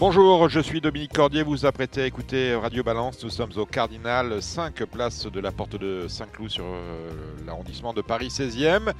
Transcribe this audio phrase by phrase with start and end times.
[0.00, 3.22] Bonjour, je suis Dominique Cordier, vous vous apprêtez à écouter Radio Balance.
[3.22, 7.10] Nous sommes au Cardinal, 5 places de la porte de Saint-Cloud sur euh,
[7.46, 8.92] l'arrondissement de Paris 16e.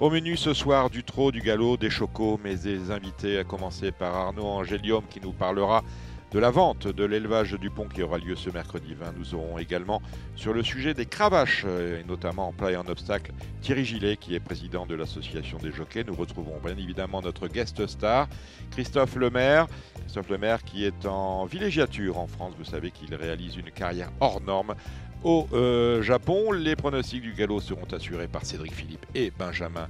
[0.00, 3.92] Au menu ce soir, du trot, du galop, des chocos, mais des invités, à commencer
[3.92, 5.84] par Arnaud Angélium qui nous parlera
[6.32, 9.12] de la vente de l'élevage du pont qui aura lieu ce mercredi 20.
[9.18, 10.00] Nous aurons également
[10.34, 14.16] sur le sujet des cravaches, euh, et notamment en plat et en obstacle, Thierry Gillet
[14.16, 16.04] qui est président de l'association des jockeys.
[16.06, 18.28] Nous retrouverons bien évidemment notre guest star,
[18.70, 19.66] Christophe Lemaire.
[20.00, 22.54] Christophe Lemaire qui est en villégiature en France.
[22.58, 24.74] Vous savez qu'il réalise une carrière hors norme
[25.24, 26.50] au euh, Japon.
[26.52, 29.86] Les pronostics du galop seront assurés par Cédric Philippe et Benjamin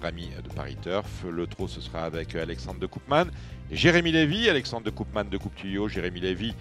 [0.00, 1.24] De Paris Turf.
[1.28, 3.26] Le trot, ce sera avec Alexandre de Koopman.
[3.70, 6.54] Jérémy Lévy, Alexandre de Koopman de Coupe Tuyau, Jérémy Lévy,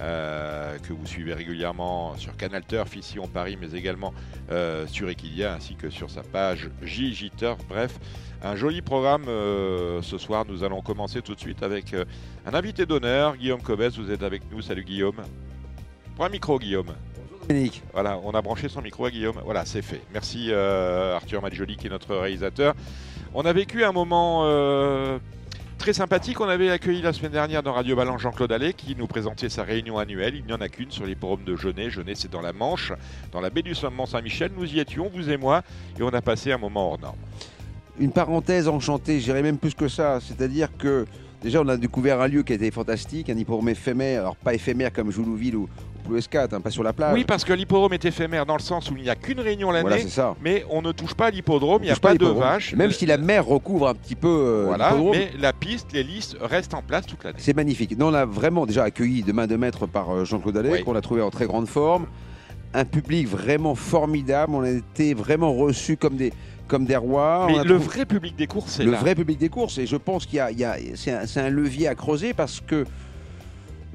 [0.00, 4.14] euh, que vous suivez régulièrement sur Canal Turf ici en Paris, mais également
[4.50, 7.60] euh, sur Equidia ainsi que sur sa page JJ Turf.
[7.68, 8.00] Bref,
[8.42, 10.46] un joli programme euh, ce soir.
[10.48, 13.96] Nous allons commencer tout de suite avec un invité d'honneur, Guillaume Cobès.
[13.98, 14.62] Vous êtes avec nous.
[14.62, 15.22] Salut Guillaume.
[16.16, 16.94] Pour un micro, Guillaume.
[17.94, 19.40] Voilà, on a branché son micro à Guillaume.
[19.42, 20.02] Voilà, c'est fait.
[20.12, 22.74] Merci Arthur Madjoli qui est notre réalisateur.
[23.32, 24.46] On a vécu un moment
[25.78, 26.40] très sympathique.
[26.40, 29.62] On avait accueilli la semaine dernière dans Radio Balance Jean-Claude Allais qui nous présentait sa
[29.62, 30.34] réunion annuelle.
[30.36, 31.88] Il n'y en a qu'une sur les forums de Genet.
[31.88, 32.92] Genet, c'est dans la Manche,
[33.32, 34.50] dans la baie du Mont-Saint-Michel.
[34.54, 35.62] Nous y étions, vous et moi,
[35.98, 37.16] et on a passé un moment hors norme.
[37.98, 40.20] Une parenthèse enchantée, j'irais même plus que ça.
[40.20, 41.06] C'est-à-dire que
[41.42, 44.92] déjà, on a découvert un lieu qui était fantastique, un hippodrome éphémère, alors pas éphémère
[44.92, 45.68] comme Joulouville ou,
[46.10, 47.14] le S4, hein, pas sur la plage.
[47.14, 49.70] Oui, parce que l'hippodrome est éphémère dans le sens où il n'y a qu'une réunion
[49.70, 50.08] l'année.
[50.08, 50.34] ça.
[50.42, 52.74] Mais on ne touche pas à l'hippodrome, il n'y a pas, de vaches.
[52.74, 56.36] Même si la mer recouvre un petit peu euh, Voilà, mais la piste, les listes
[56.40, 57.38] restent en place toute l'année.
[57.40, 57.96] C'est magnifique.
[57.98, 60.96] Nous, on a vraiment déjà accueilli de main de maître par euh, Jean-Claude Allais, qu'on
[60.96, 62.06] a trouvé en très grande forme.
[62.74, 64.54] Un public vraiment formidable.
[64.54, 66.32] On a été vraiment reçus comme des,
[66.68, 67.46] comme des rois.
[67.48, 69.78] Mais le vrai public des courses, c'est Le vrai public des courses.
[69.78, 72.84] Et je pense qu'il y a, c'est un, un, levier à creuser parce que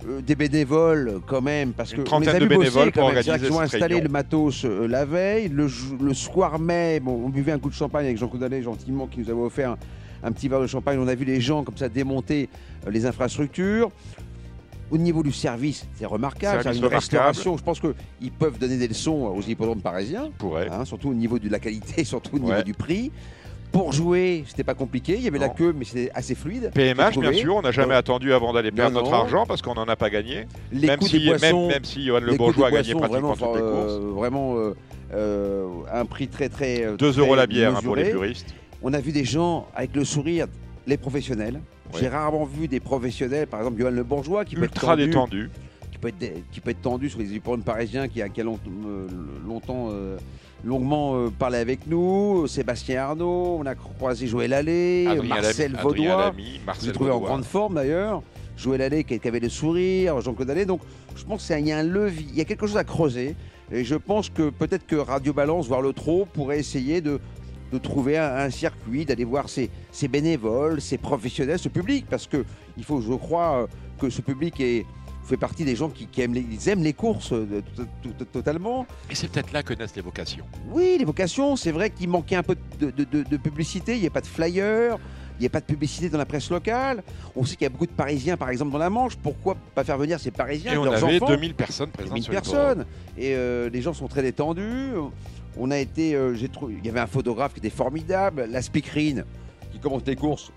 [0.07, 4.01] euh, des bénévoles quand même, parce que mes amis de bénévoles pour Ils ont installé
[4.01, 5.49] le matos euh, la veille.
[5.49, 5.67] Le,
[6.13, 9.41] soir même, on buvait un coup de champagne avec Jean Coudalet, gentiment, qui nous avait
[9.41, 9.77] offert
[10.23, 10.99] un, petit verre de champagne.
[10.99, 12.49] On a vu les gens comme ça démonter
[12.85, 13.91] euh, les infrastructures.
[14.91, 16.63] Au niveau du service, c'est remarquable.
[16.75, 17.57] Une restauration.
[17.57, 20.29] Je pense qu'ils peuvent donner des leçons aux hippodromes parisiens.
[20.71, 23.11] Hein, surtout au niveau de la qualité, surtout au niveau du prix.
[23.73, 25.15] Pour jouer, c'était pas compliqué.
[25.17, 26.69] Il y avait la queue, mais c'était assez fluide.
[26.75, 27.55] PMH, bien sûr.
[27.55, 30.45] On n'a jamais attendu avant d'aller perdre notre argent parce qu'on n'en a pas gagné.
[30.71, 33.93] même, si, même, si Johan Le Bourgeois a gagné pratiquement toutes les courses.
[33.93, 34.75] Euh, vraiment euh,
[35.13, 36.95] euh, un prix très très.
[36.97, 38.53] 2 euros la bière hein, pour les puristes.
[38.83, 40.45] On a vu des gens avec le sourire,
[40.85, 41.59] les professionnels.
[41.99, 45.43] J'ai rarement vu des professionnels, par exemple Johan Le Bourgeois, qui Ultra peut être tendu,
[45.43, 45.49] détendu.
[45.91, 48.43] Qui peut, être, qui peut être tendu sur les hippodromes parisiens, qui a, qui a
[48.43, 50.17] longtemps euh,
[51.37, 56.33] parlé avec nous, Sébastien Arnaud, on a croisé Joël Allais, Marcel Vaudois,
[56.81, 58.21] j'ai trouvé en grande forme d'ailleurs.
[58.55, 60.65] Joël Allais qui avait le sourire, Jean-Claude Allais.
[60.65, 60.81] Donc
[61.15, 63.35] je pense qu'il y a un levier, il y a quelque chose à creuser.
[63.71, 67.19] Et je pense que peut-être que Radio Balance, voire le Trot, pourrait essayer de,
[67.71, 69.69] de trouver un, circuit, d'aller voir ces,
[70.07, 72.05] bénévoles, ces professionnels, ce public.
[72.09, 73.67] Parce qu'il faut, je crois,
[73.99, 74.85] que ce public est,
[75.23, 77.61] fait partie des gens qui, aiment, les, ils aiment les courses euh,
[78.31, 78.85] totalement.
[79.09, 80.45] Et c'est peut-être là que naissent les vocations.
[80.69, 81.55] Oui, les vocations.
[81.55, 83.95] C'est vrai qu'il manquait un peu de, publicité.
[83.95, 84.97] Il n'y a pas de flyer.
[85.39, 87.03] Il n'y a pas de publicité dans la presse locale.
[87.35, 89.15] On sait qu'il y a beaucoup de Parisiens, par exemple, dans la Manche.
[89.15, 92.85] Pourquoi pas faire venir ces Parisiens Et on avait 2000 personnes présentes 2000 personnes.
[93.17, 94.91] Et euh, les gens sont très détendus.
[95.57, 98.61] On a été, euh, j'ai trouvé, il y avait un photographe qui était formidable, la
[98.61, 99.23] speakerine
[99.71, 100.51] qui commente les courses,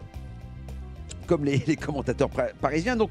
[1.27, 2.97] comme les, les commentateurs parisiens.
[2.97, 3.10] Donc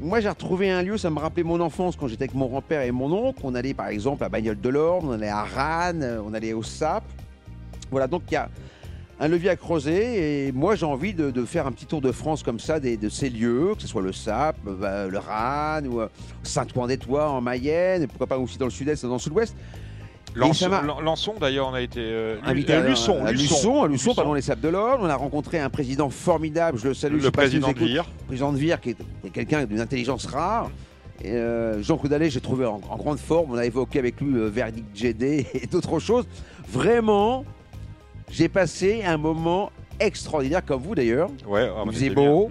[0.00, 2.82] moi, j'ai retrouvé un lieu, ça me rappelait mon enfance quand j'étais avec mon grand-père
[2.82, 3.40] et mon oncle.
[3.44, 6.62] On allait par exemple à Bagnole de l'Orne, on allait à Rannes, on allait au
[6.62, 7.04] SAP.
[7.90, 8.48] Voilà, donc il y a
[9.18, 12.42] un levier à creuser et moi j'ai envie de, faire un petit tour de France
[12.42, 16.08] comme ça de ces lieux, que ce soit le SAP, bah, le Rannes ou euh,
[16.42, 19.54] Saint-Ouen-des-Tois en Mayenne, et pourquoi pas aussi dans le sud-est, dans le sud-ouest.
[20.34, 24.60] Lançon, d'ailleurs, on a été euh, invité à, Luçon, à, Luçon, Luçon, pardon, les Sables
[24.60, 25.00] de l'Orne.
[25.02, 27.20] On a rencontré un président formidable, je le salue.
[27.20, 28.04] Le président de Vire.
[28.26, 30.70] président de Vire, qui est, quelqu'un d'une intelligence rare.
[31.24, 33.52] Euh, Jean Coudalé, j'ai trouvé en, grande forme.
[33.52, 36.26] On a évoqué avec lui le verdict GD et d'autres choses.
[36.68, 37.44] Vraiment,
[38.30, 41.30] j'ai passé un moment extraordinaire, comme vous d'ailleurs.
[41.46, 42.50] Ouais, oh, Il faisait beau.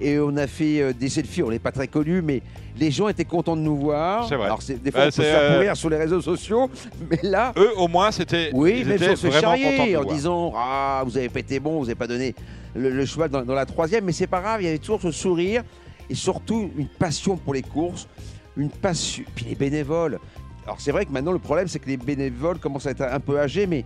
[0.00, 1.42] et on a fait des selfies.
[1.42, 2.40] On n'est pas très connus, mais
[2.76, 4.28] les gens étaient contents de nous voir.
[4.28, 4.46] C'est vrai.
[4.46, 6.70] Alors, des fois, on peut se faire courir sur les réseaux sociaux,
[7.10, 7.52] mais là.
[7.56, 8.50] Eux, au moins, c'était.
[8.52, 11.94] Oui, mais on se fait en disant Ah, vous avez pas été bon, vous n'avez
[11.94, 12.34] pas donné
[12.74, 15.12] le, cheval dans, dans, la troisième, mais c'est pas grave, il y avait toujours ce
[15.12, 15.62] sourire
[16.10, 18.08] et surtout une passion pour les courses,
[18.56, 19.24] une passion.
[19.34, 20.18] Puis les bénévoles.
[20.64, 23.20] Alors, c'est vrai que maintenant, le problème, c'est que les bénévoles commencent à être un
[23.20, 23.84] peu âgés, mais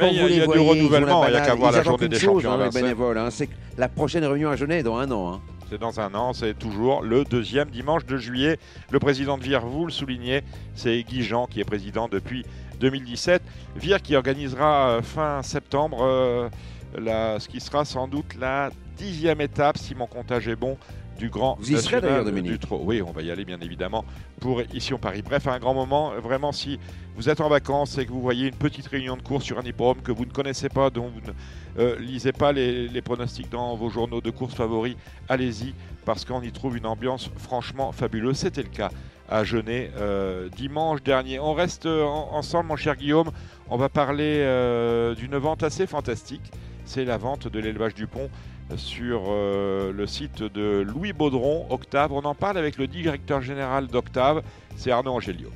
[0.00, 2.52] il y a, du renouvellement, il n'y a qu'à voir la journée des champions.
[2.52, 5.34] Hein, les bénévoles, hein, c'est la prochaine réunion à Genève dans un an.
[5.34, 5.40] Hein.
[5.70, 8.58] C'est dans un an, c'est toujours le deuxième dimanche de juillet.
[8.90, 10.42] Le président de Vire, vous le soulignez,
[10.74, 12.46] c'est Guy Jean qui est président depuis
[12.80, 13.42] 2017.
[13.76, 16.48] Vire qui organisera euh, fin septembre euh,
[16.94, 20.78] ce qui sera sans doute la dixième étape, si mon comptage est bon,
[21.18, 24.04] du grand Vous y serez d'ailleurs, Dominique Oui, on va y aller bien évidemment
[24.40, 25.22] pour Ici on Paris.
[25.22, 26.12] Bref, un grand moment.
[26.20, 26.78] Vraiment, si
[27.16, 29.62] vous êtes en vacances et que vous voyez une petite réunion de course sur un
[29.62, 33.74] hippodrome que vous ne connaissez pas, dont vous ne euh, lisez pas les, pronostics dans
[33.76, 34.96] vos journaux de course favoris,
[35.28, 35.74] allez-y
[36.04, 38.36] parce qu'on y trouve une ambiance franchement fabuleuse.
[38.36, 38.90] C'était le cas
[39.28, 41.38] à Genet euh, dimanche dernier.
[41.38, 43.30] On reste ensemble, mon cher Guillaume.
[43.68, 46.50] On va parler euh, d'une vente assez fantastique.
[46.84, 48.30] C'est la vente de l'élevage du pont
[48.76, 52.12] sur euh, le site de Louis Baudron, Octave.
[52.12, 54.42] On en parle avec le directeur général d'Octave,
[54.76, 55.50] c'est Arnaud Angélio.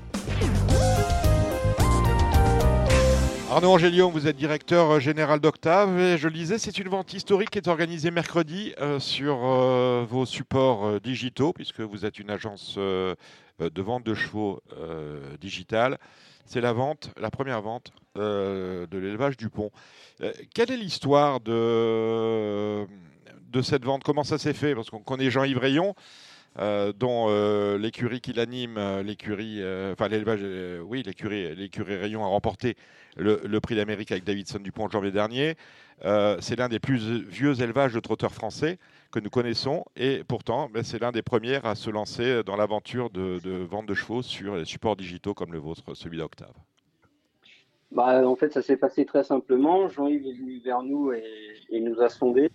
[3.51, 7.51] Arnaud Angélio, vous êtes directeur général d'Octave et je le disais, c'est une vente historique
[7.51, 12.79] qui est organisée mercredi euh, sur euh, vos supports digitaux puisque vous êtes une agence
[12.79, 14.63] de vente de chevaux
[15.41, 15.99] digital.
[16.47, 19.71] C'est la vente, la première vente de l'élevage du pont.
[20.23, 22.87] Euh, quelle est l'histoire de,
[23.63, 24.05] cette vente?
[24.05, 24.75] Comment ça s'est fait?
[24.75, 25.95] Parce qu'on connaît Jean-Yves Rayon.
[26.59, 30.41] Euh, dont euh, l'écurie qui l'anime, l'écurie, enfin l'élevage,
[30.85, 32.77] oui, l'écurie, l'écurie Rayon a remporté
[33.17, 35.57] le, prix d'Amérique avec Davidson Dupont en janvier dernier.
[36.03, 38.79] c'est l'un des plus vieux élevages de trotteurs français
[39.11, 43.09] que nous connaissons et pourtant, ben, c'est l'un des premiers à se lancer dans l'aventure
[43.09, 46.53] de, de, vente de chevaux sur les supports digitaux comme le vôtre, celui d'Octave.
[47.93, 49.87] Bah, en fait, ça s'est passé très simplement.
[49.89, 52.51] Jean-Yves est venu vers nous et, nous a sondés.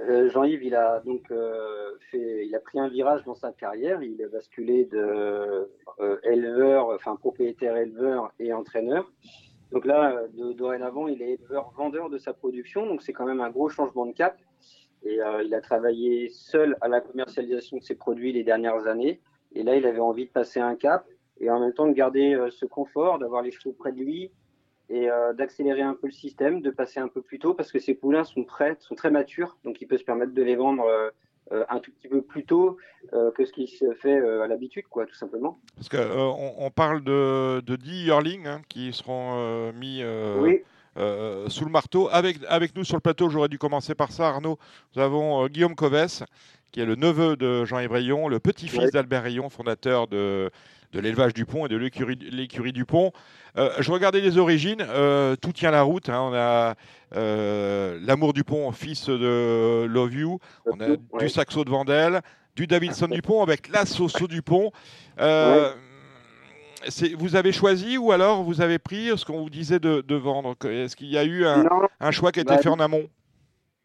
[0.00, 4.02] Euh, Jean-Yves, il a donc euh, fait, il a pris un virage dans sa carrière.
[4.02, 5.68] Il a basculé de
[6.00, 9.08] euh, enfin propriétaire éleveur et entraîneur.
[9.70, 10.22] Donc là,
[10.56, 12.84] dorénavant, il est éleveur vendeur de sa production.
[12.86, 14.36] Donc c'est quand même un gros changement de cap.
[15.04, 19.20] Et il a travaillé seul à la commercialisation de ses produits les dernières années.
[19.54, 21.06] Et là, il avait envie de passer un cap
[21.38, 24.32] et en même temps de garder ce confort, d'avoir les chevaux près de lui,
[24.90, 27.78] et euh, d'accélérer un peu le système, de passer un peu plus tôt parce que
[27.78, 30.84] ces poulains sont prêts, sont très matures, donc il peut se permettre de les vendre
[30.84, 31.10] euh,
[31.52, 32.76] euh, un tout petit peu plus tôt
[33.10, 35.58] que ce qui se fait à l'habitude, quoi, tout simplement.
[35.76, 40.02] Parce qu'on on parle de, de 10 yearlings hein, qui seront mis
[41.46, 42.10] sous le marteau.
[42.12, 44.58] Avec, avec nous sur le plateau, j'aurais dû commencer par ça, Arnaud.
[44.94, 46.22] Nous avons Guillaume Covès,
[46.70, 50.50] qui est le neveu de Jean-Yves Rayon, le petit-fils d'Albert Rayon, fondateur de
[50.92, 53.12] de l'élevage du pont et de l'écurie du pont.
[53.56, 56.08] Euh, je regardais les origines, euh, tout tient la route.
[56.08, 56.20] Hein.
[56.20, 56.74] On a
[57.16, 62.20] euh, l'amour du pont, fils de Love You, on a du Saxo de Vandel,
[62.56, 64.72] du Davidson du pont avec la Soso du pont.
[67.18, 70.54] Vous avez choisi ou alors vous avez pris ce qu'on vous disait de, vendre?
[70.64, 73.08] Est-ce qu'il y a eu un, choix qui a été bah, fait en amont?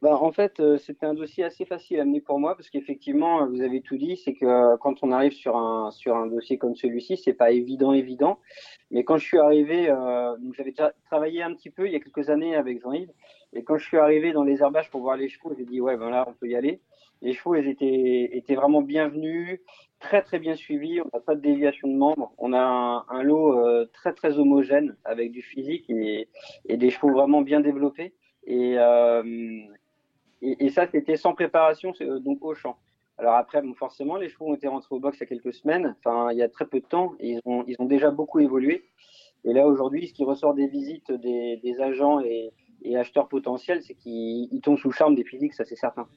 [0.03, 3.47] Bah, en fait, euh, c'était un dossier assez facile à mener pour moi parce qu'effectivement,
[3.47, 6.57] vous avez tout dit, c'est que euh, quand on arrive sur un, sur un dossier
[6.57, 8.38] comme celui-ci, c'est pas évident, évident.
[8.91, 12.01] Mais quand je suis arrivé, euh, j'avais déjà travaillé un petit peu il y a
[12.01, 13.13] quelques années avec Jean-Yves,
[13.54, 15.95] et quand je suis arrivé dans les herbages pour voir les chevaux, j'ai dit ouais,
[15.95, 16.81] ben là, on peut y aller.
[17.21, 19.61] Les chevaux, ils étaient, étaient vraiment bienvenus,
[20.01, 20.99] très très bien suivis.
[20.99, 22.33] On n'a pas de déviation de membres.
[22.37, 26.28] On a un, lot très très homogène avec du physique et,
[26.68, 28.13] et des chevaux vraiment bien développés.
[28.45, 28.78] Et,
[30.44, 32.78] et, ça, c'était sans préparation, euh, donc au champ.
[33.18, 35.54] Alors après, bon, forcément, les chevaux ont été rentrés au box il y a quelques
[35.54, 38.12] semaines, enfin il y a très peu de temps, et ils ont, ils ont déjà
[38.12, 38.83] beaucoup évolué.
[39.45, 42.52] Et là, aujourd'hui, ce qui ressort des visites des, agents et,
[42.83, 46.07] et acheteurs potentiels, c'est qu'ils tombent sous le charme des physiques, ça c'est certain.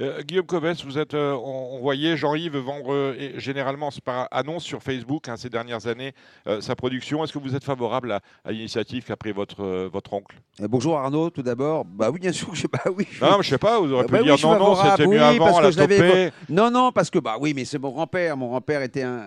[0.00, 4.82] Euh, Guillaume Covès, vous êtes, euh, on, voyait Jean-Yves vendre euh, généralement par annonce sur
[4.82, 6.14] Facebook hein, ces dernières années
[6.60, 7.22] sa production.
[7.22, 10.36] Est-ce que vous êtes favorable à, l'initiative qu'a pris votre, votre oncle?
[10.60, 11.84] Bonjour Arnaud, tout d'abord.
[11.84, 13.06] Bah oui, bien sûr que je, bah oui.
[13.20, 15.72] Non, je sais pas, vous aurez pu bah dire non, non, c'était mieux avant, la
[15.72, 16.30] topée.
[16.48, 18.36] Non, non, parce que bah oui, mais c'est mon grand-père.
[18.36, 19.22] Mon grand-père était un,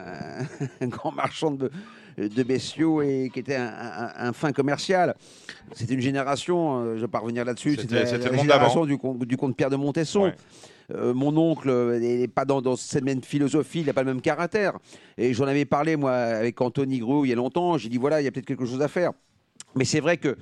[0.82, 1.72] un, grand marchand de
[2.18, 5.16] de bestiaux et qui était un, fin commercial.
[5.74, 9.56] C'était une génération, euh, je vais pas revenir là-dessus, c'était la, génération du, du, comte
[9.56, 10.32] Pierre de Montesson.
[10.94, 11.70] Euh, mon oncle
[12.00, 14.78] n'est pas dans, cette même philosophie, il n'a pas le même caractère.
[15.18, 17.78] Et j'en avais parlé, moi, avec Anthony Grou il y a longtemps.
[17.78, 19.12] J'ai dit, voilà, il y a peut-être quelque chose à faire.
[19.76, 20.38] Mais c'est vrai que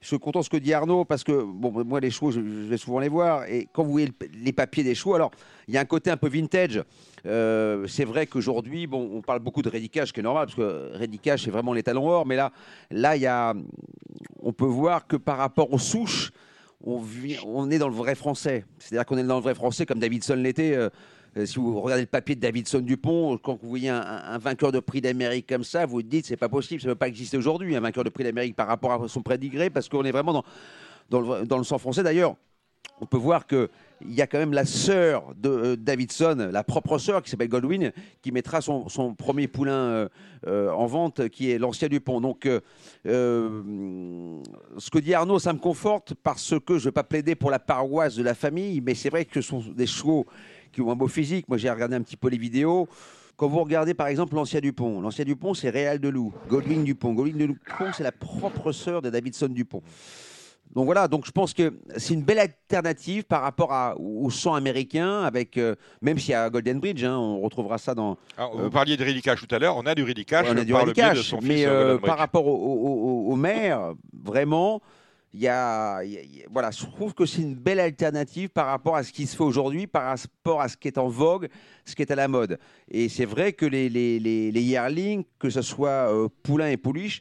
[0.00, 2.40] je suis content de ce que dit Arnaud parce que bon, moi les chevaux, je,
[2.40, 4.10] vais souvent les voir et quand vous voyez
[4.42, 5.30] les papiers des chevaux, alors
[5.68, 6.82] il y a un côté un peu vintage.
[7.26, 10.96] Euh, c'est vrai qu'aujourd'hui, bon, on parle beaucoup de rédicage, qui est normal parce que
[10.96, 12.50] rédicage c'est vraiment les talons or, mais là,
[12.90, 13.54] là, il y a,
[14.42, 16.32] on peut voir que par rapport aux souches,
[16.82, 18.64] on, est dans le vrai français.
[18.78, 20.74] C'est-à-dire qu'on est dans le vrai français comme Davidson l'était.
[20.74, 20.88] Euh,
[21.44, 25.00] si vous regardez le papier de Davidson Dupont, quand vous voyez un, vainqueur de prix
[25.00, 27.76] d'Amérique comme ça, vous vous dites c'est pas possible, ça ne peut pas exister aujourd'hui,
[27.76, 30.44] un vainqueur de prix d'Amérique par rapport à son prédigré, parce qu'on est vraiment
[31.08, 32.02] dans, le, sang français.
[32.02, 32.34] D'ailleurs,
[33.00, 33.68] on peut voir qu'il
[34.08, 37.92] y a quand même la sœur de euh, Davidson, la propre sœur qui s'appelle Godwin,
[38.22, 40.08] qui mettra son, son premier poulain
[40.46, 42.20] euh, en vente, qui est l'ancien Dupont.
[42.20, 42.48] Donc,
[43.04, 43.60] ce
[44.90, 47.60] que dit Arnaud, ça me conforte parce que je ne vais pas plaider pour la
[47.60, 50.26] paroisse de la famille, mais c'est vrai que ce sont des chevaux
[50.72, 51.48] qui ont un beau physique.
[51.48, 52.88] Moi, j'ai regardé un petit peu les vidéos.
[53.36, 57.14] Quand vous regardez par exemple l'ancien Dupont, l'ancien Dupont c'est Réal Delou, Goldwyn Dupont.
[57.14, 59.82] Goldwyn Dupont c'est la propre sœur de Davidson Dupont.
[60.74, 64.54] Donc voilà, donc je pense que c'est une belle alternative par rapport à, au sang
[64.54, 68.18] américain, avec euh, même s'il y a Golden Bridge, hein, on retrouvera ça dans.
[68.36, 70.46] Alors, vous parliez de Ridicage tout à l'heure, on a du Ridicage.
[70.48, 70.72] On a du
[71.42, 74.80] mais euh, par rapport au, au, au maire, vraiment,
[75.32, 76.00] il y a,
[76.50, 79.44] voilà, je trouve que c'est une belle alternative par rapport à ce qui se fait
[79.44, 81.48] aujourd'hui, par rapport à ce qui est en vogue,
[81.84, 82.58] ce qui est à la mode.
[82.90, 86.76] Et c'est vrai que les, les, les, les yearlings, que ce soit euh, Poulain et
[86.76, 87.20] Pouliche,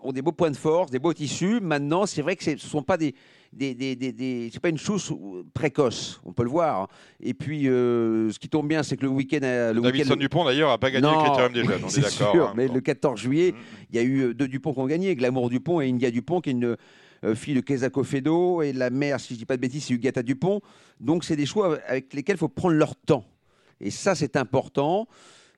[0.00, 1.60] ont des beaux points de force, des beaux tissus.
[1.60, 3.14] Maintenant, c'est vrai que ce ne sont pas des,
[3.52, 5.14] des, des, des, c'est pas une chose
[5.52, 6.88] précoce, on peut le voir.
[7.20, 10.44] Et puis, euh, ce qui tombe bien, c'est que le week-end, le Davidson week Dupont
[10.44, 12.50] d'ailleurs a pas gagné le Critérium des jeunes, on est, d'accord.
[12.50, 12.54] Hein.
[12.56, 13.56] mais le 14 juillet, mm.
[13.90, 16.40] il y a eu euh, deux Dupont qui ont gagné, Glamour Dupont et India Dupont,
[16.40, 16.76] qui est une euh,
[17.34, 19.94] fille de Kezako Fedo, et la mère, si je ne dis pas de bêtises, c'est
[19.94, 20.60] Ugata Dupont.
[21.00, 23.24] Donc, c'est des choix avec lesquels il faut prendre leur temps.
[23.80, 25.06] Et ça, c'est important.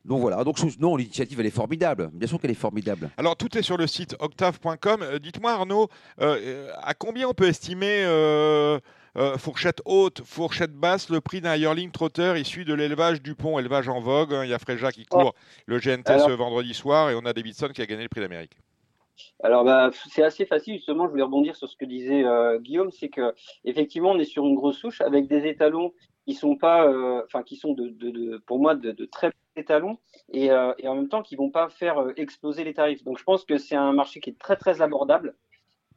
[0.04, 2.08] Donc voilà, donc non, l'initiative elle est formidable.
[2.14, 3.10] Bien sûr qu'elle est formidable.
[3.18, 5.02] Alors tout est sur le site octave.com.
[5.02, 5.88] Euh, dites-moi Arnaud,
[6.20, 8.06] euh, à combien on peut estimer
[9.36, 14.00] fourchette haute, fourchette basse, le prix d'un yearling trotteur issu de l'élevage Dupont, élevage en
[14.00, 14.34] vogue?
[14.44, 15.34] Il y a Fréja qui court
[15.66, 18.56] le GNT ce vendredi soir et on a Davidson qui a gagné le prix d'Amérique.
[19.42, 21.06] Alors bah, c'est assez facile justement.
[21.06, 23.34] Je voulais rebondir sur ce que disait euh, Guillaume, c'est que
[23.64, 25.92] effectivement on est sur une grosse souche avec des étalons
[26.26, 29.38] qui sont pas, euh, enfin qui sont de, de, de, pour moi de, très petits
[29.56, 29.98] étalons
[30.30, 33.04] et, euh, et, en même temps qui vont pas faire exploser les tarifs.
[33.04, 35.36] Donc je pense que c'est un marché qui est très très abordable,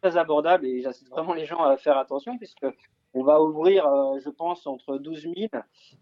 [0.01, 2.66] très abordable et j'incite vraiment les gens à faire attention puisque
[3.13, 3.84] on va ouvrir,
[4.24, 5.36] je pense, entre 12 000,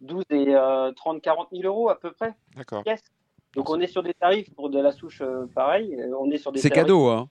[0.02, 0.54] 12 et
[0.96, 2.36] 30, 40 000 euros à peu près.
[2.56, 2.84] D'accord.
[3.56, 5.96] Donc on est sur des tarifs pour de la souche euh, pareil.
[5.96, 6.60] Euh, on est sur des.
[6.60, 7.30] C'est cadeau, hein.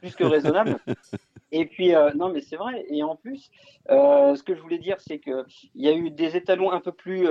[0.00, 0.78] Plus que raisonnable.
[1.56, 2.84] Et puis, euh, non, mais c'est vrai.
[2.88, 3.48] Et en plus,
[3.88, 5.44] ce que je voulais dire, c'est qu'il
[5.76, 7.28] y a eu des étalons un peu plus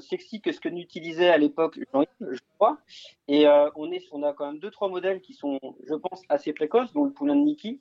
[0.00, 1.78] sexy que ce que n'utilisait à l'époque
[2.20, 2.76] je crois.
[3.28, 6.52] Et on, est, on a quand même deux, trois modèles qui sont, je pense, assez
[6.52, 7.80] précoces, dont le poulain de Niki.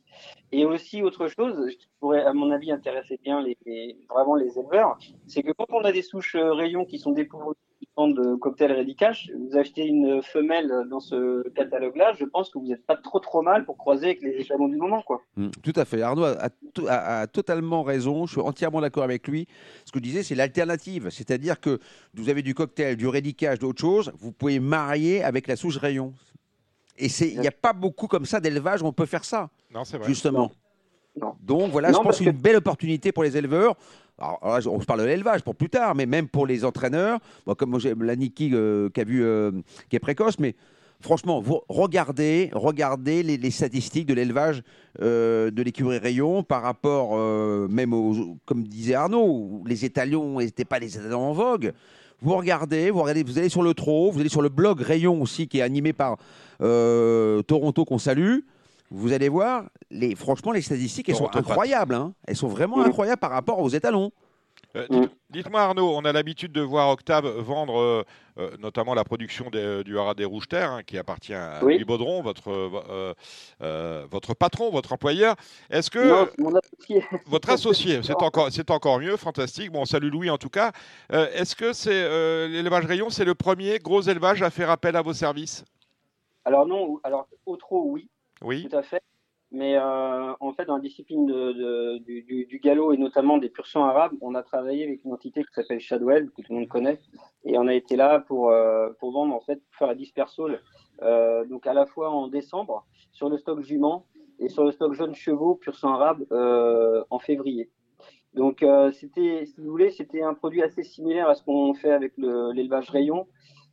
[0.53, 4.97] Et aussi, autre chose, qui pourrait, à mon avis, intéresser bien les, vraiment les éleveurs,
[5.27, 7.55] c'est que quand on a des souches rayons qui sont dépourvues
[7.97, 12.67] de cocktail Ready Cash, vous achetez une femelle dans ce catalogue-là, je pense que vous
[12.67, 15.01] n'êtes pas trop trop mal pour croiser avec les échelons du moment.
[15.01, 15.21] Quoi.
[15.35, 16.01] Mm, tout à fait.
[16.01, 18.25] Arnaud a, totalement raison.
[18.25, 19.47] Je suis entièrement d'accord avec lui.
[19.85, 21.09] Ce que je disais, c'est l'alternative.
[21.09, 21.79] C'est-à-dire que
[22.13, 24.11] vous avez du cocktail, du Ready Cash, d'autres choses.
[24.19, 26.13] Vous pouvez marier avec la souche rayon.
[26.97, 29.49] Et il n'y a pas beaucoup comme ça d'élevage où on peut faire ça.
[29.73, 30.07] Non, c'est vrai.
[30.07, 30.51] Justement.
[31.41, 32.23] Donc voilà, je pense que...
[32.23, 33.75] une belle opportunité pour les éleveurs.
[34.21, 37.19] Alors, on parle de l'élevage pour plus tard, mais même pour les entraîneurs,
[37.57, 39.51] comme la Niki euh, qui a euh,
[39.89, 40.55] qui est précoce, mais
[41.01, 42.51] franchement, regardez,
[43.23, 44.61] les, statistiques de l'élevage
[45.01, 47.17] euh, de l'écurie Rayon par rapport
[47.69, 51.73] même aux, comme disait Arnaud, les étalons n'étaient pas les étalons en vogue.
[52.21, 55.19] Vous regardez, vous regardez, vous allez sur le trot, vous allez sur le blog Rayon
[55.19, 56.17] aussi qui est animé par
[56.59, 58.41] Toronto qu'on salue
[58.91, 61.95] vous allez voir, les, franchement, les statistiques, elles sont incroyables.
[61.95, 62.13] Hein.
[62.27, 62.81] Elles sont vraiment mm.
[62.81, 64.11] incroyables par rapport aux étalons.
[64.75, 68.03] Euh, dites-moi Arnaud, on a l'habitude de voir Octave vendre euh,
[68.37, 72.21] euh, notamment la production du Haras des Rouges Terres, hein, qui appartient à Louis Baudron,
[72.21, 72.51] votre,
[74.09, 75.35] votre patron, votre employeur.
[75.69, 77.03] Est-ce que mon associé.
[77.25, 79.71] votre associé, c'est encore, c'est encore mieux, fantastique.
[79.71, 80.71] Bon, salut Louis en tout cas.
[81.09, 85.13] Est-ce que c'est l'élevage rayon, c'est le premier gros élevage à faire appel à vos
[85.13, 85.65] services?
[86.45, 88.09] Alors non, alors au trop oui.
[88.41, 88.67] Oui.
[88.67, 89.01] Tout à fait.
[89.51, 94.13] Mais euh, en fait, dans la discipline du, galop et notamment des pur sang arabes,
[94.21, 97.01] on a travaillé avec une entité qui s'appelle Shadwell, que tout le monde connaît,
[97.43, 100.61] et on a été là pour, euh, pour vendre, en fait, pour faire la dispersole,
[101.01, 104.05] euh, donc à la fois en décembre sur le stock jument
[104.39, 106.25] et sur le stock jeunes chevaux pur sang arabe
[107.09, 107.69] en février.
[108.33, 112.13] Donc c'était, si vous voulez, c'était un produit assez similaire à ce qu'on fait avec
[112.17, 113.27] l'élevage rayon,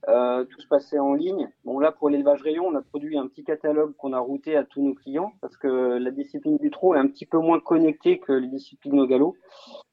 [0.06, 1.50] Euh, tout se passait en ligne.
[1.64, 4.64] Bon, là, pour l'élevage rayon, on a produit un petit catalogue qu'on a routé à
[4.64, 8.18] tous nos clients parce que la discipline du trot est un petit peu moins connectée
[8.18, 9.36] que les disciplines au galop.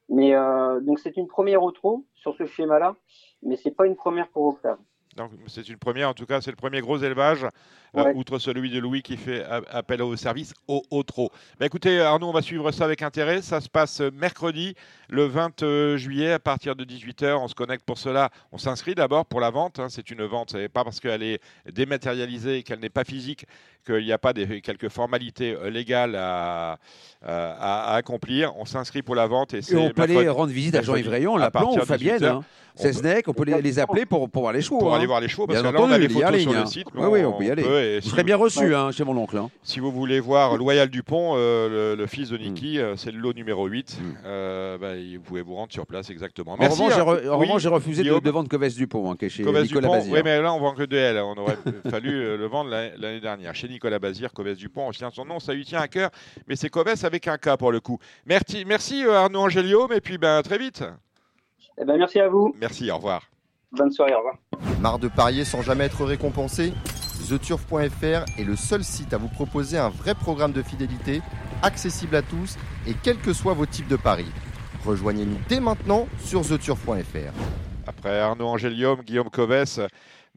[0.09, 2.95] Mais euh, donc, c'est une première au trot sur ce schéma-là,
[3.41, 4.77] mais c'est pas une première pour Octave.
[5.15, 7.45] Donc c'est une première, en tout cas, c'est le premier gros élevage,
[7.95, 11.31] euh, outre celui de Louis qui fait appel au service au, au trot.
[11.57, 13.41] Bah, écoutez, Arnaud, on va suivre ça avec intérêt.
[13.41, 14.75] Ça se passe mercredi,
[15.07, 17.37] le 20 euh, juillet, à partir de 18h.
[17.37, 18.29] On se connecte pour cela.
[18.51, 19.79] On s'inscrit d'abord pour la vente.
[19.79, 19.87] Hein.
[19.87, 21.39] C'est une vente, n'est pas parce qu'elle est
[21.71, 23.45] dématérialisée et qu'elle n'est pas physique
[23.85, 26.77] qu'il n'y a pas des, quelques formalités euh, légales à,
[27.25, 28.53] à, accomplir.
[28.57, 29.53] On s'inscrit pour la vente.
[29.53, 32.23] Et, on peut aller rendre visite à Jean-Yves Rayon, l'appelant, ou Fabienne.
[32.23, 32.41] Hein.
[33.27, 34.79] on peut les, appeler pour, pour voir les chevaux.
[34.79, 36.65] Pour aller voir les chevaux, parce que là, on a les photos sur le hein.
[36.65, 36.87] site.
[36.93, 37.99] Oui, oui, on, peut y aller.
[37.99, 39.37] Vous serez bien reçu hein, chez mon oncle.
[39.37, 39.49] Hein.
[39.63, 42.81] Si vous voulez voir Loyal Dupont, euh, le, fils de Niki, mm.
[42.81, 43.97] euh, c'est le lot numéro 8.
[43.99, 44.13] Mm.
[44.25, 46.55] Euh, bah, vous pouvez vous rendre sur place exactement.
[46.59, 46.81] Merci.
[46.81, 50.13] En revanche, j'ai refusé de, vendre Covès Dupont, qui est chez Nicolas Bazir.
[50.13, 51.17] Oui, mais là, on vend que de elle.
[51.17, 51.57] On aurait
[51.89, 53.55] fallu le vendre l'année dernière.
[53.55, 56.09] Chez Nicolas Bazir, Covès Dupont, on tient son nom, ça lui tient à cœur.
[56.47, 57.99] Mais c'est Covès avec un K pour le coup.
[58.25, 60.83] Merci, merci Arnaud Angelium, et puis ben, très vite.
[61.77, 62.55] Eh ben, merci à vous.
[62.59, 63.23] Merci, au revoir.
[63.71, 64.37] Bonne soirée, au revoir.
[64.79, 66.71] Marre de parier sans jamais être récompensé?
[67.29, 71.21] TheTurf.fr est le seul site à vous proposer un vrai programme de fidélité,
[71.63, 72.55] accessible à tous
[72.87, 74.31] et quels que soient vos types de paris.
[74.85, 77.33] Rejoignez-nous dès maintenant sur TheTurf.fr.
[77.87, 79.79] Après Arnaud Angélium, Guillaume Covès,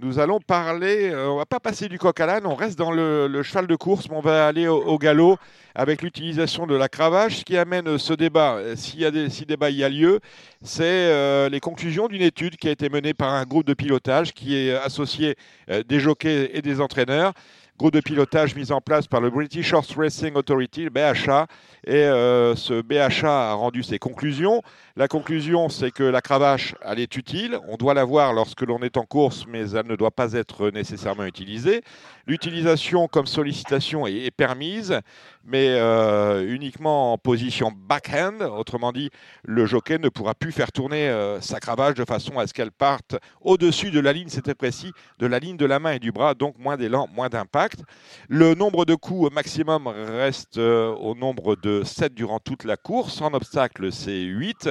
[0.00, 2.92] nous allons parler, euh, on va pas passer du coq à l'âne, on reste dans
[2.92, 5.38] le, cheval de course, mais on va aller au, galop
[5.74, 7.38] avec l'utilisation de la cravache.
[7.38, 10.20] Ce qui amène ce débat, euh, s'il y des, si débat y a lieu,
[10.62, 14.32] c'est euh, les conclusions d'une étude qui a été menée par un groupe de pilotage
[14.32, 15.36] qui est associé
[15.68, 17.32] des jockeys et des entraîneurs
[17.78, 21.46] groupe de pilotage mis en place par le British Horse Racing Authority, le BHA.
[21.86, 24.62] Et euh, ce BHA a rendu ses conclusions.
[24.96, 27.56] La conclusion, c'est que la cravache, elle est utile.
[27.68, 30.70] On doit la voir lorsque l'on est en course, mais elle ne doit pas être
[30.70, 31.82] nécessairement utilisée.
[32.26, 35.00] L'utilisation comme sollicitation est, permise,
[35.48, 38.42] mais euh, uniquement en position backhand.
[38.42, 39.10] Autrement dit,
[39.44, 42.70] le jockey ne pourra plus faire tourner euh, sa cravache de façon à ce qu'elle
[42.70, 46.12] parte au-dessus de la ligne, c'était précis, de la ligne de la main et du
[46.12, 47.80] bras, donc moins d'élan, moins d'impact.
[48.28, 53.22] Le nombre de coups maximum reste euh, au nombre de 7 durant toute la course.
[53.22, 54.68] En obstacle, c'est 8.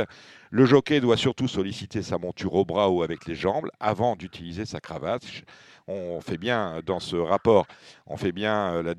[0.52, 4.66] Le jockey doit surtout solliciter sa monture au bras ou avec les jambes avant d'utiliser
[4.66, 5.44] sa cravache
[5.88, 7.66] on fait bien dans ce rapport,
[8.06, 8.94] on fait bien, la,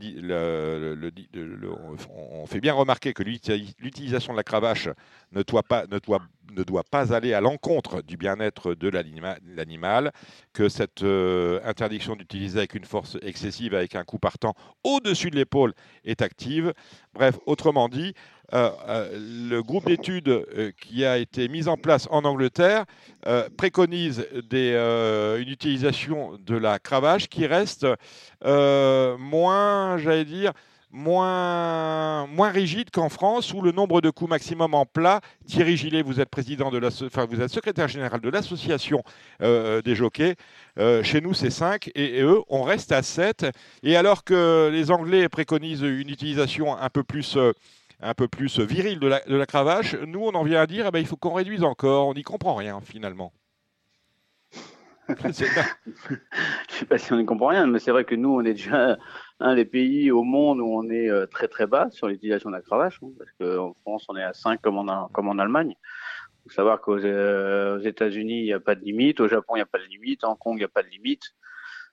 [2.16, 4.88] on fait bien remarquer que l'utilisation de la cravache
[5.33, 10.12] ne doit pas, aller à l'encontre du bien-être de l'animal,
[10.53, 15.37] que cette euh, interdiction d'utiliser avec une force excessive, avec un coup partant au-dessus de
[15.37, 15.74] l'épaule
[16.05, 16.72] est active.
[17.12, 18.14] Bref, autrement dit,
[18.52, 22.84] le groupe d'études euh, qui a été mis en place en Angleterre
[23.56, 27.87] préconise une utilisation de la cravache qui reste
[28.42, 30.52] moins, j'allais dire,
[30.90, 36.00] moins, moins rigide qu'en France où le nombre de coups maximum en plat, Thierry Gillet,
[36.00, 39.02] vous êtes président de la, vous êtes secrétaire général de l'association
[39.40, 40.37] des jockeys.
[41.02, 43.46] chez nous, c'est 5 et, eux, on reste à 7.
[43.82, 47.37] Et alors que les Anglais préconisent une utilisation un peu plus
[48.00, 51.00] un peu plus viril de la, cravache, nous, on en vient à dire eh ben,
[51.00, 52.08] il faut qu'on réduise encore.
[52.08, 53.32] On n'y comprend rien, finalement.
[55.08, 58.40] Je ne sais pas si on n'y comprend rien, mais c'est vrai que nous, on
[58.44, 58.98] est déjà
[59.40, 62.56] un des pays au monde où on est euh, très très bas sur l'utilisation de
[62.56, 65.74] la cravache, hein, parce qu'en France, on est à 5 comme en, comme en Allemagne.
[66.44, 69.58] Il faut savoir qu'aux euh, États-Unis, il n'y a pas de limite, au Japon, il
[69.58, 71.34] n'y a pas de limite, en Hong Kong, il n'y a pas de limite.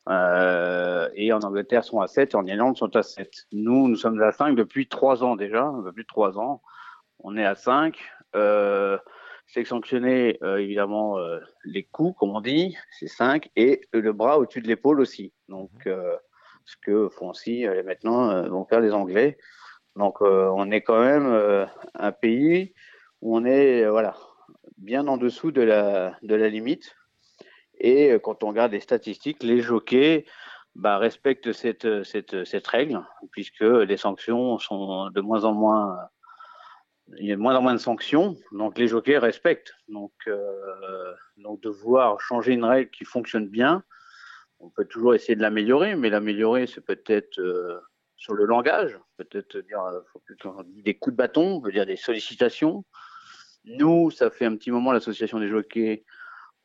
[0.07, 3.47] Euh, et en Angleterre sont à 7 et en Irlande sont à 7.
[3.51, 6.61] Nous, nous sommes à 5 depuis 3 ans déjà, un peu plus de 3 ans.
[7.19, 7.97] On est à 5.
[8.35, 8.97] Euh,
[9.47, 14.39] c'est sanctionné euh, évidemment euh, les coups, comme on dit, c'est 5, et le bras
[14.39, 15.33] au-dessus de l'épaule aussi.
[15.49, 15.93] Donc, mhm.
[15.93, 16.15] euh,
[16.65, 19.37] ce que font aussi maintenant vont faire les Anglais.
[19.95, 22.73] Donc, on est quand même un pays
[23.21, 24.15] où on est voilà
[24.79, 26.95] bien en dessous de la de la limite.
[27.85, 30.25] Et euh, quand on regarde les statistiques, les jockeys
[30.73, 35.95] bah, respectent cette, cette, cette règle, puisque les sanctions sont de moins en moins.
[37.19, 39.75] Il y a de moins en moins de sanctions, donc les jockeys respectent.
[39.87, 41.13] Donc, euh,
[42.17, 43.83] changer une règle qui fonctionne bien,
[44.59, 47.79] on peut toujours essayer de l'améliorer, mais l'améliorer, c'est peut-être euh,
[48.17, 49.79] sur le langage, peut-être dire
[50.11, 52.83] faut plutôt des coups de bâton, on peut dire des sollicitations.
[53.65, 56.03] Nous, ça fait un petit moment l'association des jockeys,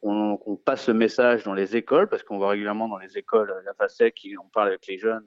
[0.02, 3.74] on, passe ce message dans les écoles, parce qu'on voit régulièrement dans les écoles la
[3.74, 5.26] facette qui on parle avec les jeunes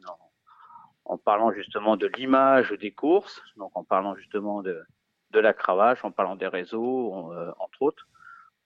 [1.05, 4.81] en, parlant justement de l'image des courses, donc en parlant justement de,
[5.31, 8.07] de la cravache, en parlant des réseaux, euh, entre autres.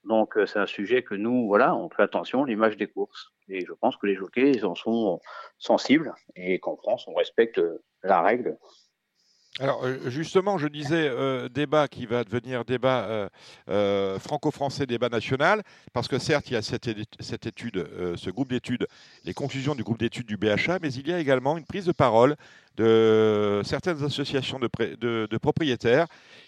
[0.04, 3.32] Donc c'est un sujet que nous, voilà, on fait attention, l'image des courses.
[3.48, 5.20] Et je pense que les jockeys, ils en sont
[5.58, 7.60] sensibles et qu'en France, on respecte
[8.02, 8.56] la règle
[9.60, 11.10] alors justement, je disais
[11.48, 13.28] débat qui va devenir débat
[13.66, 16.86] franco-français, débat national, parce que certes, il y a cette,
[17.46, 18.86] étude, ce groupe d'études,
[19.24, 21.92] les conclusions du groupe d'études du BHA, mais il y a également une prise de
[21.92, 22.36] parole
[22.76, 26.06] de certaines associations de, propriétaires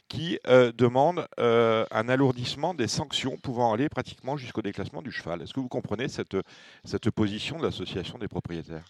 [0.09, 0.39] qui
[0.79, 5.43] demandent un alourdissement des sanctions pouvant aller pratiquement jusqu'au déclassement du cheval.
[5.43, 6.37] Est-ce que vous comprenez cette,
[6.85, 8.85] cette position de l'association des propriétaires?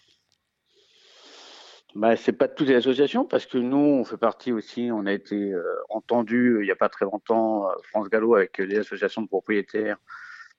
[1.95, 4.89] Bah, c'est pas toutes les associations parce que nous, on fait partie aussi.
[4.93, 8.57] On a été euh, entendu il n'y a pas très longtemps, euh, France Gallo, avec
[8.59, 9.97] les associations de propriétaires,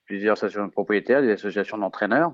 [0.05, 2.33] plusieurs associations de propriétaires, des associations d'entraîneurs.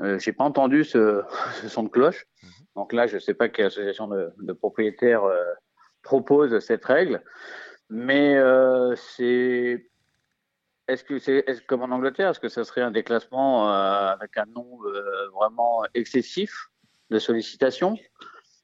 [0.00, 1.22] Euh, J'ai pas entendu ce,
[1.60, 2.26] ce, son de cloche.
[2.42, 2.50] Mhm.
[2.74, 5.44] Donc là, je sais pas quelle association de, de propriétaires euh,
[6.02, 7.22] propose cette règle,
[7.88, 8.36] mais
[8.96, 9.88] c'est
[10.86, 14.44] est-ce que c'est est comme en Angleterre, est-ce que ça serait un déclassement avec un
[14.44, 14.86] nombre
[15.32, 16.68] vraiment excessif?
[17.14, 17.96] De sollicitation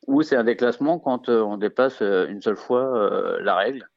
[0.07, 3.89] ou c'est un déclassement quand euh, on dépasse euh, une seule fois euh, la règle.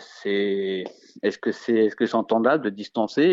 [0.00, 0.84] c'est
[1.22, 3.28] est-ce que c'est est-ce que c'est entendable de distancer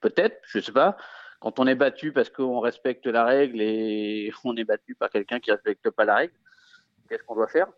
[0.00, 0.96] Peut-être, je sais pas.
[1.40, 5.38] Quand on est battu parce qu'on respecte la règle et on est battu par quelqu'un
[5.38, 6.34] qui respecte pas la règle,
[7.08, 7.68] qu'est-ce qu'on doit faire?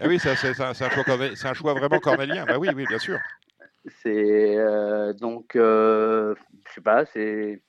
[0.00, 2.44] Ah oui, c'est un, un, choix vraiment cornélien.
[2.46, 3.18] Bah oui, oui, bien sûr.
[4.02, 4.56] C'est
[5.14, 6.34] donc, je
[6.74, 7.62] sais pas, c'est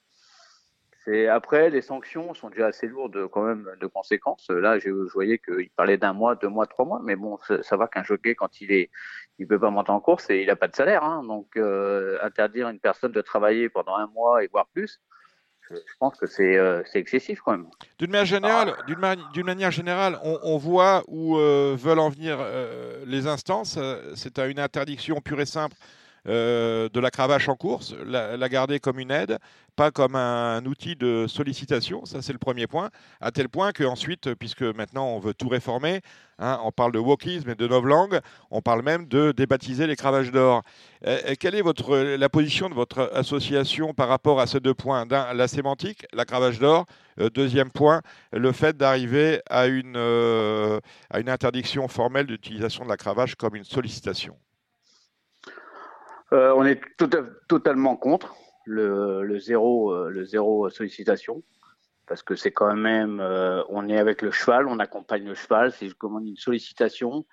[1.07, 4.49] et après, les sanctions sont déjà assez lourdes quand même de conséquences.
[4.49, 7.87] Là, je, voyais qu'il parlait d'un mois, deux mois, trois mois, mais bon, ça va
[7.87, 8.89] qu'un jockey, quand il est,
[9.39, 11.03] il peut pas monter en course et il n'a pas de salaire.
[11.03, 11.23] Hein.
[11.23, 14.99] donc, euh, interdire une personne de travailler pendant un mois et voire plus,
[15.69, 17.67] je, pense que euh, c'est excessif quand même.
[17.97, 18.73] D'une manière générale,
[19.33, 22.39] d'une manière générale, on, voit où euh, veulent en venir
[23.05, 23.79] les instances.
[24.15, 25.75] C'est à une interdiction pure et simple
[26.27, 29.37] euh, de la cravache en course, la, garder comme une aide,
[29.75, 32.05] pas comme un, outil de sollicitation.
[32.05, 32.89] Ça, c'est le premier point.
[33.21, 36.01] À tel point qu'ensuite, puisque maintenant on veut tout réformer,
[36.39, 38.19] hein, on parle de wokisme et de novlangue,
[38.51, 40.63] on parle même de débaptiser les cravaches d'or.
[41.05, 45.05] Euh, quelle est votre, la position de votre association par rapport à ces deux points?
[45.05, 46.85] D'un, la sémantique, la cravache d'or.
[47.19, 48.01] Euh, deuxième point,
[48.33, 49.59] le fait d'arriver à
[51.09, 54.35] à une interdiction formelle d'utilisation de la cravache comme une sollicitation.
[56.31, 56.81] Euh, on est
[57.47, 61.43] totalement contre le, zéro, euh, le zéro sollicitation
[62.05, 65.71] parce que c'est quand même, euh, on est avec le cheval, on accompagne le cheval,
[65.71, 67.25] c'est une sollicitation.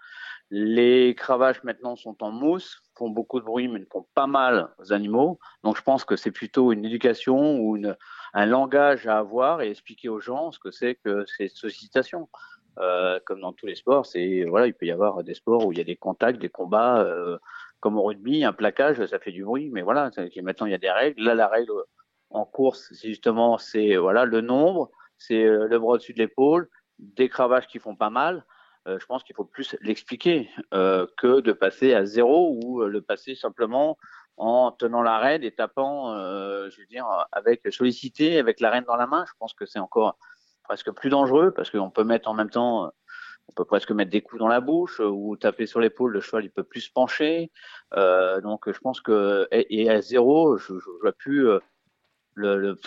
[0.51, 4.69] Les cravaches maintenant sont en mousse, font beaucoup de bruit, mais ne font pas mal
[4.79, 5.39] aux animaux.
[5.65, 7.79] Donc je pense que c'est plutôt une éducation ou
[8.35, 12.29] un langage à avoir et expliquer aux gens ce que c'est que ces sollicitations.
[13.25, 14.07] Comme dans tous les sports,
[14.49, 17.03] voilà, il peut y avoir des sports où il y a des contacts, des combats.
[17.81, 20.11] Comme au rugby, un plaquage, ça fait du bruit, mais voilà,
[20.43, 21.23] maintenant il y a des règles.
[21.23, 21.73] Là, la règle
[22.31, 26.69] en course, c'est justement c'est voilà le nombre, c'est euh, le bras au-dessus de l'épaule,
[26.99, 28.45] des cravaches qui font pas mal.
[28.89, 33.01] Euh, je pense qu'il faut plus l'expliquer euh, que de passer à zéro ou le
[33.01, 33.99] passer simplement
[34.37, 38.97] en tenant la reine et tapant, je veux dire, avec sollicité, avec la reine dans
[38.97, 39.25] la main.
[39.27, 40.19] Je pense que c'est encore
[40.63, 42.93] presque plus dangereux parce qu'on peut mettre en même temps
[43.49, 46.21] on peut presque mettre des coups dans la bouche euh, ou taper sur l'épaule, le
[46.21, 47.51] cheval il peut plus se pencher.
[47.97, 51.59] Euh, donc je pense que et, à zéro, je, je, vois plus euh,
[52.35, 52.79] le,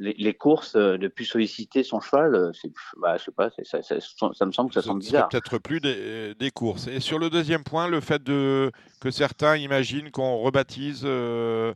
[0.00, 2.50] les, courses de plus solliciter son cheval.
[2.52, 5.28] C'est, bah, je sais pas, ça, ça, ça, me semble que ça, semble bizarre.
[5.28, 6.88] Peut-être plus des, des, courses.
[6.88, 11.74] Et sur le deuxième point, le fait de que certains imaginent qu'on rebaptise le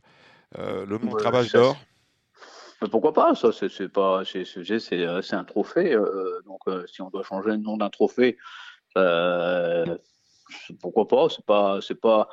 [0.57, 1.77] nom de d'or
[2.89, 5.93] pourquoi pas Ça, c'est pas, euh, c'est un trophée.
[5.93, 8.37] Euh, donc, euh, si on doit changer le nom d'un trophée,
[10.81, 12.29] pourquoi pas C'est pas, c'est pas.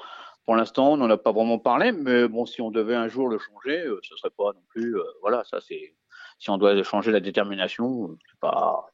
[0.46, 3.28] Pour l'instant, on n'en a pas vraiment parlé, mais bon, si on devait un jour
[3.28, 4.96] le changer, ce serait pas non plus.
[5.20, 5.94] voilà, ça c'est.
[6.38, 8.86] Si on doit changer la détermination, c'est pas,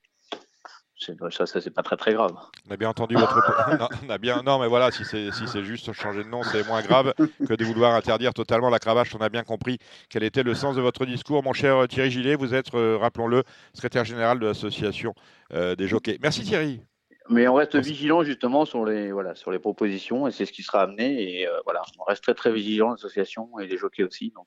[0.99, 2.35] ça, ça c'est pas très très grave.
[2.69, 3.37] On a bien entendu votre.
[3.79, 4.43] non, on a bien.
[4.43, 7.13] Non, mais voilà, si c'est si c'est juste changer de nom, c'est moins grave
[7.47, 9.15] que de vouloir interdire totalement la cravache.
[9.15, 9.79] On a bien compris
[10.09, 12.35] quel était le sens de votre discours, mon cher Thierry Gillet.
[12.35, 15.15] Vous êtes, euh, rappelons-le, secrétaire général de l'association
[15.53, 16.19] euh, des jockeys.
[16.23, 16.81] Merci Thierry.
[17.29, 20.63] Mais on reste vigilant justement sur les voilà sur les propositions et c'est ce qui
[20.63, 24.31] sera amené et euh, voilà on reste très très vigilant l'association et les jockeys aussi
[24.31, 24.47] donc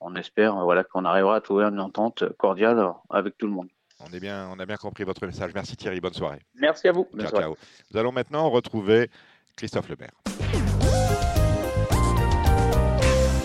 [0.00, 3.68] on espère voilà qu'on arrivera à trouver une entente cordiale avec tout le monde.
[4.00, 5.52] On, est bien, on a bien compris votre message.
[5.54, 6.40] Merci Thierry, bonne soirée.
[6.54, 7.08] Merci à vous.
[7.18, 7.56] Ciao, ciao.
[7.92, 9.10] Nous allons maintenant retrouver
[9.56, 10.10] Christophe Lemaire.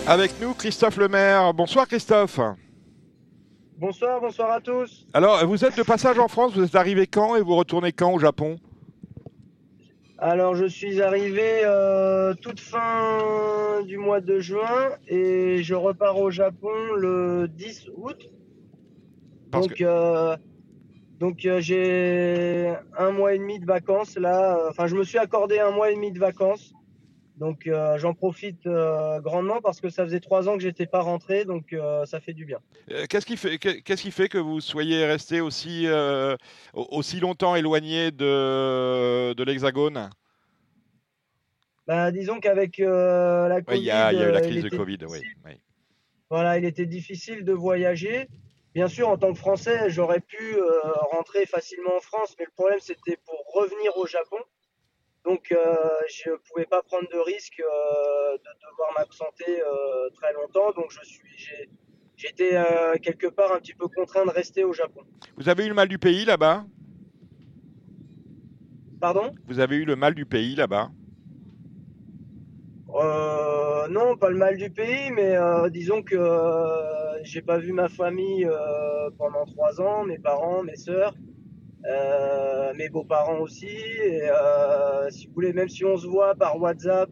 [0.07, 1.53] Avec nous, Christophe Lemaire.
[1.53, 2.39] Bonsoir Christophe.
[3.77, 5.05] Bonsoir, bonsoir à tous.
[5.13, 8.11] Alors, vous êtes de passage en France, vous êtes arrivé quand et vous retournez quand
[8.11, 8.57] au Japon?
[10.17, 16.29] Alors, je suis arrivé euh, toute fin du mois de juin et je repars au
[16.29, 18.29] Japon le 10 août.
[19.51, 20.37] Donc, euh,
[21.19, 24.67] donc euh, j'ai un mois et demi de vacances là.
[24.69, 26.73] Enfin, je me suis accordé un mois et demi de vacances.
[27.37, 28.67] Donc j'en profite
[29.23, 32.43] grandement parce que ça faisait trois ans que j'étais pas rentré, donc ça fait du
[32.43, 32.59] bien.
[33.07, 35.87] qu'est-ce qui fait qu'est-ce qui fait que vous soyez resté aussi
[36.73, 40.09] aussi longtemps éloigné de de l'Hexagone?
[41.89, 44.99] Bah, disons qu'avec euh, la Covid, il y, a, eu la euh, crise de Covid,
[45.09, 45.21] oui,
[46.29, 48.27] Voilà, il était difficile de voyager.
[48.73, 52.51] Bien sûr, en tant que Français, j'aurais pu euh, rentrer facilement en France, mais le
[52.51, 54.37] problème c'était pour revenir au Japon.
[55.25, 55.53] Donc,
[56.09, 59.61] je ne pouvais pas prendre de risque de devoir m'absenter
[60.15, 60.71] très longtemps.
[60.71, 61.59] Donc, je suis,
[62.15, 62.57] j'étais
[63.01, 65.01] quelque part un petit peu contraint de rester au Japon.
[65.35, 66.65] Vous avez eu le mal du pays là-bas?
[69.01, 69.35] Pardon?
[69.47, 70.89] Vous avez eu le mal du pays là-bas?
[72.95, 77.71] Euh, non, pas le mal du pays, mais euh, disons que euh, j'ai pas vu
[77.71, 81.15] ma famille euh, pendant trois ans, mes parents, mes sœurs,
[81.85, 83.67] euh, mes beaux-parents aussi.
[83.67, 84.29] Et
[85.09, 87.09] si vous voulez, même si on se voit par WhatsApp,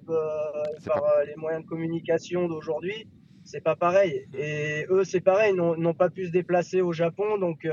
[0.86, 3.08] par les moyens de communication d'aujourd'hui,
[3.44, 4.28] c'est pas pareil.
[4.38, 7.68] Et eux, c'est pareil, n'ont pas pu se déplacer au Japon, donc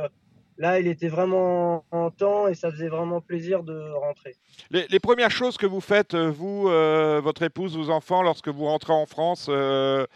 [0.56, 4.36] Là, il était vraiment en temps et ça faisait vraiment plaisir de rentrer.
[4.70, 8.64] Les, premières choses que vous faites, euh, vous, euh, votre épouse, vos enfants, lorsque vous
[8.66, 10.06] rentrez en France, euh,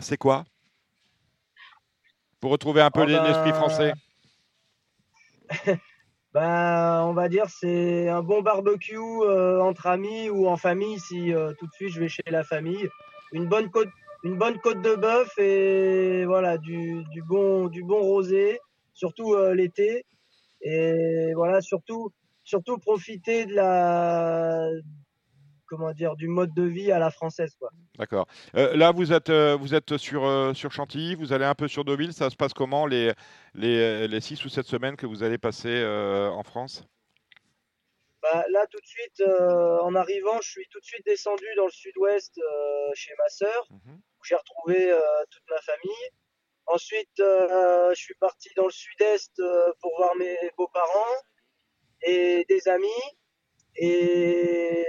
[0.00, 0.44] c'est quoi?
[2.40, 3.92] Pour retrouver un peu oh l'esprit ben, français?
[6.34, 11.66] Ben, On va dire c'est un bon barbecue entre amis ou en famille, si tout
[11.66, 12.86] de suite je vais chez la famille.
[13.32, 13.88] Une bonne côte,
[14.24, 18.60] une bonne côte de bœuf et voilà, du, du, bon, du bon rosé
[18.98, 20.04] surtout euh, l'été.
[20.60, 24.68] Et voilà, surtout, surtout profiter de la,
[25.66, 27.70] comment dire, du mode de vie à la française, quoi.
[27.96, 28.26] D'accord.
[28.56, 30.22] Euh, là, vous êtes, euh, vous êtes sur,
[30.54, 32.12] sur Chantilly, vous allez un peu sur Deauville.
[32.12, 33.12] Ça se passe comment les,
[33.54, 36.84] les, les six ou sept semaines que vous allez passer en France?
[38.20, 39.22] Bah, Là, tout de suite,
[39.82, 42.40] en arrivant, je suis tout de suite descendu dans le sud-ouest
[42.94, 44.92] chez ma sœur, mmh où j'ai retrouvé
[45.30, 46.10] toute ma famille.
[46.70, 51.16] Ensuite, euh, je suis parti dans le sud-est euh, pour voir mes beaux-parents
[52.02, 53.02] et des amis.
[53.76, 54.84] Et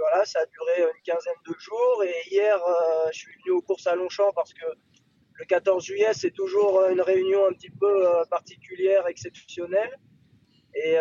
[0.00, 2.02] voilà, ça a duré une quinzaine de jours.
[2.02, 4.66] Et hier, euh, je suis venu aux courses à Longchamp parce que
[5.34, 9.96] le 14 juillet, c'est toujours une réunion un petit peu particulière, exceptionnelle.
[10.74, 10.96] Et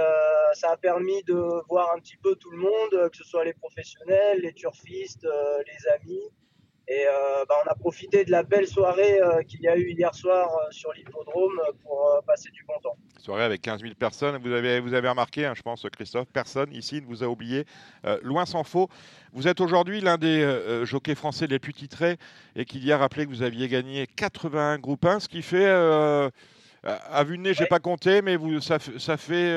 [0.53, 3.53] ça a permis de voir un petit peu tout le monde, que ce soit les
[3.53, 5.27] professionnels, les turfistes,
[5.67, 6.29] les amis.
[6.91, 9.91] Et euh, bah, on a profité de la belle soirée euh, qu'il y a eu
[9.91, 12.97] hier soir euh, sur l'hippodrome pour passer du bon temps.
[13.17, 14.37] Soirée avec 15 000 personnes.
[14.43, 17.65] Vous avez, vous avez remarqué, hein, je pense, Christophe, personne ici ne vous a oublié.
[18.23, 18.89] loin s'en faut.
[19.31, 22.17] Vous êtes aujourd'hui l'un des jockeys français les plus titrés
[22.57, 25.69] et qu'il y a rappelé que vous aviez gagné 81 groupes 1, ce qui fait.
[26.83, 29.55] À vue de nez, je n'ai pas compté, mais vous, ça, ça fait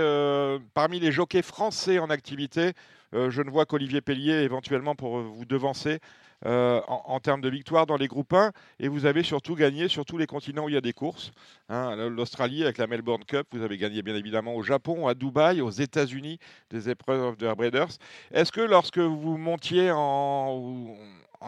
[0.74, 2.74] parmi les jockeys français en activité,
[3.12, 6.00] je ne vois qu'Olivier Pellier éventuellement pour vous devancer.
[6.46, 10.04] Euh, en, termes de victoires dans les groupes 1 et vous avez surtout gagné sur
[10.04, 11.32] tous les continents où il y a des courses.
[11.70, 11.96] Hein.
[12.08, 15.70] L'Australie avec la Melbourne Cup, vous avez gagné bien évidemment au Japon, à Dubaï, aux
[15.70, 17.88] États-Unis des épreuves de Breeders.
[18.30, 20.94] Est-ce que lorsque vous montiez en,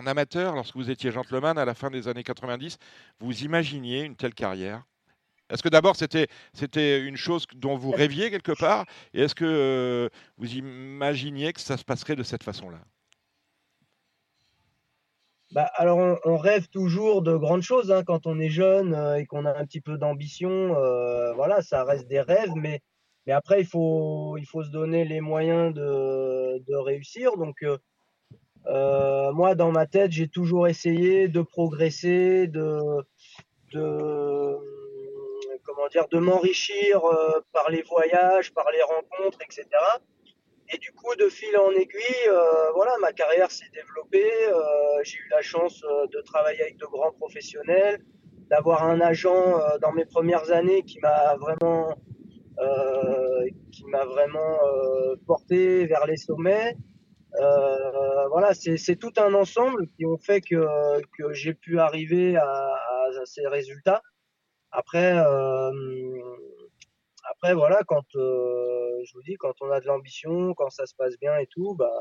[0.06, 2.78] amateur, lorsque vous étiez gentleman à la fin des années 90,
[3.20, 4.82] vous imaginiez une telle carrière?
[5.50, 8.86] Est-ce que d'abord c'était c'était une chose dont vous rêviez quelque part?
[9.14, 12.80] Et est-ce que euh, vous imaginiez que ça se passerait de cette façon-là?
[15.52, 19.26] Bah, alors, on, rêve toujours de grandes choses hein, quand on est jeune euh, et
[19.26, 20.76] qu'on a un petit peu d'ambition.
[20.76, 22.80] Euh, voilà, ça reste des rêves, mais,
[23.26, 27.36] mais après, il faut, il faut se donner les moyens de, de réussir.
[27.36, 27.78] Donc, euh,
[28.66, 32.80] euh moi, dans ma tête, j'ai toujours essayé de progresser, de,
[33.72, 34.56] de
[35.64, 37.00] comment dire, de m'enrichir
[37.52, 39.66] par les voyages, par les rencontres, etc.
[40.72, 44.32] Et du coup, de fil en aiguille, euh, voilà, ma carrière s'est développée.
[44.48, 44.58] Euh,
[45.04, 48.02] j'ai eu la chance euh, de travailler avec de grands professionnels,
[48.50, 51.96] d'avoir un agent dans mes premières années qui m'a vraiment,
[53.72, 54.58] qui m'a vraiment
[55.26, 56.76] porté vers les sommets.
[58.30, 60.64] voilà, c'est tout un ensemble qui ont fait que,
[61.18, 64.00] que j'ai pu arriver à, à, ces résultats.
[64.70, 65.12] Après,
[67.38, 70.94] après, voilà, quand euh, je vous dis, quand on a de l'ambition, quand ça se
[70.94, 71.92] passe bien et tout, bah,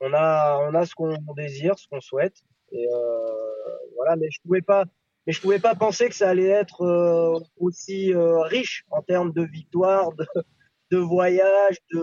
[0.00, 2.36] on a, on a ce qu'on désire, ce qu'on souhaite.
[2.72, 4.84] Et euh, voilà, mais je pouvais pas,
[5.26, 9.42] mais je pouvais pas penser que ça allait être euh, aussi riche en termes de
[9.42, 10.26] victoires, de,
[10.90, 12.02] de voyages, de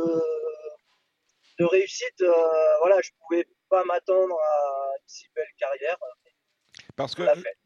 [1.60, 2.24] de réussite,
[2.80, 5.96] voilà, je pouvais pas m'attendre à une si belle carrière.
[6.96, 7.22] Parce que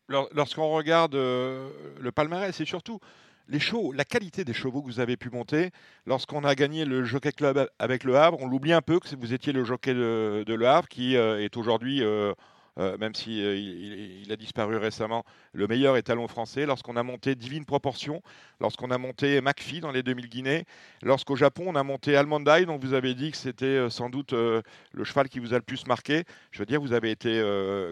[0.09, 2.99] lorsqu'on regarde le palmarès, c'est surtout
[3.47, 5.71] les chevaux, la qualité des chevaux que vous avez pu monter,
[6.05, 9.33] lorsqu'on a gagné le Jockey Club avec le Havre, on l'oublie un peu que vous
[9.33, 12.33] étiez le jockey de, Le Havre, qui euh, est aujourd'hui euh,
[12.77, 15.23] euh, même s'il si, il, a disparu récemment,
[15.55, 16.65] le meilleur étalon français.
[16.65, 18.21] Lorsqu'on a monté Divine Proportion,
[18.59, 20.65] lorsqu'on a monté McPhee dans les 2000 Guinées,
[21.01, 24.33] lorsqu'au Japon on a monté Almondai, dont vous avez dit que c'était euh, sans doute
[24.33, 26.23] le cheval qui vous a le plus marqué.
[26.51, 27.41] Je veux dire, vous avez été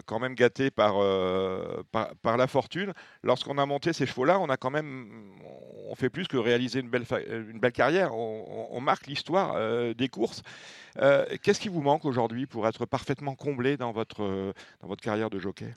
[0.06, 2.92] quand même gâté par, la fortune.
[3.22, 5.08] Lorsqu'on a monté ces chevaux-là, on a quand même,
[5.96, 8.14] fait plus que réaliser une belle, carrière.
[8.14, 10.42] On, marque l'histoire des courses.
[10.96, 14.52] Qu'est-ce qui vous manque aujourd'hui pour être parfaitement comblé dans votre
[15.00, 15.74] carrière de jockey?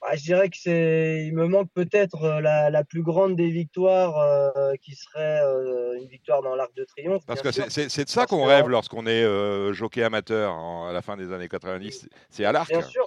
[0.00, 4.18] Bah, Je dirais que c'est, il me manque peut-être euh, la, plus grande des victoires
[4.18, 7.24] euh, qui serait euh, une victoire dans l'Arc de Triomphe.
[7.26, 9.24] Parce que c'est, de ça qu'on rêve lorsqu'on est
[9.72, 12.70] jockey amateur à la fin des années 90, c'est à l'Arc.
[12.70, 13.06] Bien sûr.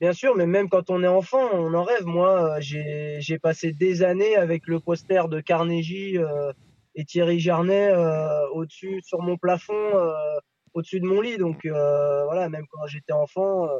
[0.00, 2.06] Bien sûr, mais même quand on est enfant, on en rêve.
[2.06, 6.16] Moi, j'ai, passé des années avec le poster de Carnegie
[6.94, 7.92] et Thierry Jarnet
[8.54, 9.92] au-dessus sur mon plafond
[10.74, 11.38] au-dessus de mon lit.
[11.38, 13.78] Donc euh, voilà, même quand j'étais enfant, euh,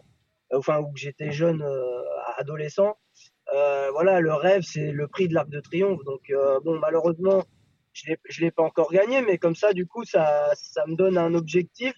[0.54, 1.64] enfin ou que j'étais jeune
[2.40, 2.96] euh, adolescent,
[3.92, 6.02] voilà, le rêve c'est le prix de l'Arc de Triomphe.
[6.04, 6.32] Donc
[6.64, 7.44] bon, malheureusement,
[7.92, 11.18] je ne l'ai pas encore gagné, mais comme ça, du coup, ça, ça me donne
[11.18, 11.94] un objectif.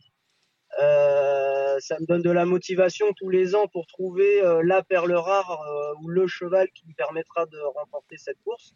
[0.79, 5.61] ça me donne de la motivation tous les ans pour trouver la perle rare
[6.01, 8.75] ou le cheval qui me permettra de remporter cette course.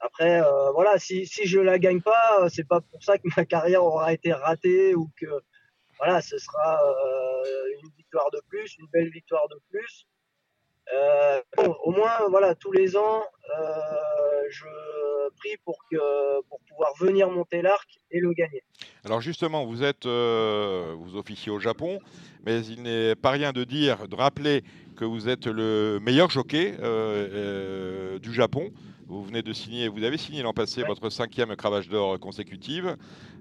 [0.00, 3.28] Après, euh, voilà, si, si je la gagne pas, euh, c'est pas pour ça que
[3.36, 5.26] ma carrière aura été ratée ou que
[5.98, 10.06] voilà, ce sera euh, une victoire de plus, une belle victoire de plus.
[11.56, 13.24] Bon, au moins, voilà, tous les ans,
[14.50, 14.64] je
[15.36, 18.62] prie pour que pour pouvoir venir monter l'arc et le gagner.
[19.04, 21.98] Alors justement, vous êtes vous officiez au Japon,
[22.44, 24.64] mais il n'est pas rien de dire, de rappeler
[24.96, 26.72] que vous êtes le meilleur jockey
[28.20, 28.70] du Japon.
[29.08, 32.94] Vous venez de signer, vous avez signé l'an passé votre cinquième cravache d'or consécutive.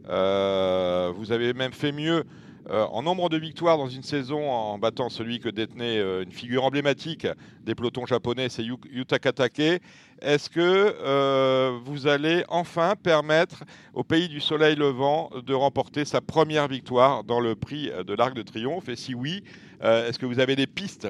[0.08, 2.24] Euh, vous avez même fait mieux
[2.69, 6.32] euh, en nombre de victoires dans une saison en battant celui que détenait euh, une
[6.32, 7.27] figure emblématique
[7.62, 9.80] des pelotons japonais, c'est Yutaka Take.
[10.21, 16.67] Est-ce que vous allez enfin permettre au pays du soleil levant de remporter sa première
[16.67, 18.89] victoire dans le prix de l'Arc de Triomphe?
[18.89, 19.43] Et si oui,
[19.84, 21.08] est-ce que vous avez des pistes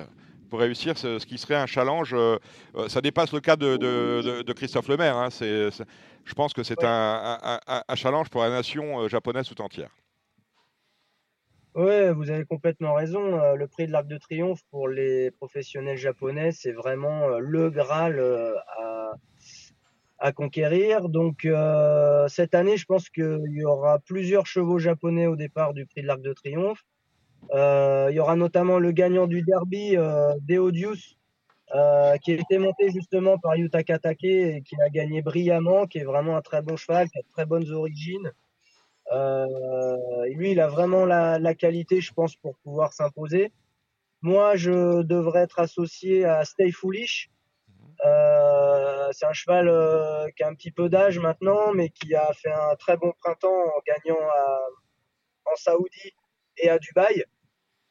[0.47, 2.13] pour réussir ce, qui serait un challenge.
[2.13, 2.37] Euh,
[2.75, 5.17] euh, ça dépasse le cas de, Christophe Lemaire.
[5.17, 7.37] Hein, je pense que c'est un,
[7.95, 9.89] challenge pour la nation euh, japonaise tout entière.
[11.75, 13.53] Oui, vous avez complètement raison.
[13.53, 18.19] Le prix de l'Arc de Triomphe pour les professionnels japonais, c'est vraiment le Graal
[20.17, 21.09] à, conquérir.
[21.09, 21.47] Donc
[22.27, 26.07] cette année, je pense qu'il y aura plusieurs chevaux japonais au départ du prix de
[26.07, 26.83] l'Arc de Triomphe.
[27.53, 31.17] Euh, il y aura notamment le gagnant du derby, euh, Deodius,
[31.75, 35.99] euh, qui a été monté justement par Yutaka Take et qui a gagné brillamment, qui
[35.99, 38.31] est vraiment un très bon cheval, qui a de très bonnes origines.
[39.13, 43.51] Lui, il a vraiment la, la, qualité, je pense, pour pouvoir s'imposer.
[44.21, 47.29] Moi, je devrais être associé à Stay Foolish.
[48.05, 52.31] Euh, c'est un cheval euh, qui a un petit peu d'âge maintenant, mais qui a
[52.33, 54.59] fait un très bon printemps en gagnant à,
[55.45, 56.13] en Saoudi
[56.57, 57.25] et à Dubaï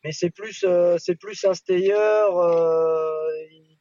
[0.06, 1.92] mais c'est plus euh, c'est plus un stayer.
[1.92, 3.76] Euh, il,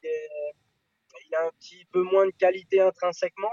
[1.28, 3.52] il, a un petit peu moins de qualité intrinsèquement.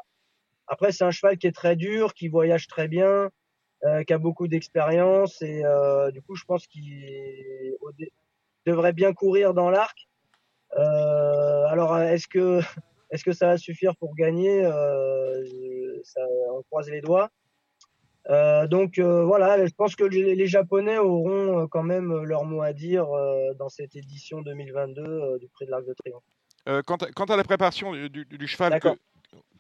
[0.67, 3.31] Après, c'est un cheval qui est très dur, qui voyage très bien,
[3.85, 5.63] euh, qui a beaucoup d'expérience et
[6.13, 7.75] du coup, je pense qu'il
[8.67, 10.09] devrait bien courir dans l'arc.
[10.77, 12.61] alors, est-ce que
[13.11, 14.63] est-ce que ça va suffire pour gagner?
[16.05, 16.21] Ça,
[16.53, 17.31] On croise les doigts.
[18.31, 22.63] Euh, donc euh, voilà, je pense que les, Japonais auront euh, quand même leur mot
[22.63, 23.07] à dire
[23.59, 26.85] dans cette édition 2022 du Prix de l'Arc de Triomphe.
[26.87, 28.79] Quant à, la préparation du, cheval,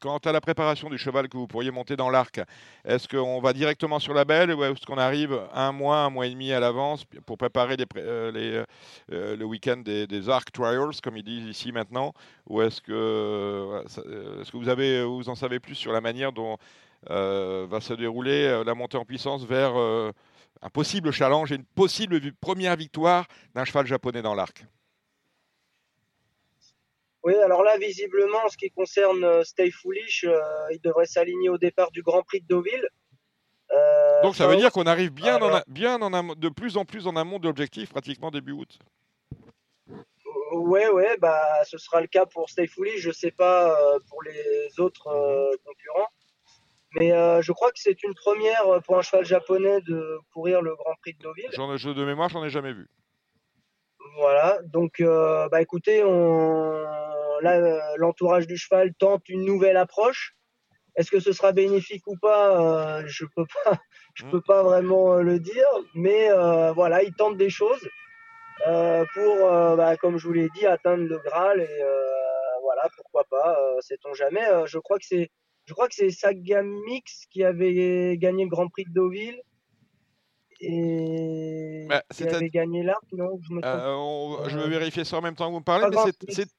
[0.00, 2.40] quant à la préparation du cheval que vous pourriez monter dans l'arc,
[2.84, 6.26] est-ce qu'on va directement sur la belle ou est-ce qu'on arrive un mois, un mois
[6.26, 8.64] et demi à l'avance pour préparer les,
[9.08, 12.12] le week-end des, Arc Trials, comme ils disent ici maintenant,
[12.48, 13.84] ou est-ce que,
[14.50, 16.58] que vous en savez plus sur la manière dont
[17.10, 20.12] euh, va se dérouler euh, la montée en puissance vers euh,
[20.60, 24.64] un possible challenge et une possible première victoire d'un cheval japonais dans l'arc?
[27.24, 30.26] Oui, alors là, visiblement, en ce qui concerne Stay Foolish,
[30.72, 32.88] il devrait s'aligner au départ du Grand Prix de Deauville.
[34.22, 37.46] Donc ça veut dire qu'on arrive bien, bien de plus en plus en amont de
[37.46, 38.78] l'objectif, pratiquement début août.
[40.52, 43.00] Ouais, ouais, bah, ce sera le cas pour Stay Foolish.
[43.00, 43.74] Je ne sais pas
[44.08, 46.08] pour les autres concurrents.
[46.96, 47.10] Mais
[47.40, 51.14] je crois que c'est une première pour un cheval japonais de courir le Grand Prix
[51.14, 51.50] de Deauville.
[51.52, 52.88] J'en jeu de mémoire, j'en ai jamais vu.
[54.16, 56.84] Voilà, donc bah écoutez, on...
[57.96, 60.34] l'entourage du cheval tente une nouvelle approche.
[60.96, 63.78] Est-ce que ce sera bénéfique ou pas Je peux pas,
[64.14, 66.28] je peux pas vraiment le dire, mais
[66.74, 67.88] voilà, ils tentent des choses
[68.64, 69.36] pour,
[69.76, 71.82] bah, comme je vous l'ai dit, atteindre le Graal et
[72.62, 74.44] voilà, pourquoi pas, sait-on jamais.
[74.66, 75.30] je crois que c'est,
[75.64, 79.40] je crois que c'est Sagamix qui avait gagné le Grand Prix de Deauville
[80.64, 85.48] et bah, qui avait gagné non je, euh, je vais vérifier ça en même temps
[85.48, 85.84] que vous me parlez,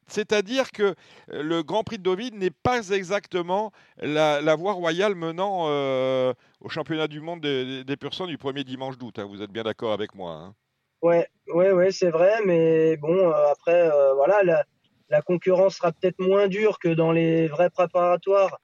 [0.08, 0.84] c'est-à-dire que
[1.32, 6.68] euh, le Grand Prix de Deauville n'est pas exactement la, voie royale menant euh, au
[6.68, 9.20] championnat du monde des, des personnes du premier dimanche d'août.
[9.20, 9.26] Hein.
[9.26, 10.54] vous êtes bien d'accord avec moi hein
[11.02, 14.64] Ouais, ouais, ouais, c'est vrai, mais bon, après, voilà, la,
[15.10, 18.58] la concurrence sera peut-être moins dure que dans les vrais préparatoires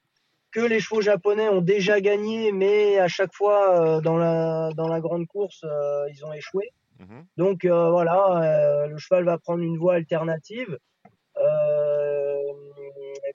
[0.51, 4.87] que les chevaux japonais ont déjà gagné, mais à chaque fois euh, dans, la, dans
[4.87, 6.71] la grande course, euh, ils ont échoué.
[6.99, 7.25] Mhm.
[7.37, 10.77] Donc euh, voilà, le cheval va prendre une voie alternative.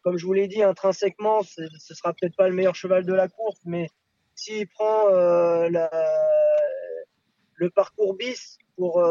[0.02, 3.26] comme je vous l'ai dit, intrinsèquement, ce sera peut-être pas le meilleur cheval de la
[3.28, 3.88] course, mais
[4.34, 5.90] s'il prend la,
[7.54, 9.02] le parcours bis pour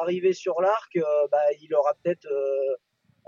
[0.00, 0.98] arriver sur l'arc,
[1.30, 2.26] bah, il aura peut-être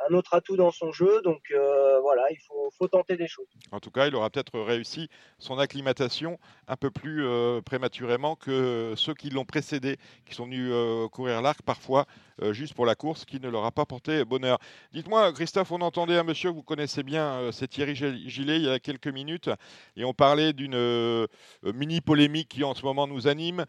[0.08, 1.20] un autre atout dans son jeu.
[1.22, 3.46] Donc euh, voilà, il faut, tenter des choses.
[3.72, 6.38] En tout cas, il aura peut-être réussi son acclimatation
[6.68, 11.42] un peu plus euh, prématurément que ceux qui l'ont précédé, qui sont venus euh, courir
[11.42, 12.06] l'arc parfois
[12.50, 14.58] juste pour la course, qui ne leur a pas porté bonheur.
[14.92, 18.68] Dites-moi, Christophe, on entendait un monsieur que vous connaissez bien, c'est Thierry Gillet, il y
[18.68, 19.48] a quelques minutes,
[19.96, 21.26] et on parlait d'une
[21.62, 23.64] mini polémique qui en ce moment nous anime.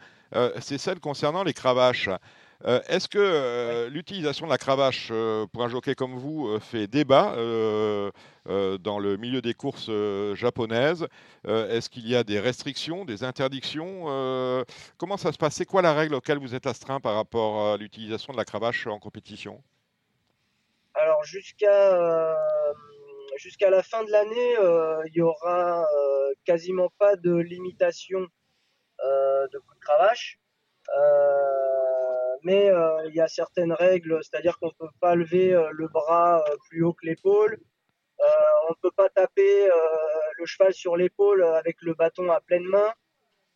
[0.60, 2.10] c'est celle concernant les cravaches.
[2.66, 6.88] Euh, est-ce que euh, l'utilisation de la cravache euh, pour un jockey comme vous fait
[6.88, 7.36] débat
[8.80, 9.92] dans le milieu des courses
[10.34, 11.08] japonaises?
[11.46, 14.06] Est-ce qu'il y a des restrictions, des interdictions
[14.98, 15.56] Comment ça se passe?
[15.56, 18.88] C'est quoi la règle auquel vous êtes astreint par rapport à l'utilisation de la cravache
[18.88, 19.62] en compétition?
[20.96, 22.40] Alors jusqu'à
[23.70, 24.56] la fin de l'année,
[25.08, 25.86] il y aura
[26.46, 28.20] quasiment pas de limitation
[29.00, 30.40] de coup de cravache
[32.48, 35.90] mais euh, il y a certaines règles, c'est-à-dire qu'on ne peut pas lever euh, le
[35.90, 37.60] bras euh, plus haut que l'épaule,
[38.70, 39.70] on ne peut pas taper
[40.40, 42.92] le cheval sur l'épaule avec le bâton à pleine main.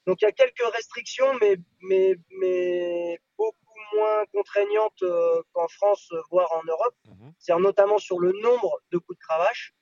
[0.05, 5.03] Donc il y a quelques restrictions, mais, mais, mais beaucoup moins contraignantes
[5.51, 6.95] qu'en France, voire en Europe.
[7.05, 7.33] Mhm.
[7.39, 9.73] C'est notamment sur le nombre de coups de cravache.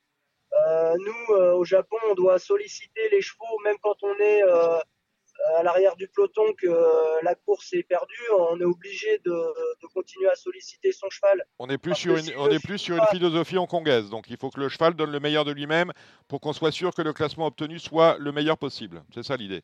[1.06, 4.42] nous, au Japon, on doit solliciter les chevaux, même quand on est
[5.56, 9.34] à l'arrière du peloton que euh, la course est perdue, on est obligé de,
[9.94, 11.44] continuer à solliciter son cheval.
[11.58, 14.50] On n'est plus, sur une, on est plus sur une philosophie hongkongaise, donc il faut
[14.50, 15.92] que le cheval donne le meilleur de lui-même
[16.28, 19.04] pour qu'on soit sûr que le classement obtenu soit le meilleur possible.
[19.14, 19.64] C'est ça l'idée.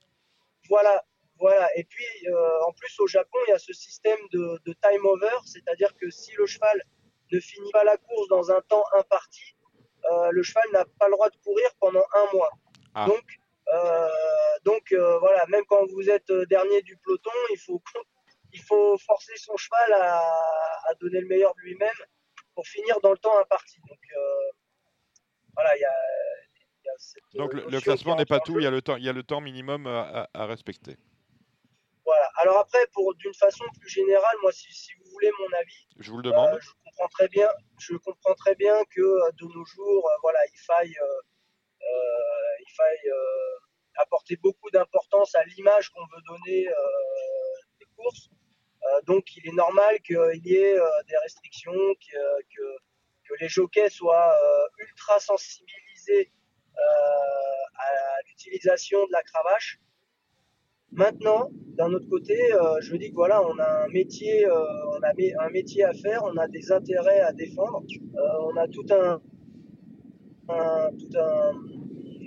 [0.70, 1.04] Voilà,
[1.40, 1.68] voilà.
[1.76, 5.38] Et puis, euh, en plus, au Japon, il y a ce système de, time over,
[5.46, 6.82] c'est-à-dire que si le cheval
[7.32, 9.56] ne finit pas la course dans un temps imparti,
[10.12, 12.52] euh, le cheval n'a pas le droit de courir pendant un mois.
[12.94, 13.06] Ah.
[13.08, 13.45] Donc, euh,
[14.64, 17.82] donc euh, voilà, même quand vous êtes euh, dernier du peloton, il faut,
[18.52, 21.90] il faut forcer son cheval à, à donner le meilleur de lui-même
[22.54, 23.78] pour finir dans le temps imparti.
[23.88, 24.00] Donc
[25.56, 25.94] voilà, il y a,
[27.34, 29.24] donc le, classement n'est pas tout, il y a le temps, il y a le
[29.24, 30.98] temps minimum à, à respecter.
[32.06, 32.30] Voilà.
[32.38, 36.12] Alors après, pour d'une façon plus générale, moi, si, si, vous voulez mon avis, je
[36.12, 36.60] vous le demande.
[36.62, 37.50] je comprends très bien,
[37.80, 41.22] je comprends très bien que de nos jours, voilà, il faille euh,
[42.68, 43.58] il faille euh,
[43.98, 46.74] apporter beaucoup d'importance à l'image qu'on veut donner euh,
[47.80, 48.30] des courses.
[49.08, 50.78] donc il est normal qu'il y ait
[51.08, 54.36] des restrictions, que, les jockeys soient
[54.78, 56.32] ultra sensibilisés
[56.78, 59.80] à l'utilisation de la cravache.
[60.92, 62.38] Maintenant, d'un autre côté,
[62.82, 65.12] je dis que voilà, on a un métier, on a
[65.46, 67.82] un métier à faire, on a des intérêts à défendre,
[68.50, 69.20] on a tout un,
[70.48, 71.52] tout un,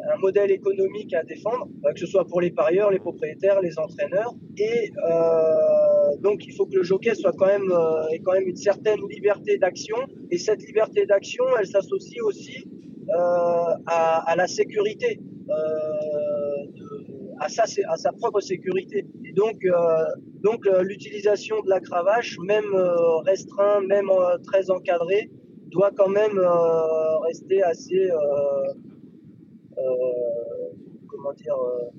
[0.06, 3.78] un modèle économique à défendre, euh, que ce soit pour les parieurs, les propriétaires, les
[3.78, 4.34] entraîneurs.
[4.56, 8.48] Et euh, donc, il faut que le jockey soit quand même, euh, ait quand même
[8.48, 9.96] une certaine liberté d'action.
[10.30, 12.64] Et cette liberté d'action, elle s'associe aussi
[13.86, 15.18] à, la sécurité,
[17.40, 19.06] à, sa, propre sécurité.
[19.24, 19.56] Et donc,
[20.42, 22.70] donc l'utilisation de la cravache, même
[23.24, 24.10] restreint, même
[24.44, 25.30] très encadré,
[25.70, 26.38] doit quand même
[27.24, 28.10] rester assez
[29.78, 30.72] euh,
[31.08, 31.90] comment dire, euh,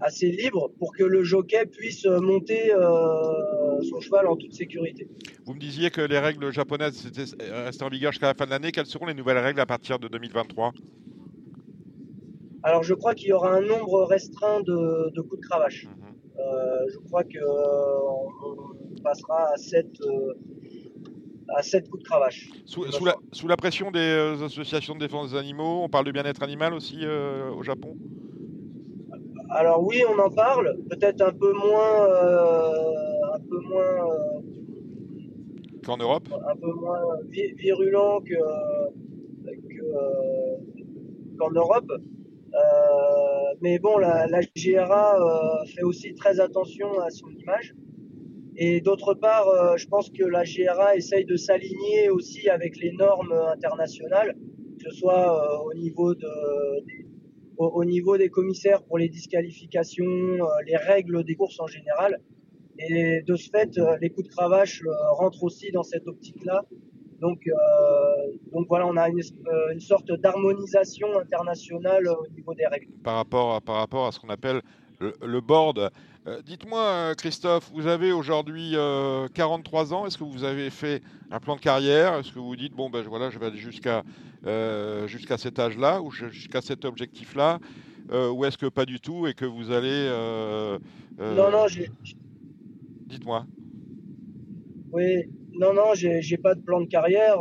[0.00, 5.08] assez libre pour que le jockey puisse monter euh, son cheval en toute sécurité.
[5.44, 8.72] Vous me disiez que les règles japonaises restaient en vigueur jusqu'à la fin de l'année.
[8.72, 10.72] Quelles seront les nouvelles règles à partir de 2023
[12.62, 15.86] Alors je crois qu'il y aura un nombre restreint de, coups de cravache.
[15.86, 16.14] Mhm.
[16.88, 19.86] je crois qu'on passera à 7
[21.56, 22.48] à 7 coups de cravache.
[22.64, 26.42] Sous, la, sous la, pression des associations de défense des animaux, on parle de bien-être
[26.42, 27.96] animal aussi au Japon?
[29.52, 34.40] Alors oui, on en parle, peut-être un peu moins, euh, un peu moins euh,
[35.84, 37.18] qu'en Europe, un peu moins
[37.56, 38.90] virulent que, euh,
[41.36, 41.90] qu'en Europe.
[43.60, 47.74] mais bon, la, la GRA fait aussi très attention à son image.
[48.62, 49.46] Et d'autre part,
[49.78, 54.36] je pense que la GRA essaye de s'aligner aussi avec les normes internationales,
[54.78, 56.28] que ce soit au niveau de,
[57.60, 62.20] au, niveau des commissaires pour les disqualifications, euh, les règles des courses en général.
[62.78, 66.64] Et de ce fait, euh, les coups de cravache euh, rentrent aussi dans cette optique-là.
[67.20, 67.40] Donc,
[68.66, 72.88] voilà, on a une, sorte d'harmonisation internationale au niveau des règles.
[73.04, 74.62] Par rapport à ce qu'on appelle
[75.00, 75.90] le, board.
[76.44, 78.74] Dites-moi, Christophe, vous avez aujourd'hui
[79.34, 80.06] 43 ans.
[80.06, 82.14] Est-ce que vous avez fait un plan de carrière?
[82.14, 84.04] Est-ce que vous dites, bon, ben voilà, je vais aller jusqu'à
[84.46, 87.58] euh, jusqu'à cet âge-là ou jusqu'à cet objectif-là
[88.10, 89.88] euh, Ou est-ce que pas du tout et que vous allez.
[89.90, 90.78] Euh,
[91.18, 91.90] non, non, j'ai.
[93.06, 93.44] Dites-moi.
[94.92, 97.38] Oui, non, non, j'ai pas de plan de carrière.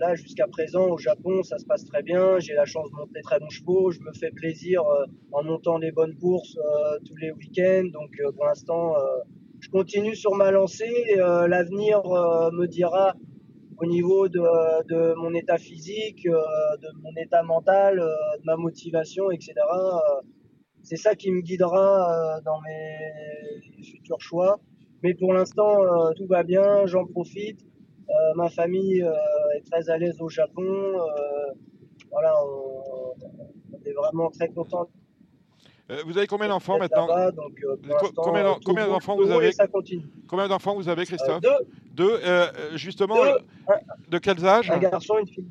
[0.00, 2.38] là, jusqu'à présent, au Japon, ça se passe très bien.
[2.38, 3.90] J'ai la chance de monter très bons chevaux.
[3.90, 4.82] Je me fais plaisir
[5.32, 6.56] en montant les bonnes courses
[7.06, 7.88] tous les week-ends.
[7.92, 8.94] Donc, pour l'instant,
[9.60, 11.16] je continue sur ma lancée.
[11.16, 13.14] L'avenir me dira
[13.80, 16.42] au niveau de, mon état physique, euh,
[16.82, 18.06] de mon état mental, euh,
[18.38, 19.54] de ma motivation, etc.
[19.56, 20.20] Euh,
[20.82, 24.60] c'est ça qui me guidera dans mes futurs choix.
[25.02, 27.60] Mais pour l'instant, tout va bien, j'en profite.
[28.34, 29.00] ma famille
[29.56, 30.64] est très à l'aise au Japon.
[32.10, 33.14] voilà, on,
[33.84, 34.88] est vraiment très content
[36.04, 37.06] vous avez combien d'enfants maintenant
[38.14, 39.52] Combien, d'enfants vous avez
[40.28, 41.48] Combien d'enfants vous avez, Christophe Deux.
[41.94, 42.20] Deux.
[42.74, 43.16] justement,
[44.08, 45.46] de quels âges Un garçon et une fille.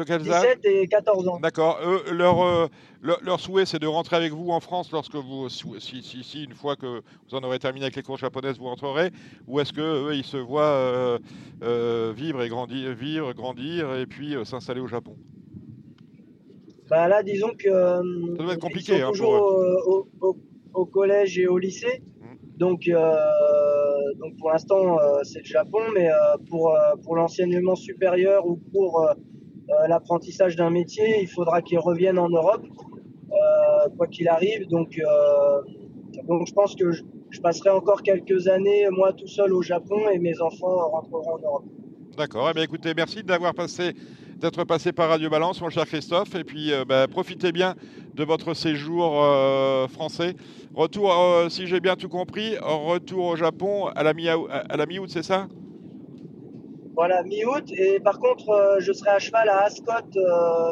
[0.00, 1.40] De quels 17 âges et 14 ans.
[1.40, 1.78] D'accord.
[2.10, 2.68] leur, euh,
[3.02, 6.54] leur, souhait, c'est de rentrer avec vous en France lorsque vous, si, si, si, une
[6.54, 9.10] fois que vous en aurez terminé avec les cours japonaises, vous rentrerez
[9.46, 11.18] Ou est-ce qu'eux, ils se voient euh,
[11.62, 15.16] euh, vivre et grandir, vivre, grandir et puis s'installer au Japon?
[16.88, 17.68] Bah Là, disons que.
[17.68, 18.94] Ça doit être compliqué.
[18.94, 20.36] Ils sont hein, toujours au,
[20.72, 22.02] au, collège et au lycée.
[22.60, 23.16] Donc, euh,
[24.18, 29.02] donc pour l'instant, euh, c'est le Japon, mais euh, pour, pour l'enseignement supérieur ou pour
[29.88, 32.66] l'apprentissage d'un métier, il faudra qu'ils reviennent en Europe,
[33.96, 34.68] quoi qu'il arrive.
[34.68, 35.00] Donc,
[36.26, 40.18] donc je pense que je, passerai encore quelques années, moi tout seul au Japon, et
[40.18, 41.64] mes enfants rentreront en Europe.
[42.16, 42.48] D'accord.
[42.50, 43.94] Eh bien, écoutez, merci d'avoir passé
[44.40, 46.34] d'être passé par Radio Balance, mon cher Christophe.
[46.34, 47.74] Et puis, euh, bah, profitez bien
[48.14, 50.34] de votre séjour euh, français.
[50.74, 54.14] Retour, euh, si j'ai bien tout compris, retour au Japon à la
[54.86, 55.46] mi-août, c'est ça?
[56.94, 57.64] Voilà, mi-août.
[57.72, 60.10] Et par contre, je serai à cheval à Ascot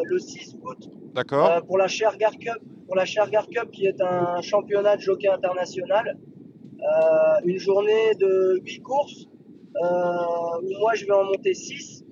[0.04, 0.90] le 6 août.
[1.14, 1.64] D'accord.
[1.66, 6.18] pour la Shergar Cup, pour la Shergar Cup, qui est un championnat de jockey international.
[7.44, 9.26] une journée de 8 courses.
[9.74, 12.04] où moi, je vais en monter 6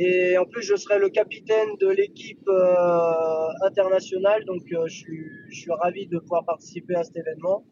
[0.00, 5.04] et en plus, je serai le capitaine de l'équipe euh, internationale, donc euh, je,
[5.50, 7.64] suis, ravi de pouvoir participer à cet événement.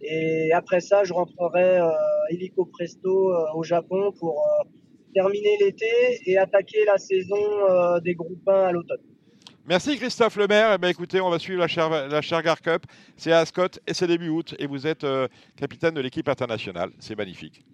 [0.00, 1.90] Et après ça, je rentrerai euh,
[2.30, 4.46] illico presto au Japon pour
[5.14, 5.86] terminer l'été
[6.26, 9.00] et attaquer la saison des groupes 1 à l'automne.
[9.66, 10.72] Merci Christophe Lemaire.
[10.74, 12.82] Eh ben, écoutez, on va suivre la, Cher la Cup.
[13.16, 14.54] C'est à Ascot et c'est début août.
[14.58, 15.06] Et vous êtes
[15.56, 16.90] capitaine de l'équipe internationale.
[16.98, 17.64] C'est magnifique.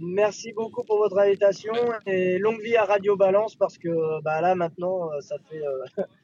[0.00, 1.74] Merci beaucoup pour votre invitation
[2.06, 6.04] et longue vie à Radio Balance parce que bah, là maintenant euh, ça fait euh,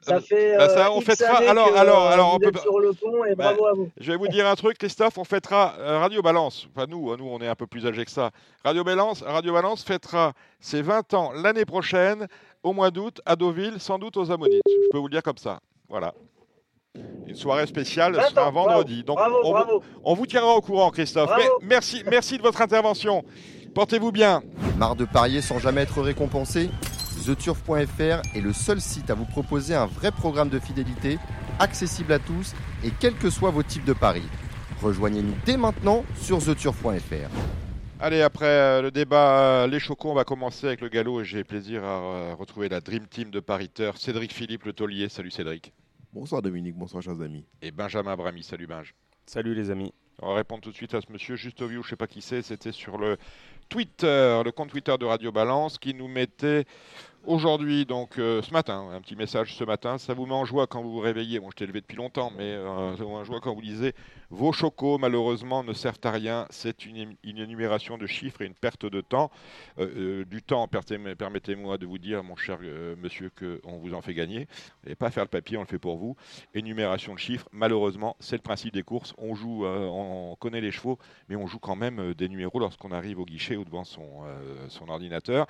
[0.00, 3.24] ça fait bah, ça, euh, on fêtera alors alors alors on peut sur le pont
[3.24, 3.90] et bah, bravo à vous.
[3.98, 6.68] Je vais vous dire un truc Christophe, on fêtera Radio Balance.
[6.74, 8.30] Enfin nous nous on est un peu plus âgés que ça.
[8.64, 12.26] Radio Balance Radio Balance fêtera ses 20 ans l'année prochaine
[12.62, 14.62] au mois d'août à Deauville, sans doute aux Ammonites.
[14.66, 15.60] Je peux vous le dire comme ça.
[15.88, 16.14] Voilà.
[17.26, 19.04] Une soirée spéciale sera un vendredi.
[19.04, 19.18] Donc
[20.02, 21.30] on, Vous, tiendra au courant, Christophe.
[21.62, 23.24] merci, merci de votre intervention.
[23.74, 24.42] Portez-vous bien.
[24.76, 26.70] Marre de parier sans jamais être récompensé
[27.20, 31.18] TheTurf.fr est le seul site à vous proposer un vrai programme de fidélité,
[31.58, 34.26] accessible à tous et quels que soient vos types de paris.
[34.82, 37.30] Rejoignez-nous dès maintenant sur TheTurf.fr.
[38.02, 41.24] Allez, après euh, le débat euh, Les Chocons, on va commencer avec le galop et
[41.24, 45.10] j'ai plaisir à euh, retrouver la Dream Team de pariteur Cédric Philippe Le Taulier.
[45.10, 45.74] Salut Cédric.
[46.14, 47.44] Bonsoir Dominique, bonsoir chers amis.
[47.60, 48.94] Et Benjamin Brami, salut Benj.
[49.26, 49.92] Salut les amis.
[50.22, 52.06] On va répondre tout de suite à ce monsieur juste au je ne sais pas
[52.06, 53.16] qui c'est, c'était sur le
[53.68, 56.64] Twitter, le compte Twitter de Radio Balance qui nous mettait
[57.26, 60.66] Aujourd'hui, donc euh, ce matin, un petit message ce matin, ça vous met en joie
[60.66, 61.38] quand vous vous réveillez.
[61.38, 63.60] Bon, je t'ai levé depuis longtemps, mais euh, ça vous met en joie quand vous
[63.60, 63.94] lisez.
[64.30, 66.46] Vos chocos, malheureusement, ne servent à rien.
[66.50, 69.30] C'est une, énumération de chiffres et une perte de temps.
[69.78, 72.60] Euh, du temps, permettez-moi de vous dire, mon cher
[73.02, 74.46] monsieur, qu'on vous en fait gagner.
[74.86, 76.16] Et pas faire le papier, on le fait pour vous.
[76.54, 79.14] Énumération de chiffres, malheureusement, c'est le principe des courses.
[79.18, 83.18] On joue, on connaît les chevaux, mais on joue quand même des numéros lorsqu'on arrive
[83.18, 85.48] au guichet ou devant son ordinateur.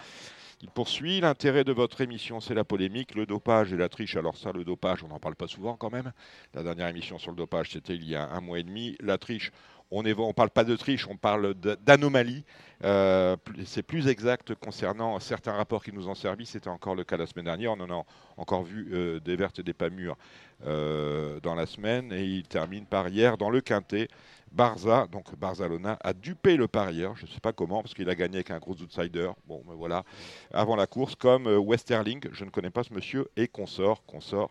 [0.63, 1.21] Il poursuit.
[1.21, 4.17] L'intérêt de votre émission, c'est la polémique, le dopage et la triche.
[4.17, 6.13] Alors ça, le dopage, on n'en parle pas souvent quand même.
[6.53, 8.70] La dernière émission sur le dopage, c'était il y a un mois et demi.
[9.01, 9.53] La triche,
[9.93, 12.45] on ne parle pas de triche, on parle d'anomalie.
[12.85, 16.47] Euh, c'est plus exact concernant certains rapports qui nous ont servi.
[16.47, 17.73] C'était encore le cas la semaine dernière.
[17.73, 18.05] On en a
[18.37, 20.17] encore vu euh, des vertes et des pas mûres
[20.65, 22.13] euh, dans la semaine.
[22.13, 24.09] Et il termine par hier dans le quintet.
[24.53, 28.17] Barza, donc Barzalona, a dupé le parieur, je ne sais pas comment, parce qu'il a
[28.17, 30.03] gagné avec un gros outsider, bon, mais voilà,
[30.53, 34.51] avant la course, comme Westerling, je ne connais pas ce monsieur, et Consort, Consort,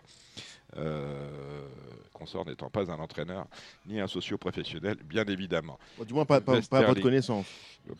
[2.13, 3.45] Consort n'étant pas un entraîneur
[3.88, 5.80] ni un socio-professionnel, bien évidemment.
[6.05, 7.45] du moins, pas, pas, à votre connaissance.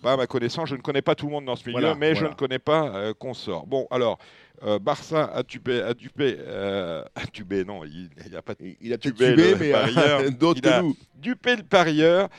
[0.01, 2.15] Pas à ma connaissance, je ne connais pas tout le monde dans ce milieu, mais
[2.15, 3.65] je ne connais pas euh, Consort.
[3.65, 4.20] Bon, alors,
[4.63, 8.97] euh, Barça a tubé, a dupé, euh, a tubé, non, il n'a pas il a
[8.97, 10.97] tubé, tubé mais d'autres que nous.
[11.15, 12.30] Dupé le parieur.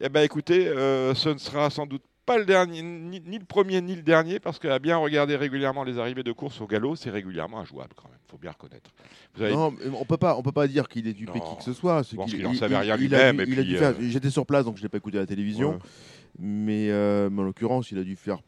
[0.00, 3.80] Eh ben, écoutez, euh, ce ne sera sans doute pas le dernier, ni, le premier
[3.80, 7.10] ni le dernier, parce qu'à bien regarder régulièrement les arrivées de course au galop, c'est
[7.10, 8.18] régulièrement injouable quand même.
[8.26, 8.90] Il faut bien reconnaître.
[9.38, 12.02] Non, on peut pas, on peut pas dire qu'il est dupé qui que ce soit.
[12.02, 13.44] Je pense qu'il n'en savait rien lui-même.
[14.00, 15.78] J'étais sur place, donc je n'ai pas écouté la télévision.
[16.38, 18.38] Mais, mais, en l'occurrence, il a dû faire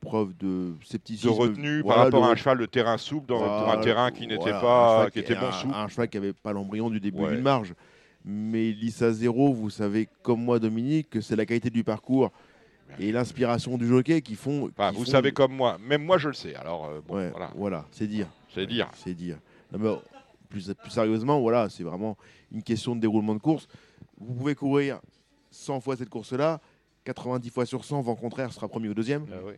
[0.00, 1.28] preuve de scepticisme.
[1.28, 4.50] De retenue par rapport à un cheval de terrain souple dans un terrain qui n'était
[4.50, 5.74] pas, qui était bon souple.
[5.74, 7.74] Un cheval qui n'avait pas l'embryon du début d'une marge.
[8.24, 12.30] Mais l'ISA 0, vous savez comme moi, Dominique, que c'est la qualité du parcours
[12.98, 14.70] et l'inspiration du jockey qui font.
[14.94, 16.54] vous savez comme moi, même moi je le sais.
[16.54, 18.26] Alors euh, voilà, voilà c'est dire.
[18.52, 18.90] C'est dire.
[18.94, 19.38] C'est dire.
[20.48, 22.16] plus, plus, sérieusement, voilà, c'est vraiment
[22.52, 23.68] une question de déroulement de course.
[24.18, 25.00] Vous pouvez courir
[25.50, 26.60] 100 fois cette course-là,
[27.04, 29.26] 90 fois sur 100, vent contraire sera premier ou deuxième.
[29.32, 29.54] Ah oui.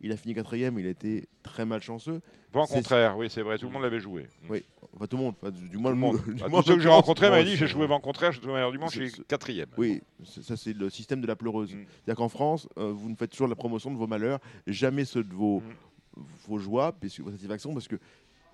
[0.00, 2.20] Il a fini quatrième, il a été très malchanceux.
[2.52, 4.28] Vent contraire, oui, c'est vrai, tout le monde l'avait joué.
[4.42, 4.50] Mm.
[4.50, 5.34] Oui, enfin tout le monde,
[5.70, 6.18] du moins le monde.
[6.24, 8.90] Tous ceux que j'ai rencontrés m'avaient dit j'ai joué vent contraire, je suis du monde,
[8.90, 9.68] je suis quatrième.
[9.76, 11.74] Oui, ça c'est le système de la pleureuse.
[11.74, 11.84] Mm.
[11.88, 15.24] C'est-à-dire qu'en France, euh, vous ne faites toujours la promotion de vos malheurs, jamais ceux
[15.24, 16.22] de vos, mm.
[16.46, 17.96] vos joies, vos satisfactions, parce que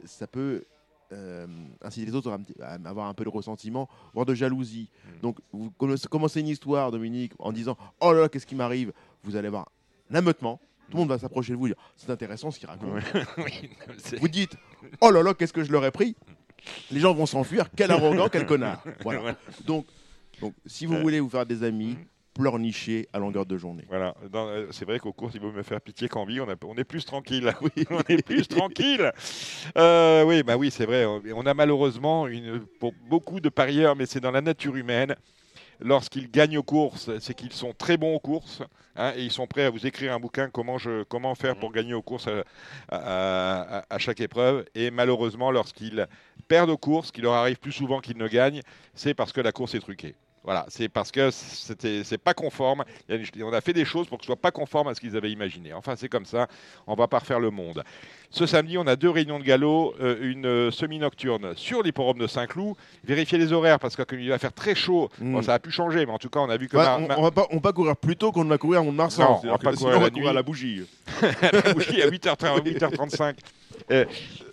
[0.05, 0.64] ça peut
[1.12, 1.47] euh,
[1.82, 2.30] inciter les autres
[2.61, 4.88] à avoir un peu de ressentiment, voire de jalousie.
[5.20, 8.93] Donc, vous commencez une histoire, Dominique, en disant Oh là là, qu'est-ce qui m'arrive?
[9.22, 9.70] Vous allez avoir
[10.11, 10.61] un ameutement
[10.93, 12.90] tout le monde va s'approcher de vous et dire c'est intéressant ce qu'il raconte.
[14.20, 14.55] vous dites
[15.01, 16.14] oh là là, qu'est-ce que je leur ai pris?
[16.90, 18.84] Les gens vont s'enfuir, quel arrogant, quel connard.
[19.03, 19.36] Voilà.
[19.64, 19.86] Donc,
[20.43, 21.97] donc, si vous voulez vous faire des amis,
[22.34, 23.84] pleurnicher à longueur de journée.
[23.88, 26.74] Voilà, euh, c'est vrai qu'au cours, il vaut me faire pitié qu'en vie, on, on,
[26.76, 27.53] est plus tranquille.
[27.62, 29.12] Oui, on est plus tranquille.
[29.78, 31.07] Euh, oui, bah oui, c'est vrai.
[31.07, 35.14] On a malheureusement une, pour beaucoup de parieurs, mais c'est dans la nature humaine
[35.80, 38.62] lorsqu'ils gagnent aux courses, c'est qu'ils sont très bons aux courses
[38.97, 41.72] hein, et ils sont prêts à vous écrire un bouquin comment, je, comment faire pour
[41.72, 42.28] gagner aux courses
[42.88, 44.64] à, à chaque épreuve.
[44.74, 46.07] Et malheureusement, lorsqu'ils
[46.49, 48.62] perdent aux courses, ce qui leur arrive plus souvent qu'ils ne gagnent,
[48.95, 50.14] c'est parce que la course est truquée.
[50.45, 52.84] Voilà, c'est parce que c'était, c'est pas conforme.
[53.43, 55.30] On a fait des choses pour que ce soit pas conforme à ce qu'ils avaient
[55.30, 55.72] imaginé.
[55.72, 56.49] Enfin, c'est comme ça.
[56.86, 57.84] On va pas refaire le monde.
[58.30, 62.26] Ce samedi, on a deux réunions de galop, euh, une euh, semi-nocturne sur l'hipporome de
[62.26, 62.74] Saint-Cloud.
[63.05, 65.11] Vérifiez les horaires parce qu'il va faire très chaud.
[65.20, 65.43] Mm.
[65.43, 66.76] ça a pu changer, mais en tout cas, on a vu que.
[66.76, 69.22] Bah, on, va pas, on va courir plus tôt qu'on ne va courir à Mont-de-Marsan.
[69.22, 70.86] Non, on va pas courir, à la bougie.
[71.53, 73.34] la bougie à 8h30, 8h35.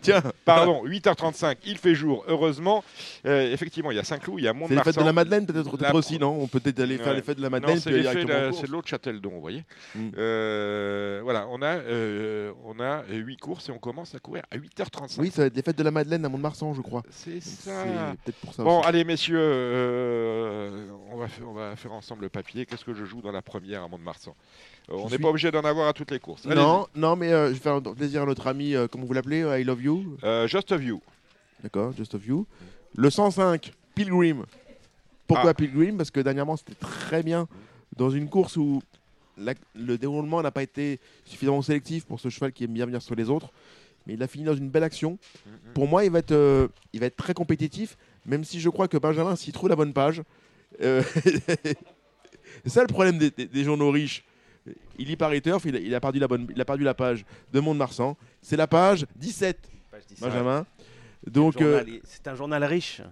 [0.00, 2.82] Tiens, pardon, 8h35, il fait jour, heureusement.
[3.26, 5.12] Euh, effectivement, il y a Saint-Cloud, il y a mont C'est les fêtes de la
[5.12, 7.78] Madeleine, peut-être aussi, non On peut peut-être aller faire les fêtes de la Madeleine.
[7.78, 9.64] c'est de l'autre Châteldon, vous voyez.
[9.94, 10.10] Mm.
[10.18, 14.56] Euh, voilà, on a, euh, on a 8 courses et on commence à courir à
[14.56, 15.20] 8h35.
[15.20, 17.02] Oui, ça va être les fêtes de la Madeleine à Mont-de-Marsan, je crois.
[17.10, 17.84] C'est ça.
[18.42, 19.38] Pour ça bon, allez, messieurs,
[21.12, 22.66] on, va faire, on va faire ensemble le papier.
[22.66, 24.34] Qu'est-ce que je joue dans la première à Mont-de-Marsan?
[24.88, 26.44] On n'est pas obligé d'en avoir à toutes les courses.
[26.46, 29.82] Non, non, mais je vais faire plaisir à notre ami, comment vous l'appelez, I Love
[29.82, 30.16] You?
[30.46, 31.00] Just of You.
[31.62, 32.46] D'accord, Just of You.
[32.96, 34.44] Le 105, Pilgrim.
[35.26, 35.54] Pourquoi ah.
[35.54, 35.96] Pilgrim?
[35.96, 37.46] Parce que dernièrement, c'était très bien
[37.96, 38.82] dans une course où
[39.74, 43.14] le déroulement n'a pas été suffisamment sélectif pour ce cheval qui aime bien venir sur
[43.14, 43.50] les autres.
[44.06, 45.12] Mais il a fini dans une belle action.
[45.12, 45.72] Mm-hmm.
[45.74, 48.88] Pour moi, il va, être, euh, il va être très compétitif, même si je crois
[48.88, 50.22] que Benjamin, s'il trouve la bonne page,
[50.80, 51.02] euh,
[52.64, 54.24] c'est ça le problème des, journaux riches.
[54.98, 57.24] Il lit par il a, il a, perdu la bonne, il a perdu la page
[57.52, 58.16] de Mont-de-Marsan.
[58.42, 59.70] C'est la page 17.
[60.20, 60.66] Benjamin.
[61.26, 63.02] Donc, euh, c'est un journal riche.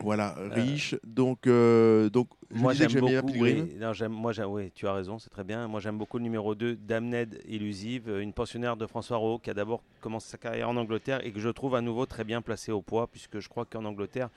[0.00, 0.94] Voilà, riche.
[1.04, 3.32] donc, donc moi j'aime beaucoup.
[3.36, 3.64] Oui,
[4.08, 5.66] moi oui, tu as raison, c'est très bien.
[5.66, 9.54] Moi j'aime beaucoup le numéro 2, Damned Illusive, une pensionnaire de François Rowe qui a
[9.54, 12.72] d'abord commencé sa carrière en Angleterre et que je trouve à nouveau très bien placée
[12.72, 14.28] au poids, puisque je crois qu'en Angleterre,